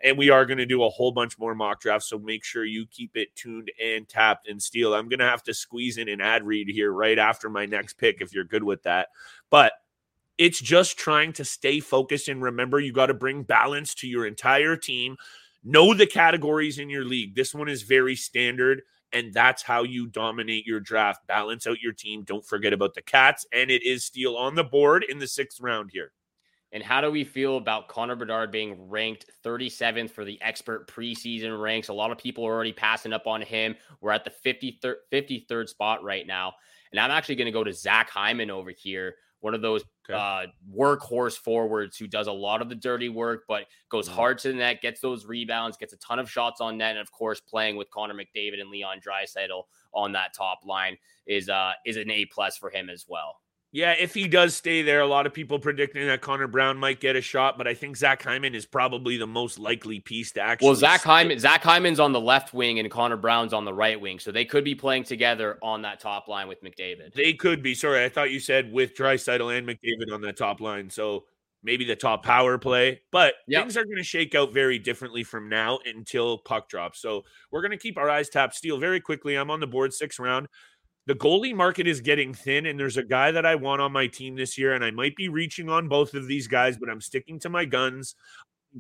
And 0.02 0.18
we 0.18 0.30
are 0.30 0.46
going 0.46 0.60
to 0.60 0.66
do 0.66 0.82
a 0.82 0.90
whole 0.90 1.12
bunch 1.12 1.38
more 1.38 1.56
mock 1.56 1.82
drafts. 1.82 2.08
So 2.08 2.18
make 2.20 2.46
sure 2.46 2.64
you 2.64 2.86
keep 2.86 3.18
it 3.18 3.36
tuned 3.36 3.70
and 3.84 4.08
tapped 4.08 4.48
and 4.48 4.64
Steele. 4.64 4.94
I'm 4.94 5.10
going 5.10 5.20
to 5.20 5.26
have 5.26 5.44
to 5.44 5.54
squeeze 5.54 5.98
in 5.98 6.08
an 6.08 6.22
ad 6.22 6.46
read 6.46 6.70
here 6.70 6.94
right 6.94 7.20
after 7.20 7.50
my 7.50 7.66
next 7.66 7.98
pick 7.98 8.22
if 8.22 8.34
you're 8.34 8.46
good 8.46 8.64
with 8.64 8.84
that. 8.84 9.10
But 9.50 9.74
it's 10.38 10.62
just 10.62 10.98
trying 10.98 11.34
to 11.34 11.44
stay 11.44 11.82
focused 11.82 12.30
and 12.30 12.42
remember 12.42 12.80
you 12.80 12.94
got 12.94 13.08
to 13.08 13.14
bring 13.14 13.44
balance 13.44 13.94
to 13.96 14.08
your 14.08 14.26
entire 14.26 14.78
team 14.78 15.18
Know 15.68 15.94
the 15.94 16.08
categories 16.08 16.80
in 16.80 16.90
your 16.90 17.04
league. 17.04 17.36
This 17.36 17.54
one 17.54 17.68
is 17.68 17.82
very 17.82 18.16
standard. 18.16 18.84
And 19.12 19.34
that's 19.34 19.64
how 19.64 19.84
you 19.84 20.08
dominate 20.08 20.66
your 20.66 20.80
draft. 20.80 21.28
Balance 21.28 21.68
out 21.68 21.82
your 21.82 21.92
team. 21.92 22.24
Don't 22.24 22.46
forget 22.46 22.72
about 22.72 22.94
the 22.94 23.02
Cats. 23.02 23.46
And 23.52 23.70
it 23.70 23.84
is 23.84 24.06
Steele 24.06 24.38
on 24.38 24.56
the 24.56 24.64
board 24.64 25.04
in 25.04 25.20
the 25.20 25.28
sixth 25.28 25.60
round 25.60 25.92
here. 25.92 26.14
And 26.72 26.82
how 26.82 27.02
do 27.02 27.12
we 27.12 27.26
feel 27.26 27.58
about 27.58 27.90
Connor 27.90 28.16
Bedard 28.16 28.50
being 28.50 28.90
ranked 28.90 29.26
37th 29.44 30.10
for 30.12 30.24
the 30.24 30.42
expert 30.42 30.88
preseason 30.88 31.62
ranks? 31.62 31.90
A 31.90 31.94
lot 31.94 32.12
of 32.12 32.18
people 32.18 32.46
are 32.46 32.54
already 32.54 32.74
passing 32.74 33.12
up 33.12 33.28
on 33.28 33.42
him. 33.42 33.76
We're 34.00 34.12
at 34.12 34.24
the 34.24 34.32
53rd, 34.46 34.96
53rd 35.12 35.68
spot 35.68 36.02
right 36.02 36.26
now. 36.26 36.54
And 36.92 37.00
I'm 37.00 37.12
actually 37.12 37.36
going 37.36 37.48
to 37.48 37.52
go 37.52 37.66
to 37.66 37.74
Zach 37.74 38.10
Hyman 38.10 38.50
over 38.50 38.72
here, 38.72 39.16
one 39.42 39.54
of 39.54 39.62
those 39.62 39.84
okay. 40.10 40.18
uh, 40.18 40.48
workhorse 40.76 41.38
forwards 41.38 41.98
who 41.98 42.08
does 42.08 42.28
a 42.28 42.32
lot 42.32 42.62
of 42.62 42.70
the 42.70 42.76
dirty 42.76 43.10
work, 43.10 43.44
but 43.48 43.66
goes 43.90 44.08
mm-hmm. 44.08 44.16
hard 44.16 44.38
to 44.40 44.50
the 44.50 44.56
net, 44.56 44.82
gets 44.82 45.00
those 45.00 45.26
rebounds, 45.26 45.78
gets 45.78 45.94
a 45.94 45.98
ton 45.98 46.20
of 46.20 46.30
shots 46.30 46.62
on 46.62 46.78
net, 46.78 46.92
and 46.92 47.00
of 47.00 47.12
course, 47.12 47.40
playing 47.40 47.76
with 47.76 47.90
Connor 47.92 48.14
McDavid 48.14 48.60
and 48.60 48.70
Leon 48.70 49.00
Draisaitl 49.00 49.64
on 49.94 50.12
that 50.14 50.34
top 50.34 50.60
line 50.66 50.98
is 51.26 51.50
uh, 51.50 51.74
is 51.86 51.98
an 51.98 52.10
A 52.12 52.26
plus 52.26 52.58
for 52.58 52.70
him 52.70 52.90
as 52.90 53.06
well. 53.08 53.38
Yeah, 53.74 53.92
if 53.92 54.14
he 54.14 54.28
does 54.28 54.56
stay 54.56 54.82
there, 54.82 55.02
a 55.02 55.08
lot 55.08 55.26
of 55.26 55.34
people 55.34 55.60
predicting 55.60 56.08
that 56.08 56.22
Connor 56.22 56.48
Brown 56.48 56.78
might 56.78 57.02
get 57.02 57.18
a 57.18 57.22
shot, 57.22 57.58
but 57.58 57.68
I 57.68 57.74
think 57.74 57.98
Zach 57.98 58.24
Hyman 58.24 58.56
is 58.56 58.66
probably 58.66 59.18
the 59.18 59.28
most 59.28 59.60
likely 59.60 60.00
piece 60.00 60.32
to 60.34 60.42
actually. 60.42 60.68
Well, 60.68 60.76
Zach 60.76 61.02
Hyman, 61.02 61.38
Zach 61.38 61.64
Hyman's 61.64 62.00
on 62.00 62.14
the 62.14 62.20
left 62.20 62.54
wing 62.54 62.80
and 62.80 62.90
Connor 62.90 63.18
Brown's 63.18 63.52
on 63.52 63.66
the 63.66 63.74
right 63.74 64.00
wing, 64.00 64.20
so 64.20 64.32
they 64.32 64.46
could 64.46 64.64
be 64.64 64.74
playing 64.74 65.04
together 65.04 65.58
on 65.62 65.82
that 65.82 66.00
top 66.00 66.30
line 66.30 66.48
with 66.48 66.64
McDavid. 66.64 67.14
They 67.14 67.34
could 67.34 67.62
be. 67.62 67.76
Sorry, 67.76 68.06
I 68.06 68.10
thought 68.10 68.32
you 68.32 68.40
said 68.40 68.72
with 68.72 68.96
Draisaitl 68.96 69.58
and 69.58 69.68
McDavid 69.68 70.14
on 70.14 70.22
that 70.22 70.38
top 70.38 70.62
line, 70.62 70.90
so 70.90 71.26
maybe 71.62 71.84
the 71.84 71.96
top 71.96 72.24
power 72.24 72.58
play. 72.58 73.02
But 73.12 73.34
yep. 73.48 73.64
things 73.64 73.76
are 73.76 73.84
going 73.84 73.98
to 73.98 74.04
shake 74.04 74.34
out 74.34 74.54
very 74.54 74.80
differently 74.80 75.24
from 75.24 75.50
now 75.50 75.80
until 75.86 76.38
puck 76.38 76.70
drops. 76.70 77.02
So 77.02 77.26
we're 77.52 77.62
going 77.62 77.72
to 77.72 77.78
keep 77.78 77.98
our 77.98 78.10
eyes 78.10 78.30
tapped. 78.30 78.56
Steele 78.56 78.80
very 78.80 79.02
quickly. 79.02 79.36
I'm 79.36 79.52
on 79.52 79.60
the 79.60 79.68
board 79.68 79.94
sixth 79.94 80.20
round 80.20 80.48
the 81.08 81.16
goalie 81.16 81.56
market 81.56 81.88
is 81.88 82.02
getting 82.02 82.34
thin, 82.34 82.66
and 82.66 82.78
there's 82.78 82.98
a 82.98 83.04
guy 83.04 83.32
that 83.32 83.46
I 83.46 83.56
want 83.56 83.82
on 83.82 83.94
my 83.94 84.08
team 84.08 84.36
this 84.36 84.58
year, 84.58 84.74
and 84.74 84.84
I 84.84 84.92
might 84.92 85.16
be 85.16 85.30
reaching 85.30 85.70
on 85.70 85.88
both 85.88 86.14
of 86.14 86.28
these 86.28 86.48
guys, 86.48 86.78
but 86.78 86.90
I'm 86.90 87.00
sticking 87.00 87.40
to 87.40 87.50
my 87.50 87.64
guns. 87.64 88.14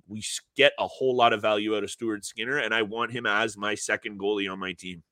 We 0.09 0.21
get 0.57 0.73
a 0.77 0.87
whole 0.87 1.15
lot 1.15 1.31
of 1.31 1.41
value 1.41 1.75
out 1.75 1.85
of 1.85 1.89
Stuart 1.89 2.25
Skinner, 2.25 2.57
and 2.57 2.73
I 2.73 2.81
want 2.81 3.13
him 3.13 3.25
as 3.25 3.57
my 3.57 3.75
second 3.75 4.19
goalie 4.19 4.51
on 4.51 4.59
my 4.59 4.73
team. 4.73 5.03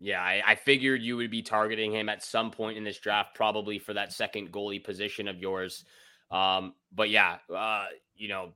Yeah, 0.00 0.20
I, 0.20 0.42
I, 0.44 0.54
figured 0.56 1.00
you 1.00 1.16
would 1.16 1.30
be 1.30 1.42
targeting 1.42 1.92
him 1.92 2.08
at 2.08 2.24
some 2.24 2.50
point 2.50 2.76
in 2.76 2.82
this 2.82 2.98
draft, 2.98 3.36
probably 3.36 3.78
for 3.78 3.94
that 3.94 4.12
second 4.12 4.50
goalie 4.50 4.82
position 4.82 5.28
of 5.28 5.38
yours. 5.38 5.84
Um, 6.32 6.74
but 6.92 7.08
yeah, 7.10 7.36
uh, 7.54 7.86
you 8.16 8.26
know, 8.26 8.54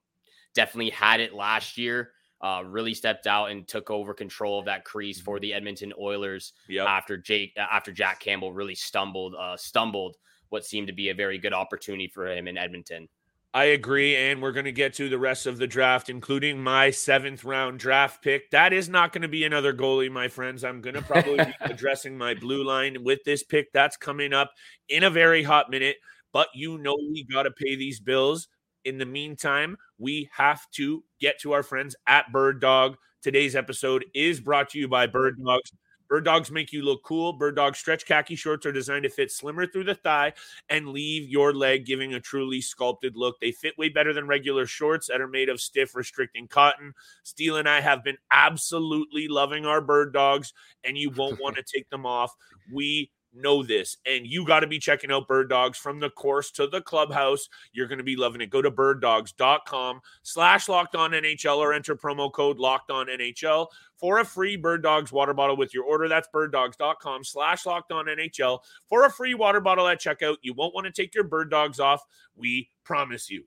definitely 0.56 0.90
had 0.90 1.20
it 1.20 1.32
last 1.32 1.78
year 1.78 2.10
uh, 2.40 2.62
really 2.64 2.94
stepped 2.94 3.26
out 3.26 3.50
and 3.50 3.66
took 3.66 3.90
over 3.90 4.12
control 4.12 4.58
of 4.58 4.66
that 4.66 4.84
crease 4.84 5.20
for 5.20 5.36
mm-hmm. 5.36 5.42
the 5.42 5.54
Edmonton 5.54 5.92
Oilers 5.98 6.52
yep. 6.68 6.86
after 6.86 7.16
Jake 7.16 7.56
after 7.56 7.92
Jack 7.92 8.20
Campbell 8.20 8.52
really 8.52 8.74
stumbled 8.74 9.34
uh, 9.34 9.56
stumbled 9.56 10.16
what 10.48 10.64
seemed 10.64 10.86
to 10.86 10.92
be 10.92 11.08
a 11.08 11.14
very 11.14 11.38
good 11.38 11.52
opportunity 11.52 12.08
for 12.08 12.26
him 12.26 12.46
in 12.46 12.56
Edmonton. 12.56 13.08
I 13.54 13.64
agree, 13.64 14.14
and 14.16 14.42
we're 14.42 14.52
going 14.52 14.66
to 14.66 14.72
get 14.72 14.92
to 14.94 15.08
the 15.08 15.18
rest 15.18 15.46
of 15.46 15.56
the 15.56 15.66
draft, 15.66 16.10
including 16.10 16.62
my 16.62 16.90
seventh 16.90 17.42
round 17.42 17.78
draft 17.78 18.22
pick. 18.22 18.50
That 18.50 18.74
is 18.74 18.90
not 18.90 19.14
going 19.14 19.22
to 19.22 19.28
be 19.28 19.44
another 19.44 19.72
goalie, 19.72 20.12
my 20.12 20.28
friends. 20.28 20.62
I'm 20.62 20.82
going 20.82 20.94
to 20.94 21.00
probably 21.00 21.42
be 21.42 21.54
addressing 21.62 22.18
my 22.18 22.34
blue 22.34 22.64
line 22.64 23.02
with 23.02 23.20
this 23.24 23.42
pick. 23.42 23.72
That's 23.72 23.96
coming 23.96 24.34
up 24.34 24.50
in 24.90 25.04
a 25.04 25.10
very 25.10 25.42
hot 25.42 25.70
minute. 25.70 25.96
But 26.34 26.48
you 26.54 26.76
know 26.76 26.98
we 27.10 27.24
got 27.24 27.44
to 27.44 27.50
pay 27.50 27.76
these 27.76 27.98
bills. 27.98 28.48
In 28.86 28.98
the 28.98 29.04
meantime, 29.04 29.76
we 29.98 30.30
have 30.32 30.70
to 30.70 31.02
get 31.20 31.40
to 31.40 31.50
our 31.50 31.64
friends 31.64 31.96
at 32.06 32.30
Bird 32.30 32.60
Dog. 32.60 32.96
Today's 33.20 33.56
episode 33.56 34.04
is 34.14 34.38
brought 34.38 34.70
to 34.70 34.78
you 34.78 34.86
by 34.86 35.08
Bird 35.08 35.42
Dogs. 35.44 35.72
Bird 36.08 36.24
Dogs 36.24 36.52
make 36.52 36.72
you 36.72 36.82
look 36.82 37.02
cool. 37.02 37.32
Bird 37.32 37.56
Dog 37.56 37.74
stretch 37.74 38.06
khaki 38.06 38.36
shorts 38.36 38.64
are 38.64 38.70
designed 38.70 39.02
to 39.02 39.10
fit 39.10 39.32
slimmer 39.32 39.66
through 39.66 39.82
the 39.82 39.96
thigh 39.96 40.34
and 40.68 40.90
leave 40.90 41.28
your 41.28 41.52
leg 41.52 41.84
giving 41.84 42.14
a 42.14 42.20
truly 42.20 42.60
sculpted 42.60 43.16
look. 43.16 43.40
They 43.40 43.50
fit 43.50 43.76
way 43.76 43.88
better 43.88 44.12
than 44.12 44.28
regular 44.28 44.66
shorts 44.66 45.08
that 45.08 45.20
are 45.20 45.26
made 45.26 45.48
of 45.48 45.60
stiff, 45.60 45.96
restricting 45.96 46.46
cotton. 46.46 46.92
Steele 47.24 47.56
and 47.56 47.68
I 47.68 47.80
have 47.80 48.04
been 48.04 48.18
absolutely 48.30 49.26
loving 49.26 49.66
our 49.66 49.80
Bird 49.80 50.12
Dogs, 50.12 50.52
and 50.84 50.96
you 50.96 51.10
won't 51.10 51.40
want 51.42 51.56
to 51.56 51.64
take 51.64 51.90
them 51.90 52.06
off. 52.06 52.32
We 52.72 53.10
know 53.36 53.62
this. 53.62 53.96
And 54.06 54.26
you 54.26 54.44
got 54.44 54.60
to 54.60 54.66
be 54.66 54.78
checking 54.78 55.10
out 55.10 55.28
Bird 55.28 55.48
Dogs 55.48 55.78
from 55.78 56.00
the 56.00 56.10
course 56.10 56.50
to 56.52 56.66
the 56.66 56.80
clubhouse. 56.80 57.48
You're 57.72 57.86
going 57.86 57.98
to 57.98 58.04
be 58.04 58.16
loving 58.16 58.40
it. 58.40 58.50
Go 58.50 58.62
to 58.62 58.70
birddogs.com 58.70 60.00
slash 60.22 60.68
locked 60.68 60.96
on 60.96 61.12
NHL 61.12 61.58
or 61.58 61.72
enter 61.72 61.96
promo 61.96 62.32
code 62.32 62.58
locked 62.58 62.90
on 62.90 63.06
NHL 63.06 63.68
for 63.98 64.18
a 64.18 64.24
free 64.24 64.56
Bird 64.56 64.82
Dogs 64.82 65.12
water 65.12 65.34
bottle 65.34 65.56
with 65.56 65.74
your 65.74 65.84
order. 65.84 66.08
That's 66.08 66.28
birddogs.com 66.34 67.24
slash 67.24 67.66
locked 67.66 67.92
on 67.92 68.06
NHL 68.06 68.60
for 68.88 69.04
a 69.04 69.10
free 69.10 69.34
water 69.34 69.60
bottle 69.60 69.88
at 69.88 70.00
checkout. 70.00 70.36
You 70.42 70.54
won't 70.54 70.74
want 70.74 70.86
to 70.86 70.92
take 70.92 71.14
your 71.14 71.24
Bird 71.24 71.50
Dogs 71.50 71.80
off. 71.80 72.02
We 72.34 72.70
promise 72.84 73.30
you. 73.30 73.44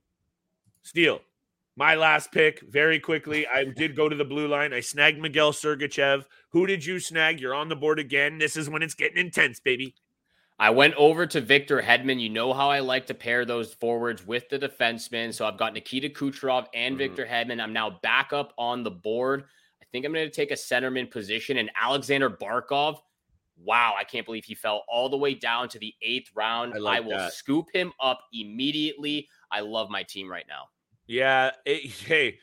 Steele. 0.83 1.21
My 1.79 1.95
last 1.95 2.33
pick, 2.33 2.59
very 2.69 2.99
quickly. 2.99 3.47
I 3.47 3.63
did 3.63 3.95
go 3.95 4.09
to 4.09 4.15
the 4.15 4.25
blue 4.25 4.49
line. 4.49 4.73
I 4.73 4.81
snagged 4.81 5.17
Mikhail 5.17 5.53
Sergachev. 5.53 6.25
Who 6.49 6.67
did 6.67 6.85
you 6.85 6.99
snag? 6.99 7.39
You're 7.39 7.55
on 7.55 7.69
the 7.69 7.75
board 7.77 7.99
again. 7.99 8.37
This 8.37 8.57
is 8.57 8.69
when 8.69 8.83
it's 8.83 8.95
getting 8.95 9.17
intense, 9.17 9.61
baby. 9.61 9.95
I 10.59 10.71
went 10.71 10.95
over 10.95 11.25
to 11.27 11.39
Victor 11.39 11.81
Hedman. 11.81 12.19
You 12.19 12.31
know 12.31 12.51
how 12.51 12.69
I 12.69 12.79
like 12.81 13.07
to 13.07 13.13
pair 13.13 13.45
those 13.45 13.75
forwards 13.75 14.27
with 14.27 14.49
the 14.49 14.59
defensemen. 14.59 15.33
So 15.33 15.47
I've 15.47 15.57
got 15.57 15.73
Nikita 15.73 16.09
Kucherov 16.09 16.65
and 16.73 16.95
mm-hmm. 16.95 17.15
Victor 17.15 17.25
Hedman. 17.25 17.63
I'm 17.63 17.71
now 17.71 17.97
back 18.03 18.33
up 18.33 18.53
on 18.57 18.83
the 18.83 18.91
board. 18.91 19.45
I 19.81 19.85
think 19.93 20.05
I'm 20.05 20.11
going 20.11 20.27
to 20.27 20.35
take 20.35 20.51
a 20.51 20.55
centerman 20.55 21.09
position. 21.09 21.59
And 21.59 21.71
Alexander 21.81 22.29
Barkov, 22.29 22.97
wow, 23.63 23.95
I 23.97 24.03
can't 24.03 24.25
believe 24.25 24.43
he 24.43 24.53
fell 24.53 24.83
all 24.89 25.07
the 25.07 25.15
way 25.15 25.33
down 25.33 25.69
to 25.69 25.79
the 25.79 25.93
eighth 26.01 26.29
round. 26.35 26.73
I, 26.73 26.79
like 26.79 26.97
I 26.97 26.99
will 26.99 27.11
that. 27.11 27.31
scoop 27.31 27.67
him 27.71 27.93
up 28.01 28.19
immediately. 28.33 29.29
I 29.49 29.61
love 29.61 29.89
my 29.89 30.03
team 30.03 30.29
right 30.29 30.45
now. 30.45 30.65
Yeah. 31.09 31.51
It, 31.65 31.91
hey, 32.05 32.39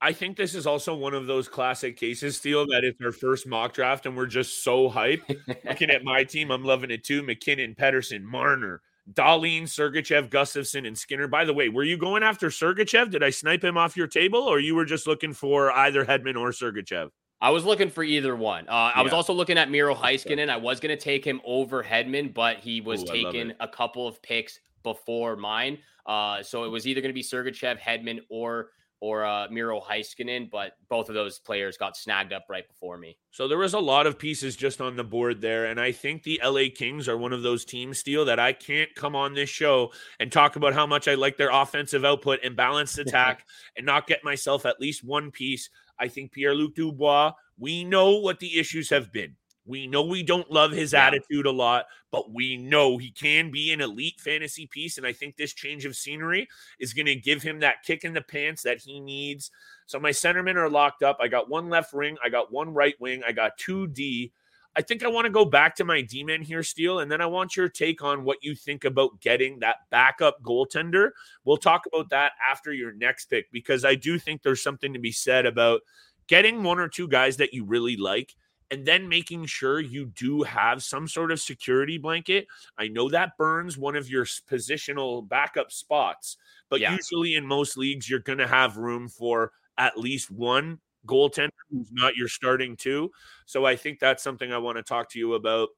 I 0.00 0.12
think 0.12 0.36
this 0.36 0.54
is 0.54 0.66
also 0.66 0.94
one 0.94 1.14
of 1.14 1.26
those 1.26 1.48
classic 1.48 1.96
cases, 1.96 2.36
Steele, 2.36 2.66
that 2.66 2.84
it's 2.84 3.00
our 3.00 3.12
first 3.12 3.46
mock 3.46 3.72
draft 3.74 4.06
and 4.06 4.16
we're 4.16 4.26
just 4.26 4.64
so 4.64 4.90
hyped. 4.90 5.36
Looking 5.64 5.90
at 5.90 6.02
my 6.02 6.24
team, 6.24 6.50
I'm 6.50 6.64
loving 6.64 6.90
it 6.90 7.04
too. 7.04 7.22
MacKinnon, 7.22 7.74
Pettersson, 7.74 8.22
Marner, 8.22 8.82
Dahlin, 9.12 9.62
Sergachev, 9.62 10.28
Gustavsson, 10.28 10.86
and 10.86 10.98
Skinner. 10.98 11.28
By 11.28 11.44
the 11.44 11.54
way, 11.54 11.68
were 11.68 11.84
you 11.84 11.96
going 11.96 12.22
after 12.22 12.48
Sergachev? 12.48 13.10
Did 13.10 13.22
I 13.22 13.30
snipe 13.30 13.62
him 13.62 13.78
off 13.78 13.96
your 13.96 14.06
table, 14.06 14.40
or 14.40 14.58
you 14.58 14.74
were 14.74 14.84
just 14.84 15.06
looking 15.06 15.32
for 15.32 15.72
either 15.72 16.04
Hedman 16.04 16.38
or 16.38 16.50
Sergachev? 16.50 17.10
I 17.40 17.50
was 17.50 17.64
looking 17.64 17.90
for 17.90 18.02
either 18.02 18.34
one. 18.34 18.68
Uh, 18.68 18.72
yeah. 18.72 18.92
I 18.96 19.02
was 19.02 19.12
also 19.12 19.32
looking 19.32 19.58
at 19.58 19.70
Miro 19.70 19.94
Heiskanen. 19.94 20.48
I 20.48 20.56
was 20.56 20.80
going 20.80 20.96
to 20.96 21.02
take 21.02 21.24
him 21.24 21.40
over 21.44 21.84
Hedman, 21.84 22.34
but 22.34 22.58
he 22.58 22.80
was 22.80 23.02
Ooh, 23.02 23.06
taking 23.06 23.52
a 23.60 23.68
couple 23.68 24.08
of 24.08 24.20
picks 24.22 24.58
before 24.86 25.34
mine. 25.34 25.78
Uh, 26.06 26.42
so 26.42 26.62
it 26.62 26.68
was 26.68 26.86
either 26.86 27.00
going 27.00 27.10
to 27.10 27.14
be 27.14 27.22
Sergachev, 27.22 27.78
Hedman, 27.78 28.20
or 28.30 28.68
or 29.00 29.26
uh, 29.26 29.46
Miro 29.50 29.78
Heiskanen, 29.78 30.50
but 30.50 30.72
both 30.88 31.10
of 31.10 31.14
those 31.14 31.38
players 31.38 31.76
got 31.76 31.98
snagged 31.98 32.32
up 32.32 32.46
right 32.48 32.66
before 32.66 32.96
me. 32.96 33.18
So 33.30 33.46
there 33.46 33.58
was 33.58 33.74
a 33.74 33.78
lot 33.78 34.06
of 34.06 34.18
pieces 34.18 34.56
just 34.56 34.80
on 34.80 34.96
the 34.96 35.04
board 35.04 35.42
there, 35.42 35.66
and 35.66 35.78
I 35.78 35.92
think 35.92 36.22
the 36.22 36.40
LA 36.42 36.70
Kings 36.74 37.06
are 37.06 37.18
one 37.18 37.34
of 37.34 37.42
those 37.42 37.66
teams, 37.66 37.98
Steele, 37.98 38.24
that 38.24 38.38
I 38.38 38.54
can't 38.54 38.88
come 38.94 39.14
on 39.14 39.34
this 39.34 39.50
show 39.50 39.92
and 40.18 40.32
talk 40.32 40.56
about 40.56 40.72
how 40.72 40.86
much 40.86 41.08
I 41.08 41.14
like 41.14 41.36
their 41.36 41.50
offensive 41.50 42.06
output 42.06 42.38
and 42.42 42.56
balanced 42.56 42.98
attack 43.06 43.44
and 43.76 43.84
not 43.84 44.06
get 44.06 44.24
myself 44.24 44.64
at 44.64 44.80
least 44.80 45.04
one 45.04 45.30
piece. 45.30 45.68
I 45.98 46.08
think 46.08 46.32
Pierre 46.32 46.54
Luc 46.54 46.74
Dubois. 46.74 47.32
We 47.58 47.84
know 47.84 48.18
what 48.20 48.38
the 48.38 48.58
issues 48.58 48.88
have 48.90 49.12
been. 49.12 49.36
We 49.66 49.86
know 49.86 50.02
we 50.02 50.22
don't 50.22 50.50
love 50.50 50.70
his 50.70 50.92
yeah. 50.92 51.06
attitude 51.06 51.46
a 51.46 51.50
lot, 51.50 51.86
but 52.10 52.32
we 52.32 52.56
know 52.56 52.98
he 52.98 53.10
can 53.10 53.50
be 53.50 53.72
an 53.72 53.80
elite 53.80 54.20
fantasy 54.20 54.66
piece. 54.66 54.96
And 54.96 55.06
I 55.06 55.12
think 55.12 55.36
this 55.36 55.52
change 55.52 55.84
of 55.84 55.96
scenery 55.96 56.48
is 56.78 56.94
going 56.94 57.06
to 57.06 57.16
give 57.16 57.42
him 57.42 57.60
that 57.60 57.82
kick 57.84 58.04
in 58.04 58.14
the 58.14 58.22
pants 58.22 58.62
that 58.62 58.78
he 58.78 59.00
needs. 59.00 59.50
So 59.86 59.98
my 59.98 60.10
centermen 60.10 60.54
are 60.56 60.70
locked 60.70 61.02
up. 61.02 61.18
I 61.20 61.28
got 61.28 61.50
one 61.50 61.68
left 61.68 61.92
wing, 61.92 62.16
I 62.24 62.28
got 62.28 62.52
one 62.52 62.72
right 62.72 62.94
wing, 63.00 63.22
I 63.26 63.32
got 63.32 63.58
two 63.58 63.86
D. 63.88 64.32
I 64.78 64.82
think 64.82 65.02
I 65.02 65.08
want 65.08 65.24
to 65.24 65.30
go 65.30 65.46
back 65.46 65.74
to 65.76 65.84
my 65.84 66.02
D 66.02 66.22
men 66.22 66.42
here, 66.42 66.62
Steele, 66.62 66.98
and 66.98 67.10
then 67.10 67.22
I 67.22 67.26
want 67.26 67.56
your 67.56 67.68
take 67.68 68.02
on 68.02 68.24
what 68.24 68.38
you 68.42 68.54
think 68.54 68.84
about 68.84 69.20
getting 69.20 69.60
that 69.60 69.76
backup 69.90 70.42
goaltender. 70.42 71.10
We'll 71.44 71.56
talk 71.56 71.86
about 71.86 72.10
that 72.10 72.32
after 72.46 72.74
your 72.74 72.92
next 72.92 73.26
pick 73.26 73.50
because 73.50 73.86
I 73.86 73.94
do 73.94 74.18
think 74.18 74.42
there's 74.42 74.62
something 74.62 74.92
to 74.92 74.98
be 74.98 75.12
said 75.12 75.46
about 75.46 75.80
getting 76.26 76.62
one 76.62 76.78
or 76.78 76.88
two 76.88 77.08
guys 77.08 77.38
that 77.38 77.54
you 77.54 77.64
really 77.64 77.96
like 77.96 78.36
and 78.70 78.84
then 78.84 79.08
making 79.08 79.46
sure 79.46 79.80
you 79.80 80.06
do 80.06 80.42
have 80.42 80.82
some 80.82 81.06
sort 81.06 81.30
of 81.30 81.40
security 81.40 81.98
blanket. 81.98 82.46
I 82.76 82.88
know 82.88 83.08
that 83.10 83.36
burns 83.36 83.78
one 83.78 83.96
of 83.96 84.10
your 84.10 84.24
positional 84.24 85.26
backup 85.26 85.70
spots, 85.70 86.36
but 86.68 86.80
yeah. 86.80 86.94
usually 86.94 87.34
in 87.34 87.46
most 87.46 87.76
leagues, 87.76 88.10
you're 88.10 88.18
going 88.20 88.38
to 88.38 88.46
have 88.46 88.76
room 88.76 89.08
for 89.08 89.52
at 89.78 89.98
least 89.98 90.30
one 90.30 90.80
goaltender 91.06 91.50
who's 91.70 91.90
not 91.92 92.16
your 92.16 92.28
starting 92.28 92.76
two. 92.76 93.10
So 93.44 93.64
I 93.64 93.76
think 93.76 94.00
that's 94.00 94.22
something 94.22 94.52
I 94.52 94.58
want 94.58 94.76
to 94.78 94.82
talk 94.82 95.10
to 95.10 95.18
you 95.18 95.34
about. 95.34 95.68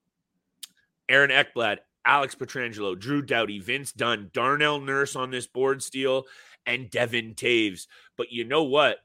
Aaron 1.09 1.31
Ekblad, 1.31 1.79
Alex 2.05 2.35
Pietrangelo, 2.35 2.99
Drew 2.99 3.23
Doughty, 3.23 3.59
Vince 3.59 3.93
Dunn, 3.93 4.31
Darnell 4.33 4.81
Nurse 4.81 5.17
on 5.17 5.31
this 5.31 5.47
board 5.47 5.83
Steele, 5.83 6.25
and 6.67 6.91
Devon 6.91 7.35
Toews. 7.35 7.87
But 8.17 8.33
you 8.33 8.45
know 8.45 8.65
what? 8.65 8.99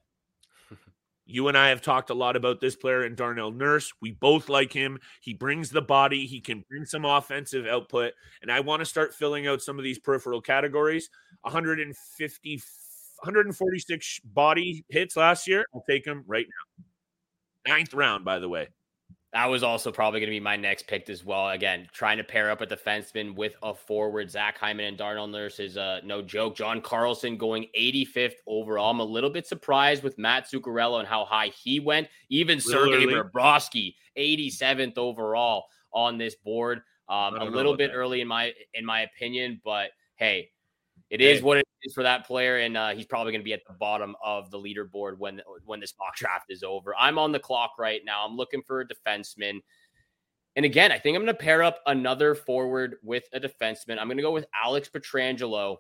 You 1.25 1.47
and 1.47 1.57
I 1.57 1.69
have 1.69 1.81
talked 1.81 2.09
a 2.09 2.13
lot 2.13 2.36
about 2.36 2.59
this 2.59 2.75
player 2.75 3.03
and 3.03 3.15
Darnell 3.15 3.51
Nurse. 3.51 3.93
We 4.01 4.12
both 4.12 4.49
like 4.49 4.73
him. 4.73 4.99
He 5.21 5.33
brings 5.33 5.69
the 5.69 5.81
body, 5.81 6.25
he 6.25 6.41
can 6.41 6.65
bring 6.69 6.86
some 6.86 7.05
offensive 7.05 7.65
output. 7.65 8.13
And 8.41 8.51
I 8.51 8.59
want 8.59 8.81
to 8.81 8.86
start 8.86 9.13
filling 9.13 9.47
out 9.47 9.62
some 9.62 9.77
of 9.77 9.83
these 9.83 9.99
peripheral 9.99 10.41
categories. 10.41 11.09
150, 11.41 12.55
146 12.55 14.19
body 14.25 14.86
hits 14.89 15.15
last 15.15 15.47
year. 15.47 15.65
I'll 15.73 15.86
take 15.89 16.05
him 16.05 16.23
right 16.27 16.45
now. 17.65 17.73
Ninth 17.73 17.93
round, 17.93 18.25
by 18.25 18.39
the 18.39 18.49
way. 18.49 18.67
That 19.34 19.48
was 19.48 19.63
also 19.63 19.91
probably 19.91 20.19
going 20.19 20.30
to 20.30 20.36
be 20.36 20.39
my 20.39 20.56
next 20.56 20.86
pick 20.86 21.10
as 21.10 21.26
well. 21.26 21.50
Again, 21.50 21.88
trying 21.91 22.17
to 22.17 22.24
pair 22.24 22.52
up 22.52 22.62
a 22.62 22.67
defenseman 22.67 23.36
with 23.36 23.56
a 23.63 23.74
forward. 23.74 24.30
Zach 24.30 24.60
Hyman 24.60 24.86
and 24.86 24.98
Darnell 24.98 25.26
Nurse 25.26 25.60
is 25.60 25.76
uh, 25.76 26.02
no 26.04 26.22
joke. 26.22 26.56
John 26.56 26.82
Carlson 26.82 27.36
going 27.36 27.65
85th 27.76 28.36
overall. 28.46 28.91
I'm 28.91 29.00
a 29.00 29.04
little 29.04 29.32
bit 29.32 29.48
surprised 29.48 30.04
with 30.04 30.19
Matt 30.19 30.46
Zuccarello 30.52 31.00
and 31.00 31.08
how 31.08 31.26
high 31.26 31.48
he 31.48 31.80
went. 31.80 32.10
Even 32.30 32.60
Sergei 32.60 33.08
Bobrovsky, 33.08 33.96
87th 34.15 35.00
overall 35.00 35.65
on 35.91 36.19
this 36.19 36.36
board. 36.36 36.82
Um, 37.10 37.36
a 37.36 37.43
little 37.43 37.76
bit 37.76 37.91
that. 37.91 37.98
early 37.98 38.22
in 38.22 38.28
my 38.28 38.54
in 38.76 38.86
my 38.86 39.02
opinion, 39.02 39.60
but 39.65 39.89
hey, 40.15 40.52
it 41.10 41.22
is 41.22 41.39
hey. 41.39 41.43
what 41.43 41.58
it 41.58 41.62
is 41.84 41.93
for 41.93 42.04
that 42.04 42.26
player, 42.26 42.58
and 42.58 42.76
uh, 42.76 42.89
he's 42.89 43.06
probably 43.06 43.32
going 43.32 43.41
to 43.41 43.46
be 43.46 43.54
at 43.54 43.65
the 43.67 43.74
bottom 43.74 44.15
of 44.24 44.52
the 44.52 44.58
leaderboard 44.58 45.17
when 45.17 45.41
when 45.65 45.80
this 45.80 45.93
mock 46.00 46.15
draft 46.15 46.46
is 46.50 46.63
over. 46.63 46.96
I'm 46.98 47.17
on 47.17 47.32
the 47.32 47.39
clock 47.39 47.74
right 47.78 48.02
now. 48.06 48.26
I'm 48.26 48.36
looking 48.36 48.62
for 48.62 48.82
a 48.82 48.88
defenseman. 48.88 49.60
And 50.56 50.65
again, 50.65 50.91
I 50.91 51.00
think 51.00 51.15
I'm 51.15 51.24
going 51.24 51.36
to 51.36 51.43
pair 51.43 51.63
up 51.63 51.80
another 51.88 52.36
forward 52.36 52.98
with 53.02 53.24
a 53.34 53.39
defenseman. 53.39 53.98
I'm 53.98 54.08
going 54.08 54.17
to 54.17 54.24
go 54.24 54.32
with 54.32 54.46
Alex 54.54 54.88
Pietrangelo, 54.88 55.78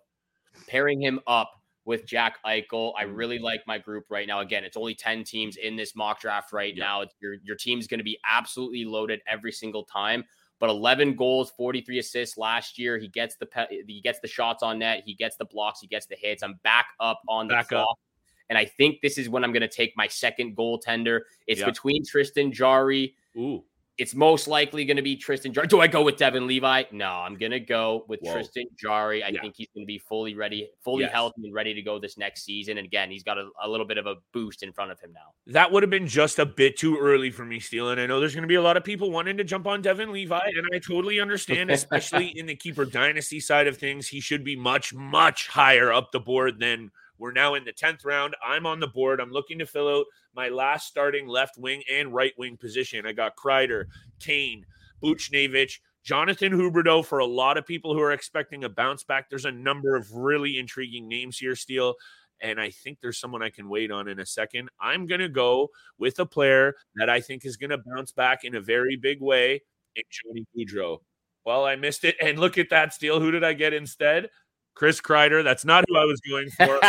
pairing 0.67 0.99
him 0.99 1.19
up 1.27 1.51
with 1.85 2.05
Jack 2.05 2.37
Eichel. 2.45 2.93
I 2.97 3.05
mm. 3.05 3.15
really 3.15 3.39
like 3.39 3.61
my 3.67 3.77
group 3.77 4.05
right 4.09 4.27
now. 4.27 4.39
Again, 4.39 4.63
it's 4.63 4.77
only 4.77 4.95
10 4.95 5.25
teams 5.25 5.57
in 5.57 5.75
this 5.75 5.95
mock 5.95 6.21
draft 6.21 6.53
right 6.53 6.75
yeah. 6.75 6.83
now. 6.83 7.01
It's, 7.01 7.13
your, 7.21 7.35
your 7.43 7.55
team's 7.55 7.85
going 7.85 7.99
to 7.99 8.03
be 8.03 8.17
absolutely 8.27 8.85
loaded 8.85 9.21
every 9.27 9.51
single 9.51 9.83
time 9.83 10.23
but 10.63 10.69
11 10.69 11.17
goals, 11.17 11.51
43 11.57 11.99
assists 11.99 12.37
last 12.37 12.79
year. 12.79 12.97
He 12.97 13.09
gets 13.09 13.35
the 13.35 13.45
pe- 13.45 13.83
he 13.85 13.99
gets 13.99 14.21
the 14.21 14.29
shots 14.29 14.63
on 14.63 14.79
net, 14.79 15.03
he 15.05 15.13
gets 15.13 15.35
the 15.35 15.43
blocks, 15.43 15.81
he 15.81 15.87
gets 15.87 16.05
the 16.05 16.15
hits. 16.15 16.41
I'm 16.41 16.57
back 16.63 16.85
up 17.01 17.19
on 17.27 17.49
the 17.49 17.55
back 17.55 17.67
clock. 17.67 17.89
Up. 17.91 17.99
And 18.47 18.57
I 18.57 18.63
think 18.63 19.01
this 19.01 19.17
is 19.17 19.27
when 19.27 19.43
I'm 19.43 19.51
going 19.51 19.59
to 19.59 19.67
take 19.67 19.91
my 19.97 20.07
second 20.07 20.55
goaltender. 20.55 21.23
It's 21.47 21.61
between 21.61 22.05
Tristan 22.05 22.53
Jarry 22.53 23.13
Ooh. 23.35 23.65
It's 23.97 24.15
most 24.15 24.47
likely 24.47 24.85
going 24.85 24.97
to 24.97 25.03
be 25.03 25.15
Tristan 25.15 25.53
Jarry. 25.53 25.67
Do 25.67 25.79
I 25.79 25.87
go 25.87 26.03
with 26.03 26.17
Devon 26.17 26.47
Levi? 26.47 26.83
No, 26.91 27.09
I'm 27.09 27.37
going 27.37 27.51
to 27.51 27.59
go 27.59 28.05
with 28.07 28.19
Whoa. 28.21 28.33
Tristan 28.33 28.65
Jarry. 28.75 29.23
I 29.23 29.29
yeah. 29.29 29.41
think 29.41 29.53
he's 29.57 29.67
going 29.75 29.83
to 29.83 29.87
be 29.87 29.99
fully 29.99 30.33
ready, 30.33 30.69
fully 30.83 31.03
yes. 31.03 31.11
healthy 31.11 31.41
and 31.43 31.53
ready 31.53 31.75
to 31.75 31.81
go 31.83 31.99
this 31.99 32.17
next 32.17 32.43
season. 32.43 32.79
And 32.79 32.85
again, 32.85 33.11
he's 33.11 33.23
got 33.23 33.37
a, 33.37 33.49
a, 33.63 33.69
little 33.69 33.85
bit 33.85 33.99
of 33.99 34.07
a 34.07 34.15
boost 34.33 34.63
in 34.63 34.73
front 34.73 34.91
of 34.91 34.99
him 34.99 35.13
now. 35.13 35.53
That 35.53 35.71
would 35.71 35.83
have 35.83 35.91
been 35.91 36.07
just 36.07 36.39
a 36.39 36.45
bit 36.45 36.75
too 36.75 36.97
early 36.97 37.29
for 37.29 37.45
me, 37.45 37.59
Steele. 37.59 37.87
I 37.87 38.05
know 38.07 38.19
there's 38.19 38.33
going 38.33 38.43
to 38.43 38.47
be 38.47 38.55
a 38.55 38.61
lot 38.61 38.77
of 38.77 38.83
people 38.83 39.11
wanting 39.11 39.37
to 39.37 39.43
jump 39.43 39.67
on 39.67 39.83
Devon 39.83 40.11
Levi, 40.11 40.41
and 40.43 40.67
I 40.73 40.79
totally 40.79 41.19
understand, 41.19 41.69
especially 41.69 42.27
in 42.35 42.47
the 42.47 42.55
keeper 42.55 42.85
dynasty 42.85 43.39
side 43.39 43.67
of 43.67 43.77
things. 43.77 44.07
He 44.07 44.19
should 44.19 44.43
be 44.43 44.55
much, 44.55 44.93
much 44.93 45.49
higher 45.49 45.93
up 45.93 46.11
the 46.11 46.19
board 46.19 46.59
than– 46.59 46.91
we're 47.23 47.31
now 47.31 47.53
in 47.53 47.63
the 47.63 47.71
10th 47.71 48.03
round. 48.03 48.35
I'm 48.45 48.65
on 48.65 48.81
the 48.81 48.87
board. 48.87 49.21
I'm 49.21 49.31
looking 49.31 49.57
to 49.59 49.65
fill 49.65 49.87
out 49.87 50.05
my 50.35 50.49
last 50.49 50.87
starting 50.87 51.25
left 51.25 51.57
wing 51.57 51.81
and 51.89 52.13
right 52.13 52.33
wing 52.37 52.57
position. 52.57 53.05
I 53.05 53.13
got 53.13 53.37
Kreider, 53.37 53.85
Kane, 54.19 54.65
Buchnevich, 55.01 55.79
Jonathan 56.03 56.51
Huberdeau 56.51 57.05
for 57.05 57.19
a 57.19 57.25
lot 57.25 57.57
of 57.57 57.65
people 57.65 57.93
who 57.93 58.01
are 58.01 58.11
expecting 58.11 58.65
a 58.65 58.69
bounce 58.69 59.05
back. 59.05 59.29
There's 59.29 59.45
a 59.45 59.51
number 59.53 59.95
of 59.95 60.13
really 60.13 60.59
intriguing 60.59 61.07
names 61.07 61.37
here, 61.37 61.55
Steele. 61.55 61.93
And 62.41 62.59
I 62.59 62.71
think 62.71 62.97
there's 63.01 63.21
someone 63.21 63.41
I 63.41 63.51
can 63.51 63.69
wait 63.69 63.89
on 63.89 64.09
in 64.09 64.19
a 64.19 64.25
second. 64.25 64.67
I'm 64.81 65.07
going 65.07 65.21
to 65.21 65.29
go 65.29 65.69
with 65.97 66.19
a 66.19 66.25
player 66.25 66.75
that 66.95 67.09
I 67.09 67.21
think 67.21 67.45
is 67.45 67.55
going 67.55 67.69
to 67.69 67.77
bounce 67.77 68.11
back 68.11 68.43
in 68.43 68.55
a 68.55 68.61
very 68.61 68.97
big 68.97 69.21
way, 69.21 69.61
Johnny 69.95 70.45
Gaudreau. 70.57 70.97
Well, 71.45 71.65
I 71.65 71.77
missed 71.77 72.03
it. 72.03 72.17
And 72.21 72.37
look 72.37 72.57
at 72.57 72.69
that, 72.71 72.93
Steele. 72.93 73.21
Who 73.21 73.31
did 73.31 73.45
I 73.45 73.53
get 73.53 73.73
instead? 73.73 74.29
Chris 74.75 75.01
Kreider. 75.01 75.43
That's 75.43 75.65
not 75.65 75.85
who 75.87 75.97
I 75.97 76.05
was 76.05 76.19
going 76.21 76.49
for. 76.57 76.79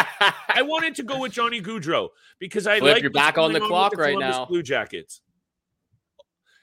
I 0.48 0.62
wanted 0.62 0.94
to 0.96 1.02
go 1.02 1.20
with 1.20 1.32
Johnny 1.32 1.60
Gaudreau 1.60 2.08
because 2.38 2.66
I 2.66 2.78
like 2.78 3.02
you're 3.02 3.10
back 3.10 3.38
on 3.38 3.52
the 3.52 3.60
clock 3.60 3.92
the 3.92 4.02
right 4.02 4.18
now. 4.18 4.46
Blue 4.46 4.62
Jackets. 4.62 5.20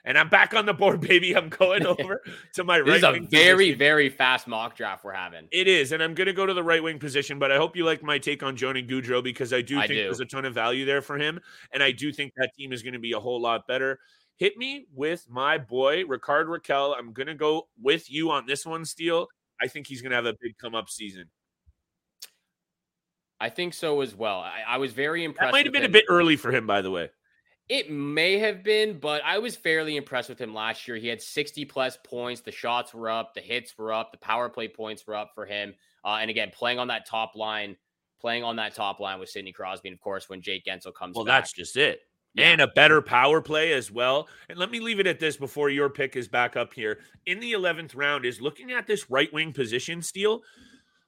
And 0.03 0.17
I'm 0.17 0.29
back 0.29 0.55
on 0.55 0.65
the 0.65 0.73
board, 0.73 1.01
baby. 1.07 1.35
I'm 1.35 1.49
going 1.49 1.85
over 1.99 2.21
to 2.53 2.63
my 2.63 2.79
right. 2.79 2.85
This 2.85 2.97
is 2.97 3.03
a 3.03 3.19
very, 3.19 3.65
position. 3.65 3.79
very 3.79 4.09
fast 4.09 4.47
mock 4.47 4.75
draft 4.75 5.03
we're 5.03 5.13
having. 5.13 5.47
It 5.51 5.67
is, 5.67 5.91
and 5.91 6.01
I'm 6.01 6.13
going 6.13 6.27
to 6.27 6.33
go 6.33 6.45
to 6.45 6.53
the 6.53 6.63
right 6.63 6.81
wing 6.81 6.99
position. 6.99 7.39
But 7.39 7.51
I 7.51 7.57
hope 7.57 7.75
you 7.75 7.85
like 7.85 8.03
my 8.03 8.17
take 8.17 8.43
on 8.43 8.55
Johnny 8.55 8.83
Gaudreau 8.83 9.23
because 9.23 9.53
I 9.53 9.61
do 9.61 9.77
I 9.77 9.81
think 9.87 9.99
do. 9.99 10.03
there's 10.03 10.19
a 10.19 10.25
ton 10.25 10.45
of 10.45 10.53
value 10.53 10.85
there 10.85 11.01
for 11.01 11.17
him, 11.17 11.39
and 11.73 11.83
I 11.83 11.91
do 11.91 12.11
think 12.11 12.33
that 12.37 12.53
team 12.57 12.73
is 12.73 12.81
going 12.81 12.93
to 12.93 12.99
be 12.99 13.13
a 13.13 13.19
whole 13.19 13.41
lot 13.41 13.67
better. 13.67 13.99
Hit 14.37 14.57
me 14.57 14.87
with 14.93 15.27
my 15.29 15.59
boy 15.59 16.03
Rickard 16.05 16.47
Rakell. 16.47 16.95
I'm 16.97 17.13
going 17.13 17.27
to 17.27 17.35
go 17.35 17.67
with 17.79 18.09
you 18.09 18.31
on 18.31 18.47
this 18.47 18.65
one, 18.65 18.85
Steele. 18.85 19.27
I 19.61 19.67
think 19.67 19.87
he's 19.87 20.01
going 20.01 20.11
to 20.11 20.15
have 20.15 20.25
a 20.25 20.35
big 20.41 20.57
come 20.57 20.75
up 20.75 20.89
season. 20.89 21.25
I 23.39 23.49
think 23.49 23.73
so 23.73 24.01
as 24.01 24.15
well. 24.15 24.39
I, 24.39 24.61
I 24.67 24.77
was 24.77 24.93
very 24.93 25.23
impressed. 25.23 25.47
That 25.47 25.51
might 25.51 25.65
have 25.65 25.73
been 25.73 25.83
him. 25.83 25.91
a 25.91 25.93
bit 25.93 26.05
early 26.09 26.35
for 26.35 26.51
him, 26.51 26.67
by 26.67 26.81
the 26.81 26.91
way. 26.91 27.09
It 27.69 27.89
may 27.89 28.37
have 28.37 28.63
been, 28.63 28.99
but 28.99 29.21
I 29.25 29.39
was 29.39 29.55
fairly 29.55 29.95
impressed 29.95 30.29
with 30.29 30.39
him 30.39 30.53
last 30.53 30.87
year. 30.87 30.97
He 30.97 31.07
had 31.07 31.21
60 31.21 31.65
plus 31.65 31.97
points. 32.03 32.41
The 32.41 32.51
shots 32.51 32.93
were 32.93 33.09
up, 33.09 33.33
the 33.33 33.41
hits 33.41 33.77
were 33.77 33.93
up, 33.93 34.11
the 34.11 34.17
power 34.17 34.49
play 34.49 34.67
points 34.67 35.07
were 35.07 35.15
up 35.15 35.31
for 35.33 35.45
him. 35.45 35.73
Uh, 36.03 36.17
and 36.19 36.29
again, 36.29 36.51
playing 36.53 36.79
on 36.79 36.89
that 36.89 37.07
top 37.07 37.35
line, 37.35 37.77
playing 38.19 38.43
on 38.43 38.57
that 38.57 38.75
top 38.75 38.99
line 38.99 39.19
with 39.19 39.29
Sidney 39.29 39.53
Crosby, 39.53 39.89
and 39.89 39.95
of 39.95 40.01
course, 40.01 40.29
when 40.29 40.41
Jake 40.41 40.65
Guentzel 40.65 40.93
comes 40.93 41.15
well, 41.15 41.25
back. 41.25 41.43
that's 41.43 41.53
just 41.53 41.77
it. 41.77 42.01
Yeah. 42.33 42.51
And 42.51 42.61
a 42.61 42.67
better 42.67 43.01
power 43.01 43.41
play 43.41 43.73
as 43.73 43.91
well. 43.91 44.27
And 44.47 44.57
let 44.57 44.71
me 44.71 44.79
leave 44.79 44.99
it 44.99 45.07
at 45.07 45.19
this 45.19 45.35
before 45.35 45.69
your 45.69 45.89
pick 45.89 46.15
is 46.15 46.27
back 46.27 46.55
up 46.55 46.73
here. 46.73 46.99
In 47.25 47.39
the 47.39 47.51
11th 47.51 47.95
round, 47.95 48.25
is 48.25 48.39
looking 48.39 48.71
at 48.71 48.87
this 48.87 49.09
right 49.09 49.31
wing 49.33 49.51
position 49.51 50.01
Steele, 50.01 50.41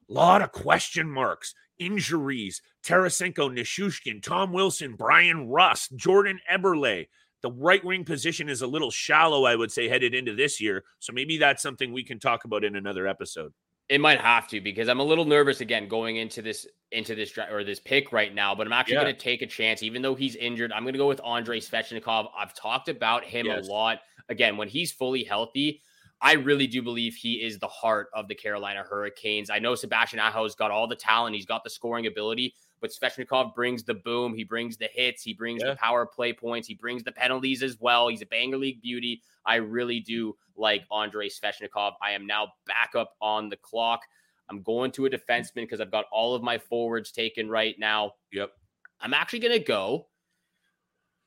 A 0.09 0.13
lot 0.13 0.41
of 0.41 0.51
question 0.51 1.09
marks, 1.09 1.55
injuries. 1.79 2.61
Tarasenko, 2.83 3.49
Nichushkin, 3.49 4.21
Tom 4.21 4.51
Wilson, 4.51 4.95
Bryan 4.95 5.47
Rust, 5.47 5.95
Jordan 5.95 6.39
Eberle. 6.51 7.07
The 7.41 7.51
right 7.51 7.83
wing 7.83 8.03
position 8.03 8.49
is 8.49 8.61
a 8.61 8.67
little 8.67 8.91
shallow, 8.91 9.45
I 9.45 9.55
would 9.55 9.71
say, 9.71 9.87
headed 9.87 10.13
into 10.13 10.35
this 10.35 10.59
year. 10.59 10.83
So 10.99 11.13
maybe 11.13 11.37
that's 11.37 11.61
something 11.61 11.91
we 11.91 12.03
can 12.03 12.19
talk 12.19 12.45
about 12.45 12.63
in 12.63 12.75
another 12.75 13.07
episode. 13.07 13.53
It 13.89 13.99
might 13.99 14.21
have 14.21 14.47
to 14.49 14.61
because 14.61 14.87
I'm 14.87 14.99
a 14.99 15.03
little 15.03 15.25
nervous 15.25 15.61
again 15.61 15.87
going 15.87 16.17
into 16.17 16.41
this 16.41 16.65
into 16.91 17.15
this 17.15 17.37
or 17.51 17.63
this 17.63 17.79
pick 17.79 18.11
right 18.11 18.33
now, 18.33 18.55
but 18.55 18.65
I'm 18.67 18.73
actually 18.73 18.95
yeah. 18.95 19.03
going 19.03 19.15
to 19.15 19.19
take 19.19 19.41
a 19.41 19.47
chance, 19.47 19.83
even 19.83 20.01
though 20.01 20.15
he's 20.15 20.35
injured. 20.35 20.71
I'm 20.71 20.83
going 20.83 20.93
to 20.93 20.99
go 20.99 21.07
with 21.07 21.23
Andrei 21.23 21.59
Svechnikov. 21.59 22.27
I've 22.37 22.53
talked 22.53 22.87
about 22.87 23.23
him 23.23 23.47
yes. 23.47 23.67
a 23.67 23.71
lot. 23.71 23.99
Again, 24.29 24.57
when 24.57 24.67
he's 24.67 24.91
fully 24.91 25.23
healthy, 25.23 25.81
I 26.21 26.33
really 26.33 26.67
do 26.67 26.81
believe 26.81 27.15
he 27.15 27.43
is 27.43 27.59
the 27.59 27.67
heart 27.67 28.07
of 28.13 28.29
the 28.29 28.35
Carolina 28.35 28.83
Hurricanes. 28.83 29.49
I 29.49 29.59
know 29.59 29.75
Sebastian 29.75 30.19
Aho's 30.19 30.55
got 30.55 30.71
all 30.71 30.87
the 30.87 30.95
talent, 30.95 31.35
he's 31.35 31.45
got 31.45 31.63
the 31.65 31.69
scoring 31.69 32.07
ability, 32.07 32.55
but 32.83 32.91
Svechnikov 32.91 33.55
brings 33.55 33.83
the 33.83 33.93
boom, 33.93 34.35
he 34.35 34.43
brings 34.43 34.75
the 34.75 34.89
hits, 34.91 35.23
he 35.23 35.33
brings 35.33 35.61
yeah. 35.63 35.69
the 35.69 35.77
power 35.77 36.05
play 36.05 36.33
points, 36.33 36.67
he 36.67 36.73
brings 36.73 37.01
the 37.01 37.13
penalties 37.13 37.63
as 37.63 37.79
well. 37.79 38.09
He's 38.09 38.21
a 38.21 38.25
banger 38.25 38.57
league 38.57 38.81
beauty. 38.81 39.21
I 39.45 39.55
really 39.55 40.01
do 40.01 40.35
like 40.57 40.83
Andrei 40.91 41.29
Svechnikov. 41.29 41.93
I 42.01 42.11
am 42.11 42.27
now 42.27 42.49
back 42.67 42.91
up 42.93 43.13
on 43.21 43.47
the 43.47 43.55
clock. 43.55 44.01
I'm 44.49 44.61
going 44.63 44.91
to 44.91 45.05
a 45.05 45.09
defenseman 45.09 45.61
because 45.61 45.79
I've 45.79 45.91
got 45.91 46.07
all 46.11 46.35
of 46.35 46.43
my 46.43 46.57
forwards 46.57 47.13
taken 47.13 47.49
right 47.49 47.79
now. 47.79 48.15
Yep. 48.33 48.51
I'm 48.99 49.13
actually 49.13 49.39
going 49.39 49.57
to 49.57 49.63
go 49.63 50.07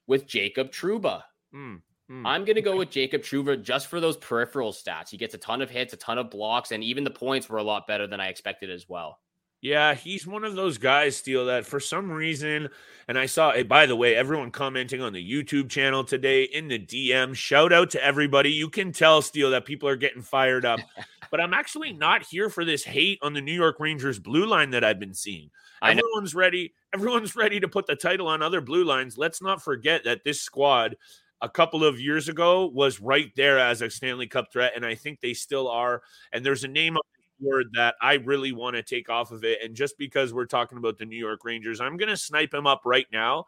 with 0.07 0.27
Jacob 0.27 0.73
Trouba. 0.73 1.23
Mm, 1.55 1.81
mm. 2.11 2.23
I'm 2.27 2.45
going 2.45 2.57
to 2.57 2.63
go 2.63 2.77
with 2.77 2.91
Jacob 2.91 3.23
Trouba 3.23 3.63
just 3.63 3.87
for 3.87 3.99
those 3.99 4.19
peripheral 4.19 4.75
stats. 4.75 5.09
He 5.09 5.17
gets 5.17 5.35
a 5.35 5.39
ton 5.39 5.63
of 5.63 5.71
hits, 5.71 5.95
a 5.95 5.97
ton 5.97 6.19
of 6.19 6.29
blocks, 6.29 6.71
and 6.71 6.85
even 6.85 7.03
the 7.03 7.11
points 7.11 7.49
were 7.49 7.57
a 7.57 7.63
lot 7.63 7.87
better 7.87 8.07
than 8.07 8.21
I 8.21 8.29
expected 8.29 8.69
as 8.69 8.91
well. 8.91 9.21
Yeah, 9.67 9.97
he's 9.97 10.29
one 10.29 10.45
of 10.45 10.55
those 10.55 10.79
guys, 10.79 11.17
Steele, 11.17 11.47
that 11.47 11.67
for 11.67 11.81
some 11.81 12.09
reason, 12.09 12.69
and 13.09 13.19
I 13.19 13.27
saw, 13.27 13.51
hey, 13.51 13.65
by 13.65 13.87
the 13.87 13.97
way, 13.97 14.15
everyone 14.15 14.53
commenting 14.53 15.03
on 15.03 15.13
the 15.13 15.29
YouTube 15.29 15.69
channel 15.69 16.05
today 16.05 16.45
in 16.45 16.69
the 16.69 16.79
DM, 16.79 17.35
shout 17.35 17.73
out 17.73 17.91
to 17.91 18.05
everybody. 18.05 18.53
You 18.53 18.71
can 18.71 18.93
tell, 18.93 19.23
Steele, 19.23 19.51
that 19.51 19.65
people 19.65 19.89
are 19.89 19.97
getting 19.97 20.23
fired 20.23 20.65
up. 20.65 20.79
but 21.33 21.41
I'm 21.41 21.53
actually 21.53 21.93
not 21.93 22.23
here 22.23 22.49
for 22.49 22.65
this 22.65 22.85
hate 22.85 23.19
on 23.23 23.33
the 23.33 23.41
New 23.41 23.53
York 23.53 23.81
Rangers 23.81 24.21
blue 24.21 24.47
line 24.47 24.71
that 24.71 24.85
I've 24.85 25.01
been 25.01 25.15
seeing. 25.15 25.51
Everyone's 25.83 26.33
ready. 26.33 26.73
Everyone's 26.95 27.35
ready 27.35 27.59
to 27.59 27.67
put 27.67 27.89
the 27.89 27.97
title 27.97 28.29
on 28.29 28.43
other 28.43 28.61
blue 28.61 28.85
lines. 28.85 29.19
Let's 29.19 29.43
not 29.43 29.61
forget 29.61 30.05
that 30.05 30.23
this 30.23 30.41
squad 30.41 30.95
a 31.41 31.49
couple 31.49 31.85
of 31.85 31.99
years 31.99 32.29
ago 32.29 32.67
was 32.67 33.01
right 33.01 33.33
there 33.35 33.59
as 33.59 33.83
a 33.83 33.91
Stanley 33.91 34.29
Cup 34.29 34.53
threat, 34.53 34.75
and 34.77 34.87
I 34.87 34.95
think 34.95 35.21
they 35.21 35.35
still 35.35 35.67
are. 35.67 36.03
And 36.33 36.47
there's 36.47 36.63
a 36.63 36.69
name 36.69 36.97
word 37.41 37.67
that 37.75 37.95
I 38.01 38.15
really 38.15 38.53
want 38.53 38.77
to 38.77 38.83
take 38.83 39.09
off 39.09 39.31
of 39.31 39.45
it. 39.45 39.59
And 39.63 39.75
just 39.75 39.99
because 39.99 40.33
we're 40.33 40.47
talking 40.47 40.79
about 40.79 40.99
the 40.99 41.05
New 41.05 41.19
York 41.19 41.45
Rangers, 41.45 41.81
I'm 41.81 41.97
going 41.97 42.09
to 42.09 42.17
snipe 42.17 42.53
him 42.53 42.67
up 42.67 42.83
right 42.85 43.07
now 43.13 43.47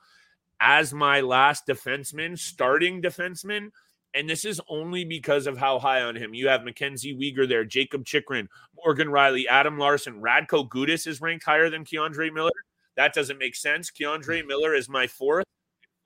as 0.60 0.92
my 0.92 1.20
last 1.20 1.66
defenseman, 1.66 2.38
starting 2.38 3.00
defenseman. 3.02 3.70
And 4.14 4.28
this 4.28 4.44
is 4.44 4.60
only 4.68 5.04
because 5.04 5.46
of 5.46 5.58
how 5.58 5.78
high 5.78 6.02
on 6.02 6.16
him. 6.16 6.34
You 6.34 6.48
have 6.48 6.64
Mackenzie 6.64 7.14
Weegar 7.14 7.48
there, 7.48 7.64
Jakob 7.64 8.04
Chychrun, 8.04 8.48
Morgan 8.74 9.08
Rielly, 9.08 9.44
Adam 9.48 9.78
Larsson, 9.78 10.20
Radko 10.20 10.68
Gudas 10.68 11.06
is 11.06 11.20
ranked 11.20 11.44
higher 11.44 11.68
than 11.68 11.84
K'Andre 11.84 12.32
Miller. 12.32 12.50
That 12.96 13.14
doesn't 13.14 13.38
make 13.38 13.54
sense. 13.54 13.90
K'Andre 13.90 14.42
mm. 14.42 14.46
Miller 14.46 14.74
is 14.74 14.88
my 14.88 15.06
fourth. 15.06 15.44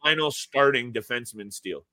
final 0.02 0.30
starting 0.30 0.92
defenseman 0.92 1.52
Steele. 1.52 1.86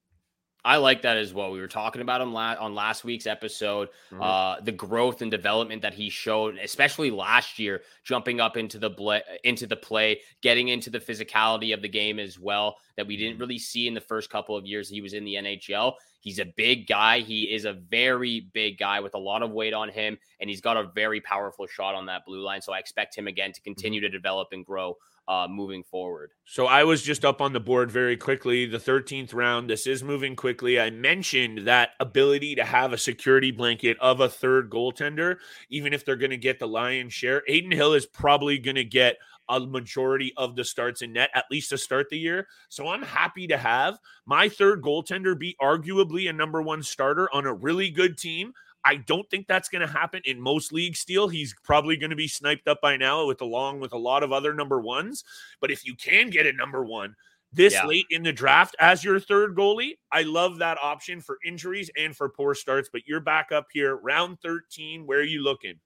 I 0.65 0.77
like 0.77 1.03
that 1.03 1.17
as 1.17 1.33
well. 1.33 1.51
We 1.51 1.59
were 1.59 1.67
talking 1.67 2.01
about 2.01 2.19
him 2.19 2.33
la- 2.33 2.55
on 2.59 2.75
last 2.75 3.05
week's 3.05 3.27
episode. 3.27 3.89
Mm-hmm. 4.11 4.21
Uh, 4.21 4.59
the 4.61 4.73
growth 4.73 5.21
and 5.21 5.31
development 5.31 5.81
that 5.83 5.93
he 5.93 6.09
showed, 6.09 6.57
especially 6.57 7.11
last 7.11 7.59
year, 7.59 7.81
jumping 8.03 8.41
up 8.41 8.57
into 8.57 8.77
the 8.77 8.89
bl- 8.89 9.23
into 9.43 9.67
the 9.67 9.77
play, 9.77 10.19
getting 10.41 10.67
into 10.67 10.89
the 10.89 10.99
physicality 10.99 11.73
of 11.73 11.81
the 11.81 11.87
game 11.87 12.19
as 12.19 12.37
well. 12.37 12.77
That 12.97 13.07
we 13.07 13.15
didn't 13.15 13.33
mm-hmm. 13.33 13.41
really 13.41 13.59
see 13.59 13.87
in 13.87 13.93
the 13.93 14.01
first 14.01 14.29
couple 14.29 14.57
of 14.57 14.65
years 14.65 14.89
he 14.89 15.01
was 15.01 15.13
in 15.13 15.23
the 15.23 15.35
NHL. 15.35 15.93
He's 16.19 16.39
a 16.39 16.45
big 16.45 16.87
guy. 16.87 17.19
He 17.19 17.43
is 17.43 17.65
a 17.65 17.73
very 17.73 18.49
big 18.53 18.77
guy 18.77 18.99
with 18.99 19.15
a 19.15 19.19
lot 19.19 19.41
of 19.41 19.51
weight 19.51 19.73
on 19.73 19.89
him, 19.89 20.17
and 20.39 20.49
he's 20.49 20.61
got 20.61 20.77
a 20.77 20.91
very 20.93 21.21
powerful 21.21 21.67
shot 21.67 21.95
on 21.95 22.05
that 22.07 22.25
blue 22.25 22.41
line. 22.41 22.61
So 22.61 22.73
I 22.73 22.79
expect 22.79 23.17
him 23.17 23.27
again 23.27 23.51
to 23.53 23.59
mm-hmm. 23.59 23.63
continue 23.63 24.01
to 24.01 24.09
develop 24.09 24.49
and 24.51 24.65
grow 24.65 24.97
uh, 25.29 25.47
moving 25.47 25.83
forward. 25.83 26.31
So 26.43 26.65
I 26.65 26.83
was 26.83 27.03
just 27.03 27.23
up 27.23 27.39
on 27.39 27.53
the 27.53 27.59
board 27.59 27.91
very 27.91 28.17
quickly. 28.17 28.65
The 28.65 28.79
13th 28.79 29.31
round, 29.33 29.69
this 29.69 29.85
is 29.85 30.03
moving 30.03 30.35
quickly. 30.35 30.79
I 30.79 30.89
mentioned 30.89 31.67
that 31.67 31.91
ability 31.99 32.55
to 32.55 32.63
have 32.63 32.93
a 32.93 32.97
security 32.97 33.51
blanket 33.51 33.95
of 34.01 34.21
a 34.21 34.27
third 34.27 34.71
goaltender, 34.71 35.37
even 35.69 35.93
if 35.93 36.03
they're 36.03 36.15
going 36.15 36.31
to 36.31 36.37
get 36.37 36.57
the 36.57 36.67
lion's 36.67 37.13
share. 37.13 37.43
Adin 37.47 37.71
Hill 37.71 37.93
is 37.93 38.07
probably 38.07 38.57
going 38.57 38.75
to 38.75 38.83
get 38.83 39.17
a 39.49 39.59
majority 39.59 40.33
of 40.37 40.55
the 40.55 40.63
starts 40.63 41.01
in 41.01 41.13
net, 41.13 41.29
at 41.33 41.45
least 41.51 41.69
to 41.69 41.77
start 41.77 42.07
the 42.09 42.17
year. 42.17 42.47
So 42.69 42.87
I'm 42.87 43.01
happy 43.01 43.47
to 43.47 43.57
have 43.57 43.97
my 44.25 44.47
third 44.47 44.81
goaltender 44.81 45.37
be 45.37 45.55
arguably 45.61 46.29
a 46.29 46.33
number 46.33 46.61
one 46.61 46.83
starter 46.83 47.27
on 47.33 47.45
a 47.45 47.53
really 47.53 47.89
good 47.89 48.17
team. 48.17 48.53
I 48.85 48.95
don't 48.95 49.29
think 49.29 49.47
that's 49.47 49.67
going 49.67 49.85
to 49.85 49.91
happen 49.91 50.21
in 50.23 50.39
most 50.39 50.71
leagues. 50.71 50.99
Still, 50.99 51.27
he's 51.27 51.53
probably 51.63 51.97
going 51.97 52.11
to 52.11 52.15
be 52.15 52.29
sniped 52.29 52.67
up 52.67 52.79
by 52.81 52.95
now, 52.95 53.25
with 53.25 53.41
along 53.41 53.81
with 53.81 53.91
a 53.91 53.97
lot 53.97 54.23
of 54.23 54.31
other 54.31 54.53
number 54.53 54.79
ones. 54.79 55.23
But 55.59 55.71
if 55.71 55.85
you 55.85 55.95
can 55.95 56.29
get 56.29 56.45
a 56.45 56.53
number 56.53 56.85
one 56.85 57.15
this 57.51 57.73
yeah. 57.73 57.85
late 57.85 58.05
in 58.11 58.23
the 58.23 58.31
draft 58.31 58.75
as 58.79 59.03
your 59.03 59.19
third 59.19 59.55
goalie, 59.55 59.97
I 60.11 60.21
love 60.21 60.59
that 60.59 60.77
option 60.81 61.19
for 61.19 61.39
injuries 61.45 61.89
and 61.97 62.15
for 62.15 62.29
poor 62.29 62.53
starts. 62.53 62.89
But 62.91 63.07
you're 63.07 63.19
back 63.19 63.51
up 63.51 63.67
here, 63.73 63.97
round 63.97 64.39
13. 64.41 65.05
Where 65.05 65.19
are 65.19 65.23
you 65.23 65.41
looking? 65.41 65.79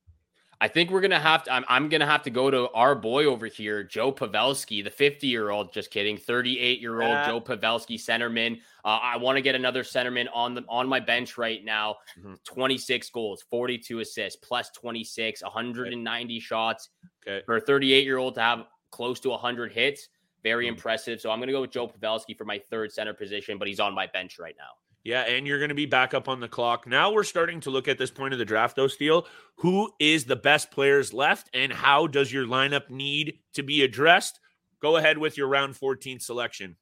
I 0.63 0.69
think 0.69 0.91
we're 0.91 1.01
gonna 1.01 1.19
have 1.19 1.43
to. 1.43 1.51
I'm, 1.51 1.65
I'm 1.67 1.89
gonna 1.89 2.05
have 2.05 2.23
to 2.23 2.29
go 2.29 2.49
to 2.49 2.69
our 2.69 2.95
boy 2.95 3.25
over 3.25 3.47
here, 3.47 3.83
Joe 3.83 4.13
Pavelski, 4.13 4.81
the 4.81 4.89
50 4.89 5.27
year 5.27 5.49
old. 5.49 5.73
Just 5.73 5.91
kidding, 5.91 6.17
38 6.17 6.79
year 6.79 7.01
old 7.01 7.25
Joe 7.25 7.41
Pavelski, 7.41 7.95
centerman. 7.95 8.61
Uh, 8.85 8.99
I 9.03 9.17
want 9.17 9.35
to 9.35 9.41
get 9.41 9.55
another 9.55 9.83
centerman 9.83 10.27
on 10.33 10.53
the 10.53 10.63
on 10.69 10.87
my 10.87 11.01
bench 11.01 11.37
right 11.37 11.65
now. 11.65 11.97
Mm-hmm. 12.17 12.35
26 12.45 13.09
goals, 13.09 13.43
42 13.49 13.99
assists, 13.99 14.39
plus 14.41 14.69
26, 14.69 15.43
190 15.43 16.33
okay. 16.33 16.39
shots. 16.39 16.91
Okay. 17.27 17.43
For 17.45 17.57
a 17.57 17.61
38 17.61 18.05
year 18.05 18.17
old 18.17 18.35
to 18.35 18.41
have 18.41 18.63
close 18.89 19.19
to 19.19 19.31
100 19.31 19.73
hits, 19.73 20.07
very 20.43 20.67
mm-hmm. 20.67 20.75
impressive. 20.75 21.19
So 21.19 21.29
I'm 21.29 21.41
gonna 21.41 21.51
go 21.51 21.59
with 21.59 21.71
Joe 21.71 21.89
Pavelski 21.89 22.37
for 22.37 22.45
my 22.45 22.57
third 22.69 22.89
center 22.93 23.13
position, 23.13 23.57
but 23.57 23.67
he's 23.67 23.81
on 23.81 23.93
my 23.93 24.07
bench 24.07 24.39
right 24.39 24.55
now. 24.57 24.75
Yeah, 25.03 25.21
and 25.23 25.45
you're 25.45 25.59
going 25.59 25.69
to 25.69 25.75
be 25.75 25.85
back 25.85 26.13
up 26.13 26.29
on 26.29 26.39
the 26.39 26.47
clock. 26.47 26.87
Now 26.87 27.11
we're 27.11 27.25
starting 27.25 27.59
to 27.61 27.69
look 27.69 27.89
at 27.89 27.97
this 27.97 28.11
point 28.11 28.33
of 28.33 28.39
the 28.39 28.45
draft, 28.45 28.77
though, 28.77 28.87
Steele. 28.87 29.27
Who 29.57 29.91
is 29.99 30.23
the 30.23 30.37
best 30.37 30.71
players 30.71 31.13
left, 31.13 31.49
and 31.53 31.73
how 31.73 32.07
does 32.07 32.31
your 32.31 32.45
lineup 32.45 32.89
need 32.89 33.39
to 33.53 33.63
be 33.63 33.83
addressed? 33.83 34.39
Go 34.81 34.95
ahead 34.95 35.17
with 35.17 35.37
your 35.37 35.47
round 35.47 35.75
14 35.75 36.19
selection. 36.19 36.77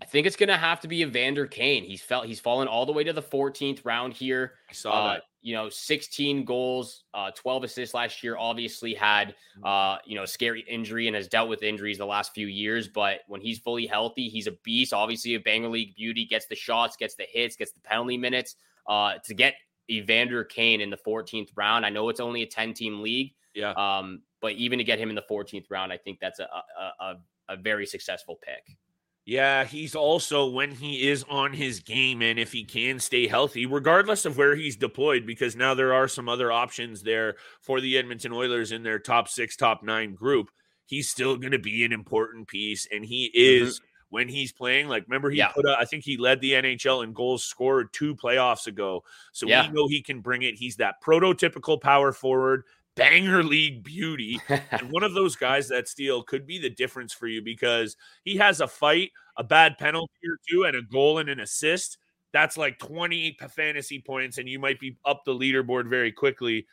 I 0.00 0.04
think 0.04 0.26
it's 0.26 0.36
going 0.36 0.48
to 0.48 0.56
have 0.56 0.80
to 0.80 0.88
be 0.88 1.02
Evander 1.02 1.46
Kane. 1.46 1.84
He's 1.84 2.02
felt 2.02 2.26
he's 2.26 2.40
fallen 2.40 2.68
all 2.68 2.86
the 2.86 2.92
way 2.92 3.04
to 3.04 3.12
the 3.12 3.22
14th 3.22 3.84
round 3.84 4.14
here. 4.14 4.54
I 4.68 4.72
saw 4.72 4.92
uh, 4.92 5.12
that. 5.14 5.22
You 5.42 5.54
know, 5.54 5.68
16 5.68 6.44
goals, 6.44 7.04
uh, 7.14 7.30
12 7.34 7.64
assists 7.64 7.94
last 7.94 8.22
year. 8.22 8.36
Obviously 8.38 8.94
had 8.94 9.34
mm-hmm. 9.58 9.64
uh, 9.64 9.98
you 10.04 10.14
know, 10.14 10.24
scary 10.24 10.64
injury 10.68 11.08
and 11.08 11.16
has 11.16 11.28
dealt 11.28 11.48
with 11.48 11.62
injuries 11.62 11.98
the 11.98 12.06
last 12.06 12.32
few 12.32 12.46
years. 12.46 12.88
But 12.88 13.20
when 13.26 13.40
he's 13.40 13.58
fully 13.58 13.86
healthy, 13.86 14.28
he's 14.28 14.46
a 14.46 14.52
beast. 14.62 14.92
Obviously, 14.92 15.34
a 15.34 15.40
banger 15.40 15.68
league 15.68 15.94
beauty. 15.94 16.24
Gets 16.24 16.46
the 16.46 16.54
shots, 16.54 16.96
gets 16.96 17.16
the 17.16 17.26
hits, 17.28 17.56
gets 17.56 17.72
the 17.72 17.80
penalty 17.80 18.16
minutes. 18.16 18.56
Uh, 18.86 19.14
to 19.24 19.34
get 19.34 19.54
Evander 19.90 20.44
Kane 20.44 20.80
in 20.80 20.90
the 20.90 20.98
14th 21.06 21.50
round, 21.56 21.84
I 21.84 21.90
know 21.90 22.08
it's 22.08 22.20
only 22.20 22.42
a 22.42 22.46
10 22.46 22.74
team 22.74 23.02
league. 23.02 23.34
Yeah. 23.54 23.72
Um, 23.72 24.22
but 24.40 24.52
even 24.52 24.78
to 24.78 24.84
get 24.84 24.98
him 24.98 25.08
in 25.08 25.14
the 25.14 25.24
14th 25.30 25.66
round, 25.70 25.92
I 25.92 25.98
think 25.98 26.18
that's 26.20 26.40
a 26.40 26.44
a, 26.44 27.04
a, 27.04 27.14
a 27.50 27.56
very 27.56 27.86
successful 27.86 28.38
pick. 28.42 28.76
Yeah, 29.24 29.64
he's 29.64 29.94
also 29.94 30.46
when 30.46 30.72
he 30.72 31.08
is 31.08 31.24
on 31.28 31.52
his 31.52 31.78
game 31.78 32.22
and 32.22 32.40
if 32.40 32.50
he 32.50 32.64
can 32.64 32.98
stay 32.98 33.28
healthy, 33.28 33.66
regardless 33.66 34.24
of 34.24 34.36
where 34.36 34.56
he's 34.56 34.76
deployed, 34.76 35.26
because 35.26 35.54
now 35.54 35.74
there 35.74 35.94
are 35.94 36.08
some 36.08 36.28
other 36.28 36.50
options 36.50 37.02
there 37.02 37.36
for 37.60 37.80
the 37.80 37.96
Edmonton 37.96 38.32
Oilers 38.32 38.72
in 38.72 38.82
their 38.82 38.98
top 38.98 39.28
six, 39.28 39.56
top 39.56 39.84
nine 39.84 40.14
group. 40.14 40.50
He's 40.86 41.08
still 41.08 41.36
going 41.36 41.52
to 41.52 41.60
be 41.60 41.84
an 41.84 41.92
important 41.92 42.48
piece, 42.48 42.88
and 42.90 43.04
he 43.04 43.30
is 43.32 43.78
mm-hmm. 43.78 43.86
when 44.10 44.28
he's 44.28 44.52
playing. 44.52 44.88
Like, 44.88 45.04
remember, 45.06 45.30
he 45.30 45.38
yeah. 45.38 45.52
put, 45.52 45.66
a, 45.66 45.76
I 45.78 45.84
think 45.84 46.02
he 46.02 46.16
led 46.16 46.40
the 46.40 46.52
NHL 46.52 47.04
in 47.04 47.12
goals 47.12 47.44
scored 47.44 47.92
two 47.92 48.16
playoffs 48.16 48.66
ago, 48.66 49.04
so 49.30 49.46
yeah. 49.46 49.68
we 49.68 49.72
know 49.72 49.86
he 49.86 50.02
can 50.02 50.20
bring 50.20 50.42
it. 50.42 50.56
He's 50.56 50.76
that 50.76 50.96
prototypical 51.00 51.80
power 51.80 52.12
forward 52.12 52.64
banger 52.96 53.42
league 53.42 53.82
beauty. 53.82 54.40
And 54.48 54.90
one 54.90 55.02
of 55.02 55.14
those 55.14 55.36
guys 55.36 55.68
that 55.68 55.88
Steele 55.88 56.22
could 56.22 56.46
be 56.46 56.58
the 56.58 56.70
difference 56.70 57.12
for 57.12 57.26
you 57.26 57.42
because 57.42 57.96
he 58.24 58.36
has 58.36 58.60
a 58.60 58.68
fight 58.68 59.10
a 59.36 59.44
bad 59.44 59.78
penalty 59.78 60.12
or 60.28 60.38
two 60.48 60.64
and 60.64 60.76
a 60.76 60.82
goal 60.82 61.18
and 61.18 61.28
an 61.28 61.40
assist. 61.40 61.98
That's 62.32 62.56
like 62.56 62.78
20 62.78 63.36
fantasy 63.50 64.02
points 64.04 64.38
and 64.38 64.48
you 64.48 64.58
might 64.58 64.80
be 64.80 64.96
up 65.04 65.22
the 65.24 65.34
leaderboard 65.34 65.88
very 65.88 66.12
quickly. 66.12 66.66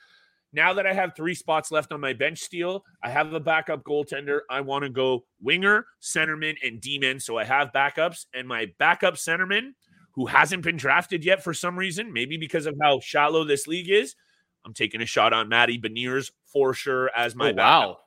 Now 0.51 0.73
that 0.73 0.87
i 0.87 0.93
have 0.93 1.13
three 1.15 1.35
spots 1.35 1.71
left 1.71 1.91
on 1.91 2.01
my 2.01 2.13
bench 2.13 2.39
Steele 2.39 2.83
i 3.03 3.09
have 3.09 3.33
a 3.33 3.39
backup 3.39 3.83
goaltender. 3.83 4.39
I 4.49 4.61
want 4.61 4.83
to 4.83 4.89
go 4.89 5.25
winger 5.41 5.85
centerman 6.01 6.55
and 6.63 6.81
d-man. 6.81 7.19
So 7.19 7.37
i 7.37 7.43
have 7.43 7.71
backups 7.71 8.25
and 8.33 8.47
my 8.47 8.67
backup 8.77 9.15
centerman 9.15 9.73
who 10.13 10.25
hasn't 10.25 10.63
been 10.63 10.77
drafted 10.77 11.23
yet 11.23 11.43
for 11.43 11.53
some 11.53 11.77
reason 11.77 12.11
maybe 12.11 12.35
because 12.35 12.65
of 12.65 12.75
how 12.81 12.99
shallow 12.99 13.43
this 13.43 13.67
league 13.67 13.89
is 13.89 14.15
I'm 14.65 14.73
taking 14.73 15.01
a 15.01 15.05
shot 15.05 15.33
on 15.33 15.49
Matty 15.49 15.79
Beniers 15.79 16.31
for 16.45 16.73
sure 16.73 17.09
as 17.15 17.35
my 17.35 17.51
oh, 17.51 17.55
wow. 17.55 17.97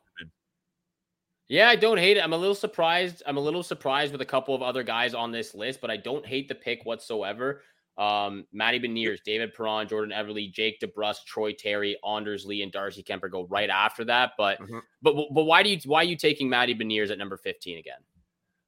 Yeah, 1.49 1.69
I 1.69 1.77
don't 1.77 1.99
hate 1.99 2.17
it. 2.17 2.25
I'm 2.25 2.33
a 2.33 2.37
little 2.39 2.55
surprised. 2.55 3.23
I'm 3.27 3.37
a 3.37 3.41
little 3.41 3.63
surprised 3.63 4.13
with 4.13 4.23
a 4.23 4.27
couple 4.27 4.55
of 4.55 4.63
other 4.63 4.83
guys 4.83 5.13
on 5.13 5.33
this 5.33 5.55
list, 5.55 5.83
but 5.83 5.91
I 5.91 5.99
don't 5.99 6.25
hate 6.25 6.49
the 6.49 6.55
pick 6.55 6.85
whatsoever. 6.85 7.61
Um, 7.99 8.47
Matty 8.53 8.81
Beniers, 8.81 9.23
David 9.23 9.53
Perron, 9.53 9.87
Jordan 9.87 10.15
Eberle, 10.17 10.51
Jake 10.51 10.81
DeBrusk, 10.81 11.27
Troy 11.27 11.53
Terry, 11.53 11.99
Anders 12.09 12.47
Lee, 12.47 12.63
and 12.63 12.73
Darcy 12.73 13.03
Kuemper 13.03 13.31
go 13.31 13.47
right 13.51 13.69
after 13.69 14.03
that. 14.07 14.33
But 14.39 14.61
mm-hmm. 14.61 14.79
but 15.03 15.15
but 15.31 15.45
why 15.45 15.63
do 15.63 15.69
you 15.69 15.79
why 15.85 16.01
are 16.01 16.05
you 16.05 16.17
taking 16.17 16.49
Matty 16.49 16.75
Beniers 16.75 17.11
at 17.11 17.19
number 17.19 17.37
15 17.37 17.79
again? 17.79 17.99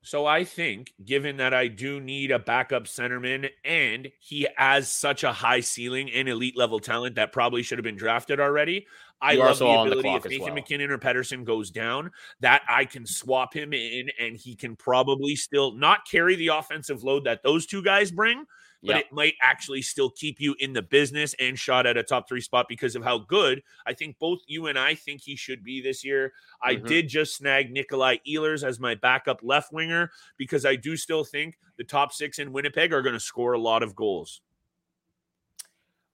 So 0.05 0.27
I 0.27 0.45
think, 0.45 0.93
given 1.03 1.39
that 1.39 1.55
I 1.55 1.67
do 1.67 1.99
need 1.99 2.31
a 2.31 2.39
backup 2.39 2.85
centerman 2.85 3.49
and 3.65 4.13
he 4.21 4.47
has 4.57 4.87
such 4.89 5.25
a 5.25 5.33
high 5.33 5.61
ceiling 5.61 6.11
and 6.13 6.29
elite 6.29 6.59
level 6.59 6.79
talent 6.79 7.15
that 7.15 7.33
probably 7.33 7.63
should 7.63 7.79
have 7.79 7.85
been 7.85 7.97
drafted 7.97 8.39
already, 8.39 8.87
I 9.23 9.33
you 9.33 9.39
love 9.39 9.59
the 9.59 9.67
ability 9.67 10.11
the 10.11 10.17
if 10.17 10.25
Nathan 10.27 10.45
well. 10.45 10.55
MacKinnon 10.55 10.91
or 10.91 10.99
Pettersson 10.99 11.45
goes 11.45 11.71
down, 11.71 12.11
that 12.41 12.61
I 12.69 12.85
can 12.85 13.07
swap 13.07 13.55
him 13.55 13.73
in 13.73 14.11
and 14.21 14.37
he 14.37 14.55
can 14.55 14.77
probably 14.77 15.37
still 15.37 15.73
not 15.73 16.07
carry 16.07 16.37
the 16.37 16.49
offensive 16.49 17.03
load 17.03 17.25
that 17.25 17.43
those 17.43 17.65
two 17.65 17.83
guys 17.83 18.11
bring, 18.11 18.45
but 18.85 18.97
yep. 18.97 19.05
it 19.07 19.13
might 19.13 19.35
actually 19.41 19.81
still 19.83 20.11
keep 20.11 20.41
you 20.41 20.55
in 20.59 20.73
the 20.73 20.83
business 20.83 21.35
and 21.41 21.59
shot 21.59 21.87
at 21.87 21.97
a 21.97 22.03
top 22.03 22.29
three 22.29 22.41
spot 22.41 22.67
because 22.69 22.95
of 22.95 23.03
how 23.03 23.19
good 23.19 23.63
I 23.87 23.95
think 23.95 24.19
both 24.19 24.41
you 24.47 24.67
and 24.67 24.79
I 24.79 24.95
think 24.95 25.23
he 25.23 25.37
should 25.37 25.65
be 25.65 25.81
this 25.81 26.05
year. 26.05 26.33
I 26.63 26.75
mm-hmm. 26.75 26.87
did 26.87 27.09
just 27.09 27.37
snag 27.37 27.73
Nikolai 27.73 28.19
Ehlers 28.29 28.63
as 28.63 28.79
my 28.79 28.95
backup 28.95 29.41
left 29.43 29.73
winger 29.73 30.11
because 30.37 30.67
I 30.67 30.77
do 30.77 30.97
still 30.97 31.25
think 31.25 31.57
the 31.79 31.85
top 31.85 32.13
six 32.13 32.39
in 32.39 32.53
Winnipeg 32.53 32.93
are 32.93 33.03
going 33.03 33.15
to 33.15 33.21
score 33.21 33.55
a 33.55 33.59
lot 33.59 33.83
of 33.83 33.97
goals. 33.97 34.43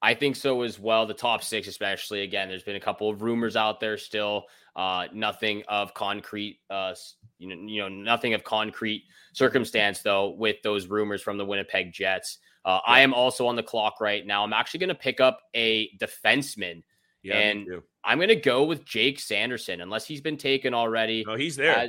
I 0.02 0.14
think 0.14 0.36
so 0.36 0.62
as 0.62 0.78
well. 0.78 1.06
The 1.06 1.12
top 1.12 1.42
six, 1.42 1.68
especially. 1.68 2.22
Again, 2.22 2.48
there's 2.48 2.62
been 2.62 2.76
a 2.76 2.80
couple 2.80 3.10
of 3.10 3.20
rumors 3.20 3.54
out 3.54 3.80
there 3.80 3.98
still. 3.98 4.44
Uh, 4.74 5.06
nothing 5.12 5.62
of 5.68 5.92
concrete, 5.92 6.60
uh, 6.70 6.94
you 7.38 7.48
know, 7.48 7.70
you 7.70 7.82
know, 7.82 7.88
nothing 7.88 8.32
of 8.32 8.42
concrete 8.44 9.04
circumstance 9.34 10.00
though 10.00 10.30
with 10.30 10.56
those 10.62 10.86
rumors 10.86 11.20
from 11.20 11.36
the 11.36 11.44
Winnipeg 11.44 11.92
Jets. 11.92 12.38
Uh, 12.64 12.80
yeah. 12.86 12.92
I 12.92 13.00
am 13.00 13.14
also 13.14 13.46
on 13.46 13.56
the 13.56 13.62
clock 13.62 14.00
right 14.00 14.26
now. 14.26 14.44
I'm 14.44 14.52
actually 14.52 14.80
going 14.80 14.88
to 14.88 14.94
pick 14.94 15.20
up 15.20 15.40
a 15.54 15.90
defenseman, 15.98 16.82
yeah, 17.22 17.36
and 17.36 17.66
I'm 18.04 18.18
going 18.18 18.28
to 18.28 18.36
go 18.36 18.64
with 18.64 18.84
Jake 18.84 19.18
Sanderson, 19.18 19.80
unless 19.80 20.06
he's 20.06 20.20
been 20.20 20.36
taken 20.36 20.74
already. 20.74 21.24
Oh, 21.26 21.36
he's 21.36 21.56
there. 21.56 21.76
Uh, 21.76 21.86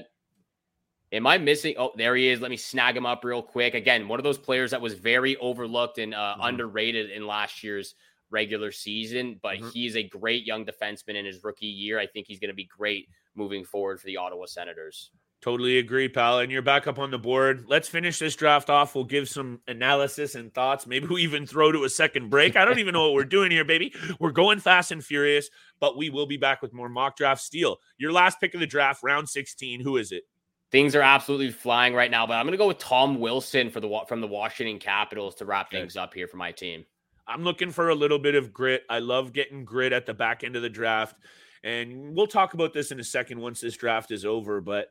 am 1.11 1.27
I 1.27 1.37
missing? 1.37 1.75
Oh, 1.77 1.91
there 1.95 2.15
he 2.15 2.29
is. 2.29 2.41
Let 2.41 2.51
me 2.51 2.57
snag 2.57 2.95
him 2.95 3.05
up 3.05 3.23
real 3.23 3.41
quick. 3.41 3.73
Again, 3.73 4.07
one 4.07 4.19
of 4.19 4.23
those 4.23 4.37
players 4.37 4.71
that 4.71 4.81
was 4.81 4.93
very 4.93 5.37
overlooked 5.37 5.97
and 5.97 6.13
uh, 6.13 6.35
mm-hmm. 6.35 6.41
underrated 6.41 7.11
in 7.11 7.27
last 7.27 7.63
year's 7.63 7.95
regular 8.29 8.71
season, 8.71 9.39
but 9.43 9.57
mm-hmm. 9.57 9.69
he's 9.69 9.95
a 9.97 10.03
great 10.03 10.45
young 10.45 10.65
defenseman 10.65 11.15
in 11.15 11.25
his 11.25 11.43
rookie 11.43 11.65
year. 11.65 11.99
I 11.99 12.07
think 12.07 12.27
he's 12.27 12.39
going 12.39 12.49
to 12.49 12.55
be 12.55 12.65
great 12.65 13.09
moving 13.35 13.65
forward 13.65 13.99
for 13.99 14.05
the 14.07 14.17
Ottawa 14.17 14.45
Senators. 14.45 15.11
Totally 15.41 15.79
agree, 15.79 16.07
pal. 16.07 16.39
And 16.39 16.51
you're 16.51 16.61
back 16.61 16.85
up 16.85 16.99
on 16.99 17.09
the 17.09 17.17
board. 17.17 17.65
Let's 17.67 17.87
finish 17.87 18.19
this 18.19 18.35
draft 18.35 18.69
off. 18.69 18.93
We'll 18.93 19.05
give 19.05 19.27
some 19.27 19.59
analysis 19.67 20.35
and 20.35 20.53
thoughts. 20.53 20.85
Maybe 20.85 21.07
we 21.07 21.23
even 21.23 21.47
throw 21.47 21.71
to 21.71 21.83
a 21.83 21.89
second 21.89 22.29
break. 22.29 22.55
I 22.55 22.63
don't 22.63 22.77
even 22.77 22.93
know 22.93 23.03
what 23.03 23.13
we're 23.13 23.25
doing 23.25 23.49
here, 23.49 23.65
baby. 23.65 23.93
We're 24.19 24.31
going 24.31 24.59
fast 24.59 24.91
and 24.91 25.03
furious, 25.03 25.49
but 25.79 25.97
we 25.97 26.11
will 26.11 26.27
be 26.27 26.37
back 26.37 26.61
with 26.61 26.73
more 26.73 26.89
mock 26.89 27.17
draft 27.17 27.41
Steele. 27.41 27.77
Your 27.97 28.11
last 28.11 28.39
pick 28.39 28.53
of 28.53 28.59
the 28.59 28.67
draft, 28.67 29.01
round 29.01 29.29
16. 29.29 29.81
Who 29.81 29.97
is 29.97 30.11
it? 30.11 30.23
things 30.71 30.95
are 30.95 31.01
absolutely 31.01 31.51
flying 31.51 31.93
right 31.93 32.09
now. 32.09 32.25
But 32.25 32.35
I'm 32.35 32.45
going 32.45 32.53
to 32.53 32.57
go 32.57 32.67
with 32.67 32.79
Tom 32.79 33.19
Wilson 33.19 33.69
for 33.69 33.79
the 33.79 34.01
from 34.07 34.21
the 34.21 34.27
Washington 34.27 34.79
Capitals 34.79 35.35
to 35.35 35.45
wrap 35.45 35.69
things 35.69 35.97
up 35.97 36.13
here 36.13 36.27
for 36.27 36.37
my 36.37 36.51
team. 36.51 36.85
I'm 37.27 37.43
looking 37.43 37.71
for 37.71 37.89
a 37.89 37.95
little 37.95 38.19
bit 38.19 38.35
of 38.35 38.51
grit. 38.51 38.83
I 38.89 38.99
love 38.99 39.33
getting 39.33 39.63
grit 39.63 39.93
at 39.93 40.05
the 40.05 40.13
back 40.13 40.43
end 40.43 40.55
of 40.55 40.61
the 40.61 40.69
draft. 40.69 41.15
And 41.63 42.15
we'll 42.15 42.27
talk 42.27 42.55
about 42.55 42.73
this 42.73 42.91
in 42.91 42.99
a 42.99 43.03
second 43.03 43.39
once 43.39 43.61
this 43.61 43.77
draft 43.77 44.11
is 44.11 44.25
over. 44.25 44.61
But 44.61 44.87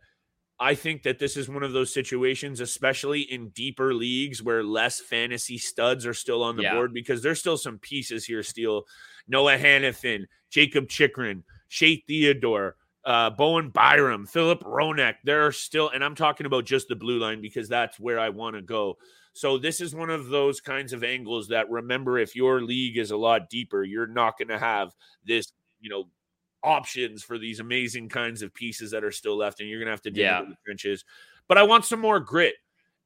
I 0.62 0.75
think 0.75 1.05
that 1.05 1.18
this 1.18 1.38
is 1.38 1.49
one 1.49 1.62
of 1.62 1.73
those 1.73 1.92
situations, 1.92 2.61
especially 2.61 3.23
in 3.23 3.49
deeper 3.49 3.94
leagues 3.94 4.42
where 4.42 4.62
less 4.62 5.01
fantasy 5.01 5.57
studs 5.57 6.05
are 6.05 6.12
still 6.12 6.42
on 6.42 6.57
the 6.57 6.64
yeah. 6.64 6.75
board, 6.75 6.92
because 6.92 7.23
there's 7.23 7.40
still 7.40 7.57
some 7.57 7.79
pieces 7.79 8.27
here. 8.27 8.42
Still, 8.42 8.85
Noah 9.27 9.57
Hanifin, 9.57 10.27
Jakob 10.51 10.88
Chychrun, 10.88 11.44
Shea 11.68 12.05
Theodore, 12.07 12.77
uh, 13.07 13.31
Bowen 13.31 13.70
Byram, 13.70 14.27
Filip 14.27 14.62
Hronek. 14.62 15.14
There 15.25 15.46
are 15.46 15.53
still, 15.53 15.88
and 15.88 16.05
I'm 16.05 16.14
talking 16.14 16.44
about 16.44 16.66
just 16.66 16.88
the 16.88 16.96
blue 16.96 17.18
line 17.18 17.40
because 17.40 17.68
that's 17.68 17.99
where 17.99 18.20
I 18.20 18.29
want 18.29 18.57
to 18.57 18.62
go. 18.62 18.99
So 19.33 19.57
this 19.57 19.81
is 19.81 19.94
one 19.94 20.11
of 20.11 20.29
those 20.29 20.61
kinds 20.61 20.92
of 20.92 21.03
angles 21.03 21.49
that 21.49 21.70
remember 21.70 22.18
if 22.18 22.37
your 22.37 22.61
league 22.61 22.99
is 22.99 23.12
a 23.12 23.16
lot 23.16 23.49
deeper, 23.49 23.83
you're 23.83 24.07
not 24.07 24.37
going 24.37 24.49
to 24.49 24.59
have 24.59 24.92
this, 25.25 25.53
you 25.81 25.88
know, 25.88 26.09
options 26.62 27.23
for 27.23 27.38
these 27.38 27.61
amazing 27.61 28.09
kinds 28.09 28.42
of 28.42 28.55
pieces 28.55 28.90
that 28.90 29.05
are 29.05 29.11
still 29.11 29.37
left, 29.37 29.61
and 29.61 29.68
you're 29.68 29.83
to 29.85 29.90
have 29.90 30.03
to 30.03 30.11
deal 30.11 30.25
yeah. 30.25 30.40
with 30.40 30.51
the 30.51 30.57
trenches. 30.64 31.05
But 31.49 31.59
I 31.59 31.62
want 31.62 31.85
some 31.85 32.01
more 32.01 32.20
grit, 32.20 32.55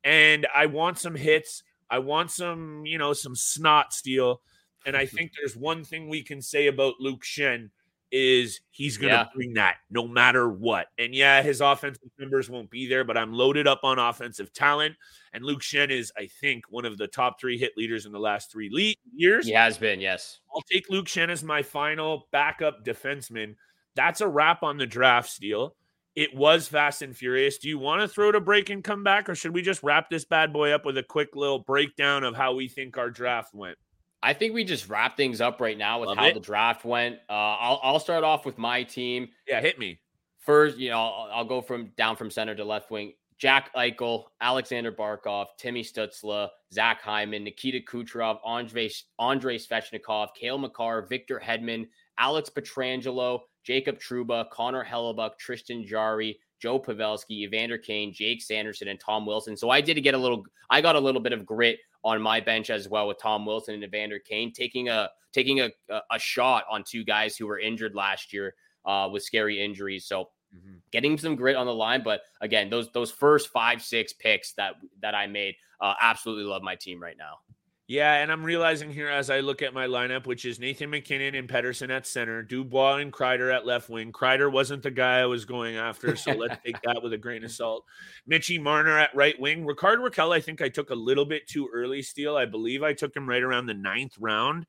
and 0.03 0.47
I 0.55 0.67
want 0.67 0.99
some 0.99 1.15
hits. 1.15 1.63
I 1.91 1.99
want 1.99 2.31
some, 2.31 2.85
you 2.87 2.99
know, 2.99 3.13
some 3.13 3.37
snot 3.37 3.93
Steele. 3.93 4.41
And 4.87 4.97
I 4.97 5.07
think 5.07 5.33
there's 5.37 5.57
one 5.57 5.85
thing 5.85 6.09
we 6.09 6.23
can 6.23 6.43
say 6.43 6.67
about 6.67 6.95
Luke 7.01 7.25
Schenn 7.25 7.71
is 8.11 8.61
he's 8.71 8.97
going 8.97 9.11
to 9.11 9.19
yeah. 9.19 9.27
bring 9.35 9.55
that 9.55 9.77
no 9.91 10.07
matter 10.07 10.49
what. 10.49 10.87
And 10.99 11.15
yeah, 11.15 11.43
his 11.43 11.61
offensive 11.61 12.11
numbers 12.19 12.49
won't 12.49 12.71
be 12.71 12.87
there, 12.87 13.05
but 13.05 13.17
I'm 13.17 13.33
loaded 13.33 13.67
up 13.67 13.81
on 13.83 13.99
offensive 13.99 14.53
talent. 14.53 14.95
And 15.33 15.45
Luke 15.45 15.63
Schenn 15.63 15.91
is, 15.91 16.13
I 16.17 16.29
think, 16.41 16.65
one 16.71 16.85
of 16.85 16.97
the 16.97 17.09
top 17.09 17.41
three 17.41 17.59
hit 17.59 17.73
leaders 17.77 18.07
in 18.07 18.13
the 18.13 18.21
last 18.21 18.53
three 18.53 18.71
le- 18.71 18.95
years. 19.17 19.47
He 19.47 19.53
has 19.53 19.79
been, 19.79 20.01
yes. 20.01 20.41
I'll 20.55 20.63
take 20.63 20.89
Luke 20.91 21.07
Schenn 21.07 21.29
as 21.29 21.43
my 21.43 21.63
final 21.63 22.29
backup 22.31 22.85
defenseman. 22.85 23.57
That's 23.97 24.21
a 24.21 24.29
wrap 24.29 24.63
on 24.63 24.77
the 24.77 24.87
draft 24.87 25.31
Steele. 25.31 25.75
It 26.15 26.33
was 26.33 26.69
fast 26.69 27.03
and 27.03 27.17
furious. 27.17 27.59
Do 27.59 27.69
you 27.69 27.79
want 27.81 28.01
to 28.01 28.07
throw 28.07 28.31
to 28.31 28.41
break 28.41 28.71
and 28.71 28.85
come 28.85 29.03
back, 29.03 29.29
or 29.29 29.35
should 29.35 29.53
we 29.53 29.63
just 29.63 29.83
wrap 29.83 30.09
this 30.09 30.25
bad 30.25 30.53
boy 30.53 30.71
up 30.71 30.85
with 30.85 30.97
a 30.97 31.03
quick 31.03 31.35
little 31.35 31.59
breakdown 31.59 32.23
of 32.23 32.37
how 32.37 32.55
we 32.55 32.69
think 32.69 32.97
our 32.97 33.11
draft 33.11 33.53
went? 33.53 33.77
I 34.25 34.33
think 34.33 34.55
we 34.55 34.65
just 34.65 34.89
wrap 34.89 35.19
things 35.19 35.43
up 35.43 35.61
right 35.61 35.77
now 35.77 36.01
with 36.01 36.09
Love 36.09 36.19
how 36.19 36.27
it. 36.27 36.35
the 36.35 36.41
draft 36.41 36.85
went. 36.85 37.17
Uh, 37.29 37.33
I'll 37.33 37.81
I'll 37.83 38.01
start 38.01 38.25
off 38.25 38.47
with 38.47 38.57
my 38.57 38.83
team. 38.83 39.29
Yeah, 39.47 39.61
hit 39.61 39.79
me 39.79 40.01
first. 40.39 40.79
You 40.79 40.91
know, 40.91 40.99
I'll, 40.99 41.29
I'll 41.33 41.45
go 41.45 41.61
from 41.61 41.93
down 41.99 42.17
from 42.17 42.31
center 42.31 42.55
to 42.55 42.65
left 42.65 42.91
wing. 42.91 43.13
Jack 43.37 43.75
Eichel, 43.75 44.25
Aleksander 44.41 44.93
Barkov, 44.93 45.47
Timmy 45.59 45.83
Stützle, 45.83 46.49
Zach 46.73 47.03
Hyman, 47.03 47.45
Nikita 47.45 47.81
Kucherov, 47.81 48.39
Andre, 48.45 48.89
Andrei 49.19 49.59
Svechnikov, 49.59 50.29
Cale 50.35 50.57
Makar, 50.57 51.07
Victor 51.09 51.43
Hedman, 51.45 51.87
Alex 52.17 52.49
Pietrangelo, 52.49 53.41
Jacob 53.65 53.99
Trouba, 53.99 54.49
Connor 54.51 54.85
Hellebuyck, 54.85 55.37
Tristan 55.39 55.85
Jarry, 55.85 56.39
Joe 56.63 56.79
Pavelski, 56.79 57.43
Evander 57.43 57.77
Kane, 57.77 58.15
Jake 58.15 58.41
Sanderson, 58.41 58.89
and 58.89 59.01
Tom 59.01 59.27
Wilson. 59.27 59.57
So 59.57 59.69
I 59.69 59.81
did 59.81 60.01
get 60.03 60.15
a 60.15 60.19
little, 60.19 60.45
I 60.71 60.81
got 60.81 60.97
a 60.97 61.01
little 61.01 61.21
bit 61.21 61.33
of 61.33 61.45
grit 61.45 61.79
on 62.05 62.21
my 62.21 62.39
bench 62.39 62.71
as 62.71 62.89
well 62.89 63.09
with 63.09 63.19
Tom 63.19 63.47
Wilson 63.47 63.75
and 63.75 63.83
Evander 63.83 64.19
Kane 64.19 64.53
taking 64.53 64.89
a 64.89 65.11
taking 65.33 65.61
a 65.61 65.71
a 65.89 66.19
shot 66.19 66.65
on 66.71 66.85
two 66.87 67.05
guys 67.05 67.37
who 67.37 67.47
were 67.47 67.59
injured 67.59 67.95
last 67.95 68.33
year 68.33 68.55
uh, 68.85 69.09
with 69.11 69.23
scary 69.23 69.63
injuries. 69.63 70.05
So 70.07 70.31
mm-hmm. 70.55 70.77
getting 70.93 71.19
some 71.19 71.35
grit 71.35 71.57
on 71.57 71.67
the 71.67 71.75
line, 71.75 72.03
but 72.05 72.23
again, 72.41 72.71
those 72.71 72.91
those 72.93 73.11
first 73.11 73.49
five 73.49 73.83
six 73.83 74.13
picks 74.13 74.53
that 74.53 74.75
that 75.01 75.15
I 75.15 75.27
made, 75.27 75.57
uh, 75.81 75.95
absolutely 76.01 76.45
love 76.45 76.63
my 76.63 76.77
team 76.77 77.03
right 77.03 77.17
now. 77.19 77.39
Yeah, 77.87 78.15
and 78.15 78.33
I'm 78.33 78.43
realizing 78.43 78.91
here 78.91 79.11
as 79.11 79.29
I 79.29 79.41
look 79.41 79.61
at 79.61 79.75
my 79.75 79.87
lineup, 79.87 80.27
which 80.27 80.47
is 80.47 80.59
Nathan 80.59 80.89
MacKinnon 80.89 81.35
and 81.35 81.47
Pettersson 81.47 81.91
at 81.91 82.07
center, 82.07 82.43
Dubois 82.43 82.97
and 82.97 83.13
Kreider 83.13 83.55
at 83.55 83.67
left 83.67 83.91
wing. 83.91 84.11
Kreider 84.11 84.51
wasn't 84.51 84.83
the 84.83 84.91
guy 84.91 85.19
I 85.19 85.27
was 85.27 85.45
going 85.45 85.77
after, 85.77 86.17
so 86.17 86.33
let's 86.33 86.57
take 86.65 86.81
that 86.81 87.03
with 87.03 87.13
a 87.13 87.19
grain 87.19 87.45
of 87.45 87.53
salt. 87.53 87.85
Mitchy 88.27 88.59
Marner 88.59 88.99
at 88.99 89.15
right 89.15 89.39
wing. 89.39 89.67
Rickard 89.67 89.99
Rakell, 89.99 90.35
I 90.35 90.41
think 90.41 90.63
I 90.63 90.71
took 90.71 90.89
a 90.89 90.95
little 90.95 91.27
bit 91.27 91.47
too 91.47 91.69
early 91.75 92.01
Steele. 92.01 92.39
I 92.39 92.47
believe 92.47 92.83
I 92.83 92.95
took 92.95 93.15
him 93.15 93.29
right 93.29 93.43
around 93.43 93.67
the 93.67 93.75
ninth 93.75 94.17
round. 94.19 94.65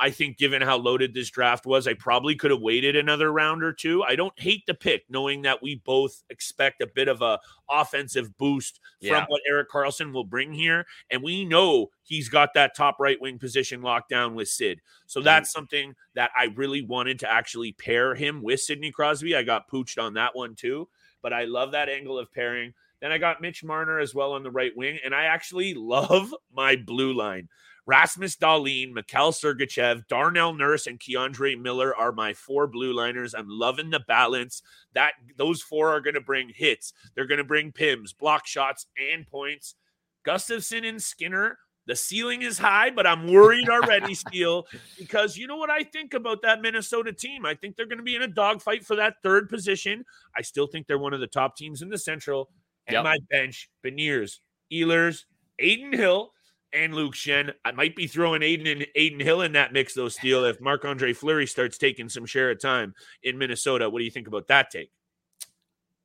I 0.00 0.10
think 0.10 0.38
given 0.38 0.62
how 0.62 0.78
loaded 0.78 1.12
this 1.12 1.28
draft 1.28 1.66
was, 1.66 1.86
I 1.86 1.92
probably 1.92 2.34
could 2.34 2.50
have 2.50 2.62
waited 2.62 2.96
another 2.96 3.30
round 3.30 3.62
or 3.62 3.72
two. 3.72 4.02
I 4.02 4.16
don't 4.16 4.38
hate 4.40 4.64
the 4.66 4.72
pick, 4.72 5.04
knowing 5.10 5.42
that 5.42 5.62
we 5.62 5.82
both 5.84 6.24
expect 6.30 6.80
a 6.80 6.86
bit 6.86 7.06
of 7.06 7.20
a 7.20 7.38
offensive 7.70 8.36
boost 8.38 8.80
yeah. 9.00 9.18
from 9.18 9.26
what 9.28 9.42
Erik 9.46 9.70
Karlsson 9.70 10.12
will 10.12 10.24
bring 10.24 10.54
here, 10.54 10.86
and 11.10 11.22
we 11.22 11.44
know 11.44 11.90
he's 12.02 12.30
got 12.30 12.54
that 12.54 12.74
top 12.74 12.96
right 12.98 13.20
wing 13.20 13.38
position 13.38 13.82
locked 13.82 14.08
down 14.08 14.34
with 14.34 14.48
Sid. 14.48 14.80
So 15.06 15.20
that's 15.20 15.52
something 15.52 15.94
that 16.14 16.30
I 16.34 16.44
really 16.56 16.80
wanted 16.80 17.18
to 17.20 17.30
actually 17.30 17.72
pair 17.72 18.14
him 18.14 18.42
with 18.42 18.60
Sidney 18.60 18.90
Crosby. 18.90 19.36
I 19.36 19.42
got 19.42 19.68
pooched 19.68 20.02
on 20.02 20.14
that 20.14 20.34
one 20.34 20.54
too, 20.54 20.88
but 21.20 21.34
I 21.34 21.44
love 21.44 21.72
that 21.72 21.90
angle 21.90 22.18
of 22.18 22.32
pairing. 22.32 22.72
Then 23.00 23.12
I 23.12 23.18
got 23.18 23.40
Mitch 23.40 23.62
Marner 23.62 23.98
as 23.98 24.14
well 24.14 24.32
on 24.32 24.42
the 24.42 24.50
right 24.50 24.74
wing, 24.74 24.98
and 25.04 25.14
I 25.14 25.24
actually 25.24 25.74
love 25.76 26.34
my 26.54 26.76
blue 26.76 27.12
line. 27.12 27.48
Rasmus 27.90 28.36
Dahlin, 28.36 28.92
Mikhail 28.92 29.32
Sergachev, 29.32 30.06
Darnell 30.06 30.54
Nurse, 30.54 30.86
and 30.86 31.00
K'Andre 31.00 31.60
Miller 31.60 31.92
are 31.96 32.12
my 32.12 32.32
four 32.32 32.68
blue 32.68 32.92
liners. 32.92 33.34
I'm 33.34 33.48
loving 33.48 33.90
the 33.90 33.98
balance. 33.98 34.62
That 34.94 35.14
those 35.36 35.60
four 35.60 35.88
are 35.88 36.00
going 36.00 36.14
to 36.14 36.20
bring 36.20 36.52
hits. 36.54 36.92
They're 37.16 37.26
going 37.26 37.38
to 37.38 37.44
bring 37.44 37.72
pims, 37.72 38.16
block 38.16 38.46
shots, 38.46 38.86
and 39.12 39.26
points. 39.26 39.74
Gustavsson 40.24 40.88
and 40.88 41.02
Skinner. 41.02 41.58
The 41.86 41.96
ceiling 41.96 42.42
is 42.42 42.58
high, 42.58 42.90
but 42.90 43.08
I'm 43.08 43.26
worried 43.26 43.68
already, 43.68 44.14
Steele, 44.14 44.68
because 44.96 45.36
you 45.36 45.48
know 45.48 45.56
what 45.56 45.70
I 45.70 45.82
think 45.82 46.14
about 46.14 46.42
that 46.42 46.62
Minnesota 46.62 47.12
team. 47.12 47.44
I 47.44 47.56
think 47.56 47.74
they're 47.74 47.86
going 47.86 47.98
to 47.98 48.04
be 48.04 48.14
in 48.14 48.22
a 48.22 48.28
dogfight 48.28 48.86
for 48.86 48.94
that 48.96 49.16
third 49.24 49.48
position. 49.48 50.04
I 50.36 50.42
still 50.42 50.68
think 50.68 50.86
they're 50.86 50.96
one 50.96 51.14
of 51.14 51.18
the 51.18 51.26
top 51.26 51.56
teams 51.56 51.82
in 51.82 51.88
the 51.88 51.98
Central. 51.98 52.50
And 52.86 52.94
yep. 52.94 53.02
my 53.02 53.18
bench, 53.32 53.68
Beniers, 53.84 54.38
Ehlers, 54.72 55.24
Adin 55.60 55.92
Hill, 55.92 56.30
and 56.72 56.94
Luke 56.94 57.14
Schenn. 57.14 57.52
I 57.64 57.72
might 57.72 57.96
be 57.96 58.06
throwing 58.06 58.42
Adin 58.42 58.66
and 58.66 58.86
Adin 58.96 59.20
Hill 59.20 59.42
in 59.42 59.52
that 59.52 59.72
mix, 59.72 59.94
though, 59.94 60.08
Steele, 60.08 60.44
if 60.44 60.60
Marc 60.60 60.84
Andre 60.84 61.12
Fleury 61.12 61.46
starts 61.46 61.78
taking 61.78 62.08
some 62.08 62.26
share 62.26 62.50
of 62.50 62.60
time 62.60 62.94
in 63.22 63.38
Minnesota. 63.38 63.88
What 63.88 63.98
do 63.98 64.04
you 64.04 64.10
think 64.10 64.28
about 64.28 64.48
that 64.48 64.70
take? 64.70 64.90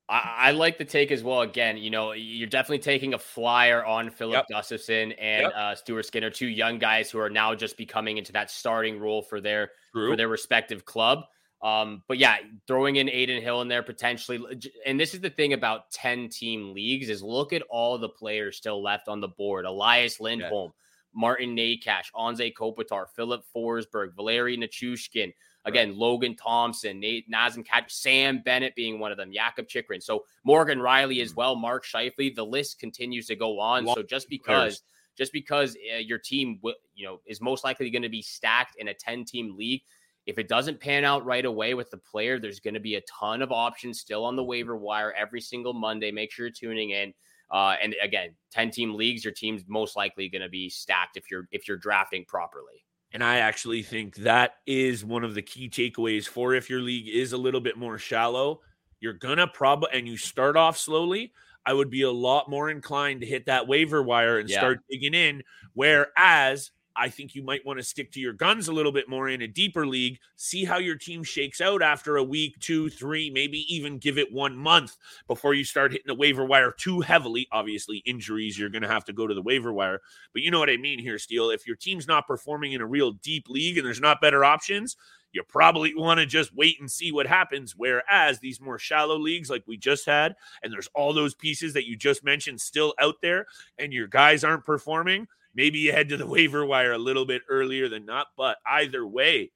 I, 0.07 0.35
I, 0.37 0.51
like 0.51 0.77
the 0.77 0.85
take 0.85 1.11
as 1.11 1.23
well. 1.23 1.41
Again, 1.41 1.77
you 1.77 1.89
know, 1.89 2.11
you're 2.11 2.47
definitely 2.47 2.79
taking 2.79 3.15
a 3.15 3.17
flyer 3.17 3.83
on 3.83 4.11
Filip 4.11 4.45
yep. 4.49 4.61
Gustavsson 4.63 5.15
and 5.19 5.43
yep. 5.43 5.53
uh, 5.55 5.75
Stuart 5.75 6.03
Skinner, 6.03 6.29
two 6.29 6.47
young 6.47 6.77
guys 6.77 7.09
who 7.09 7.19
are 7.19 7.29
now 7.29 7.55
just 7.55 7.75
becoming 7.75 8.17
into 8.17 8.31
that 8.33 8.51
starting 8.51 8.99
role 8.99 9.23
for 9.23 9.41
their 9.41 9.71
True. 9.93 10.11
for 10.11 10.15
their 10.15 10.27
respective 10.27 10.85
club. 10.85 11.23
Um, 11.65 12.03
but 12.07 12.19
yeah, 12.19 12.37
throwing 12.67 12.97
in 12.97 13.09
Adin 13.09 13.41
Hill 13.41 13.61
in 13.61 13.67
there 13.67 13.81
potentially, 13.81 14.39
and 14.85 14.99
this 14.99 15.15
is 15.15 15.19
the 15.19 15.31
thing 15.31 15.53
about 15.53 15.89
10 15.89 16.29
team 16.29 16.75
leagues 16.75 17.09
is 17.09 17.23
look 17.23 17.53
at 17.53 17.63
all 17.71 17.97
the 17.97 18.07
players 18.07 18.55
still 18.55 18.83
left 18.83 19.07
on 19.07 19.19
the 19.19 19.29
board. 19.29 19.65
Elias 19.65 20.19
Lindholm, 20.19 20.73
Martin 21.15 21.55
Necas, 21.55 22.11
Anze 22.15 22.53
Kopitar, 22.53 23.05
Filip 23.15 23.43
Forsberg, 23.55 24.13
Valeri 24.15 24.55
Nichushkin, 24.55 25.33
again, 25.65 25.89
right. 25.89 25.97
Logan 25.97 26.35
Thompson, 26.35 26.99
Nate 26.99 27.27
Nazem 27.31 27.65
Kat, 27.65 27.91
Sam 27.91 28.43
Bennett 28.45 28.75
being 28.75 28.99
one 28.99 29.11
of 29.11 29.17
them, 29.17 29.33
Jakob 29.33 29.67
Chychrun. 29.67 30.01
So 30.01 30.25
Morgan 30.43 30.77
Rielly 30.77 31.19
as 31.23 31.33
mm. 31.33 31.37
well, 31.37 31.55
Mark 31.55 31.83
Scheifele. 31.83 32.35
The 32.35 32.45
list 32.45 32.77
continues 32.77 33.25
to 33.25 33.35
go 33.35 33.59
on. 33.59 33.85
Long 33.85 33.95
so 33.95 34.03
just 34.03 34.29
because 34.29 34.83
just 35.17 35.33
because 35.33 35.75
uh, 35.95 35.97
your 35.97 36.19
team 36.19 36.59
you 36.93 37.07
know 37.07 37.21
is 37.25 37.41
most 37.41 37.63
likely 37.63 37.89
going 37.89 38.03
to 38.03 38.09
be 38.09 38.21
stacked 38.21 38.75
in 38.77 38.89
a 38.89 38.93
10 38.93 39.25
team 39.25 39.55
league 39.57 39.81
if 40.25 40.39
it 40.39 40.47
doesn't 40.47 40.79
pan 40.79 41.03
out 41.03 41.25
right 41.25 41.45
away 41.45 41.73
with 41.73 41.91
the 41.91 41.97
player, 41.97 42.39
there's 42.39 42.59
going 42.59 42.73
to 42.73 42.79
be 42.79 42.95
a 42.95 43.01
ton 43.01 43.41
of 43.41 43.51
options 43.51 43.99
still 43.99 44.25
on 44.25 44.35
the 44.35 44.43
waiver 44.43 44.75
wire 44.75 45.13
every 45.13 45.41
single 45.41 45.73
Monday. 45.73 46.11
Make 46.11 46.31
sure 46.31 46.45
you're 46.47 46.53
tuning 46.53 46.91
in. 46.91 47.13
Uh, 47.51 47.75
and 47.81 47.95
again, 48.01 48.29
10 48.51 48.71
team 48.71 48.95
leagues, 48.95 49.23
your 49.23 49.33
team's 49.33 49.63
most 49.67 49.95
likely 49.95 50.27
going 50.29 50.41
to 50.41 50.49
be 50.49 50.69
stacked 50.69 51.15
if 51.15 51.29
you're 51.29 51.47
if 51.51 51.67
you're 51.67 51.77
drafting 51.77 52.25
properly. 52.25 52.83
And 53.11 53.23
I 53.23 53.37
actually 53.37 53.83
think 53.83 54.15
that 54.17 54.55
is 54.65 55.05
one 55.05 55.23
of 55.23 55.35
the 55.35 55.41
key 55.41 55.69
takeaways 55.69 56.27
for 56.27 56.53
if 56.53 56.69
your 56.69 56.81
league 56.81 57.07
is 57.07 57.31
a 57.31 57.37
little 57.37 57.61
bit 57.61 57.77
more 57.77 57.97
shallow, 57.97 58.61
you're 58.99 59.13
gonna 59.13 59.47
probably 59.47 59.89
and 59.93 60.07
you 60.07 60.17
start 60.17 60.57
off 60.57 60.77
slowly. 60.77 61.31
I 61.65 61.73
would 61.73 61.89
be 61.89 62.01
a 62.01 62.11
lot 62.11 62.49
more 62.49 62.69
inclined 62.69 63.21
to 63.21 63.27
hit 63.27 63.45
that 63.45 63.67
waiver 63.67 64.03
wire 64.03 64.37
and 64.39 64.49
yeah. 64.49 64.59
start 64.59 64.81
digging 64.89 65.13
in. 65.13 65.43
Whereas 65.73 66.71
I 66.95 67.09
think 67.09 67.35
you 67.35 67.43
might 67.43 67.65
want 67.65 67.79
to 67.79 67.83
stick 67.83 68.11
to 68.13 68.19
your 68.19 68.33
guns 68.33 68.67
a 68.67 68.73
little 68.73 68.91
bit 68.91 69.09
more 69.09 69.29
in 69.29 69.41
a 69.41 69.47
deeper 69.47 69.85
league. 69.85 70.19
See 70.35 70.63
how 70.63 70.77
your 70.77 70.95
team 70.95 71.23
shakes 71.23 71.61
out 71.61 71.81
after 71.81 72.17
a 72.17 72.23
week, 72.23 72.59
two, 72.59 72.89
three, 72.89 73.29
maybe 73.29 73.65
even 73.73 73.97
give 73.97 74.17
it 74.17 74.31
one 74.31 74.55
month 74.55 74.97
before 75.27 75.53
you 75.53 75.63
start 75.63 75.91
hitting 75.91 76.07
the 76.07 76.15
waiver 76.15 76.45
wire 76.45 76.71
too 76.71 77.01
heavily. 77.01 77.47
Obviously, 77.51 77.97
injuries, 78.05 78.57
you're 78.57 78.69
going 78.69 78.81
to 78.81 78.87
have 78.87 79.05
to 79.05 79.13
go 79.13 79.27
to 79.27 79.33
the 79.33 79.41
waiver 79.41 79.73
wire. 79.73 80.01
But 80.33 80.41
you 80.41 80.51
know 80.51 80.59
what 80.59 80.69
I 80.69 80.77
mean 80.77 80.99
here, 80.99 81.19
Steele. 81.19 81.49
If 81.49 81.67
your 81.67 81.75
team's 81.75 82.07
not 82.07 82.27
performing 82.27 82.73
in 82.73 82.81
a 82.81 82.87
real 82.87 83.11
deep 83.11 83.49
league 83.49 83.77
and 83.77 83.85
there's 83.85 84.01
not 84.01 84.21
better 84.21 84.45
options, 84.45 84.95
you 85.35 85.43
probably 85.43 85.93
want 85.93 86.19
to 86.19 86.25
just 86.25 86.55
wait 86.55 86.79
and 86.79 86.89
see 86.89 87.11
what 87.11 87.27
happens. 87.27 87.75
Whereas 87.75 88.39
these 88.39 88.61
more 88.61 88.79
shallow 88.79 89.17
leagues, 89.17 89.49
like 89.49 89.63
we 89.67 89.77
just 89.77 90.05
had, 90.05 90.35
and 90.63 90.71
there's 90.71 90.89
all 90.95 91.11
those 91.11 91.35
pieces 91.35 91.73
that 91.73 91.85
you 91.85 91.97
just 91.97 92.23
mentioned 92.23 92.61
still 92.61 92.93
out 92.99 93.15
there, 93.21 93.45
and 93.77 93.91
your 93.91 94.07
guys 94.07 94.45
aren't 94.45 94.65
performing, 94.65 95.27
maybe 95.55 95.79
you 95.79 95.91
head 95.91 96.09
to 96.09 96.17
the 96.17 96.27
waiver 96.27 96.65
wire 96.65 96.93
a 96.93 96.97
little 96.97 97.25
bit 97.25 97.41
earlier 97.49 97.89
than 97.89 98.05
not. 98.05 98.27
But 98.37 98.57
either 98.67 99.07
way, 99.07 99.51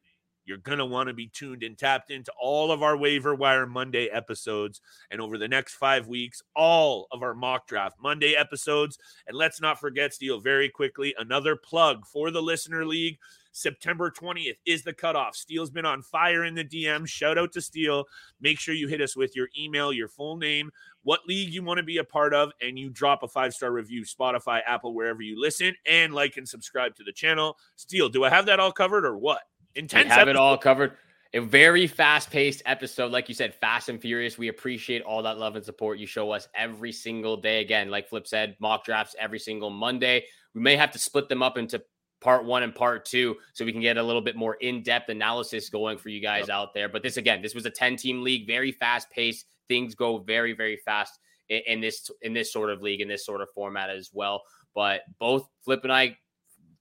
you're 0.50 0.58
going 0.58 0.80
to 0.80 0.86
want 0.86 1.08
to 1.08 1.14
be 1.14 1.28
tuned 1.28 1.62
and 1.62 1.78
tapped 1.78 2.10
into 2.10 2.32
all 2.42 2.72
of 2.72 2.82
our 2.82 2.98
waiver 2.98 3.36
wire 3.36 3.68
Monday 3.68 4.08
episodes. 4.08 4.82
And 5.12 5.22
over 5.22 5.38
the 5.38 5.48
next 5.48 5.76
five 5.76 6.08
weeks, 6.08 6.42
all 6.56 7.08
of 7.12 7.22
our 7.22 7.36
mock 7.36 7.68
draft 7.68 7.98
Monday 8.02 8.34
episodes. 8.34 8.98
And 9.28 9.38
let's 9.38 9.62
not 9.62 9.80
forget, 9.80 10.12
Steele, 10.12 10.40
very 10.40 10.68
quickly, 10.68 11.14
another 11.20 11.56
plug 11.56 12.08
for 12.08 12.32
the 12.32 12.42
Listener 12.42 12.84
League. 12.84 13.20
September 13.52 14.10
20th 14.10 14.58
is 14.66 14.84
the 14.84 14.94
cutoff. 14.94 15.36
Steele's 15.36 15.70
been 15.70 15.86
on 15.86 16.02
fire 16.02 16.46
in 16.46 16.56
the 16.56 16.64
DM. 16.64 17.08
Shout 17.08 17.38
out 17.38 17.52
to 17.54 17.62
Steele. 17.62 18.06
Make 18.42 18.60
sure 18.60 18.74
you 18.74 18.88
hit 18.88 19.02
us 19.02 19.16
with 19.16 19.36
your 19.36 19.50
email, 19.58 19.94
your 19.94 20.08
full 20.08 20.38
name, 20.38 20.72
what 21.04 21.22
league 21.28 21.54
you 21.54 21.64
want 21.64 21.78
to 21.78 21.84
be 21.84 21.98
a 21.98 22.04
part 22.04 22.34
of, 22.34 22.52
and 22.62 22.78
you 22.78 22.90
drop 22.90 23.24
a 23.24 23.28
five 23.28 23.54
star 23.54 23.72
review, 23.72 24.04
Spotify, 24.04 24.62
Apple, 24.66 24.94
wherever 24.94 25.22
you 25.22 25.40
listen, 25.40 25.74
and 25.86 26.14
like 26.14 26.38
and 26.38 26.48
subscribe 26.48 26.96
to 26.96 27.04
the 27.04 27.14
channel. 27.14 27.58
Steele, 27.76 28.10
do 28.10 28.24
I 28.24 28.30
have 28.30 28.46
that 28.48 28.60
all 28.60 28.72
covered 28.72 29.06
or 29.06 29.18
what? 29.18 29.42
Intense. 29.76 30.06
We 30.06 30.10
have 30.10 30.20
episode. 30.20 30.30
it 30.32 30.36
all 30.36 30.58
covered. 30.58 30.94
A 31.36 31.40
very 31.40 31.86
fast 31.86 32.32
paced 32.32 32.64
episode. 32.66 33.12
Like 33.12 33.30
you 33.30 33.36
said, 33.36 33.54
fast 33.54 33.88
and 33.88 34.02
furious. 34.02 34.38
We 34.38 34.48
appreciate 34.48 35.04
all 35.04 35.22
that 35.24 35.38
love 35.38 35.56
and 35.56 35.64
support 35.64 36.00
you 36.00 36.08
show 36.08 36.32
us 36.32 36.48
every 36.56 36.92
single 36.92 37.38
day. 37.38 37.62
Again, 37.62 37.92
like 37.92 38.10
Flip 38.10 38.26
said, 38.26 38.56
mock 38.60 38.84
drafts 38.84 39.16
every 39.20 39.38
single 39.38 39.70
Monday. 39.70 40.26
We 40.56 40.62
may 40.62 40.76
have 40.76 40.92
to 40.92 41.00
split 41.00 41.30
them 41.30 41.44
up 41.44 41.58
into 41.58 41.84
part 42.22 42.46
one 42.46 42.64
and 42.64 42.76
part 42.76 43.06
two 43.06 43.38
so 43.54 43.64
we 43.64 43.72
can 43.72 43.82
get 43.82 43.98
a 43.98 44.04
little 44.04 44.22
bit 44.22 44.36
more 44.36 44.56
in-depth 44.56 45.10
analysis 45.10 45.70
going 45.70 45.98
for 45.98 46.10
you 46.10 46.22
guys 46.22 46.48
yep. 46.48 46.50
out 46.50 46.74
there 46.74 46.90
but 46.90 47.02
this 47.02 47.18
again 47.18 47.42
this 47.42 47.56
was 47.56 47.66
a 47.66 47.70
10 47.70 47.96
team 47.96 48.22
league 48.22 48.46
very 48.46 48.72
fast 48.72 49.10
paced 49.10 49.46
things 49.70 49.96
go 49.96 50.18
very 50.18 50.52
very 50.54 50.78
fast 50.84 51.20
in, 51.48 51.62
in, 51.68 51.82
this 51.82 52.12
in 52.22 52.34
this 52.34 52.52
sort 52.52 52.70
of 52.70 52.82
league 52.82 53.00
in 53.00 53.08
this 53.08 53.26
sort 53.26 53.42
of 53.42 53.50
format 53.56 53.90
as 53.90 54.10
well. 54.14 54.42
But 54.76 55.02
both 55.20 55.48
flip 55.64 55.82
and 55.84 55.94
i 55.94 56.18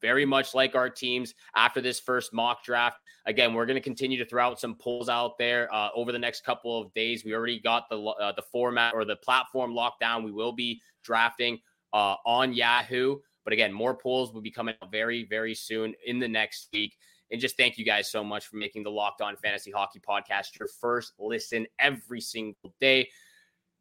very 0.01 0.25
much 0.25 0.55
like 0.55 0.77
our 0.77 0.89
teams 0.89 1.35
after 1.57 1.81
this 1.81 1.99
first 1.99 2.33
mock 2.33 2.65
draft. 2.65 2.99
Again 3.27 3.55
we're 3.55 3.67
going 3.67 3.77
to 3.77 3.81
continue 3.81 4.19
to 4.19 4.25
throw 4.25 4.45
out 4.45 4.61
some 4.61 4.75
polls 4.75 5.09
out 5.09 5.39
there 5.39 5.73
uh, 5.73 5.91
over 5.95 6.13
the 6.13 6.19
next 6.19 6.45
couple 6.45 6.81
of 6.81 6.93
days. 6.95 7.25
We 7.25 7.35
already 7.35 7.61
got 7.61 7.89
the 7.89 8.01
uh, 8.01 8.33
the 8.33 8.43
format 8.43 8.95
or 8.95 9.05
the 9.05 9.17
platform 9.17 9.75
locked 9.75 10.01
down. 10.01 10.25
We 10.25 10.33
will 10.33 10.53
be 10.53 10.81
drafting 11.03 11.59
uh, 11.93 12.17
on 12.27 12.53
yahoo. 12.53 13.19
But 13.45 13.55
again, 13.55 13.73
more 13.73 13.95
polls 13.95 14.33
will 14.33 14.43
be 14.43 14.51
coming 14.51 14.75
out 14.83 14.93
very, 14.93 15.25
very 15.25 15.55
soon 15.55 15.95
in 16.07 16.19
the 16.19 16.29
next 16.29 16.69
week. 16.73 16.97
And 17.31 17.41
just 17.41 17.57
thank 17.57 17.79
you 17.79 17.85
guys 17.85 18.11
so 18.11 18.25
much 18.25 18.47
for 18.47 18.57
making 18.57 18.83
the 18.83 18.91
Locked 18.91 19.21
On 19.21 19.37
Fantasy 19.37 19.71
Hockey 19.71 20.01
Podcast 20.01 20.59
your 20.59 20.69
first 20.81 21.13
listen 21.19 21.67
every 21.79 22.21
single 22.21 22.75
day. 22.81 23.09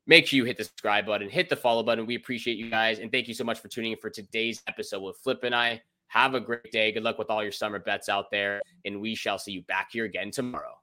Make 0.06 0.28
sure 0.28 0.38
you 0.38 0.45
hit 0.45 0.58
the 0.58 0.64
subscribe 0.64 1.06
button, 1.06 1.30
hit 1.30 1.50
the 1.50 1.56
follow 1.56 1.84
button. 1.84 2.06
We 2.06 2.16
appreciate 2.16 2.58
you 2.58 2.70
guys. 2.70 3.00
And 3.00 3.12
thank 3.12 3.28
you 3.28 3.34
so 3.34 3.43
much 3.43 3.60
for 3.60 3.68
tuning 3.68 3.91
in 3.91 3.98
for 3.98 4.10
today's 4.10 4.62
episode 4.68 5.02
with 5.02 5.18
Flip 5.18 5.43
and 5.43 5.54
I. 5.54 5.82
Have 6.08 6.34
a 6.34 6.39
great 6.39 6.72
day. 6.72 6.91
Good 6.91 7.04
luck 7.04 7.18
with 7.18 7.30
all 7.30 7.43
your 7.43 7.52
summer 7.52 7.80
bets 7.80 8.08
out 8.08 8.32
there. 8.32 8.62
And 8.86 9.02
we 9.02 9.16
shall 9.16 9.38
see 9.38 9.52
you 9.52 9.64
back 9.64 9.89
here 9.91 10.06
again 10.06 10.32
tomorrow. 10.32 10.78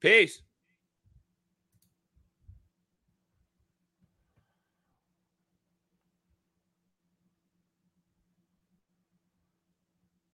Peace. 0.00 0.42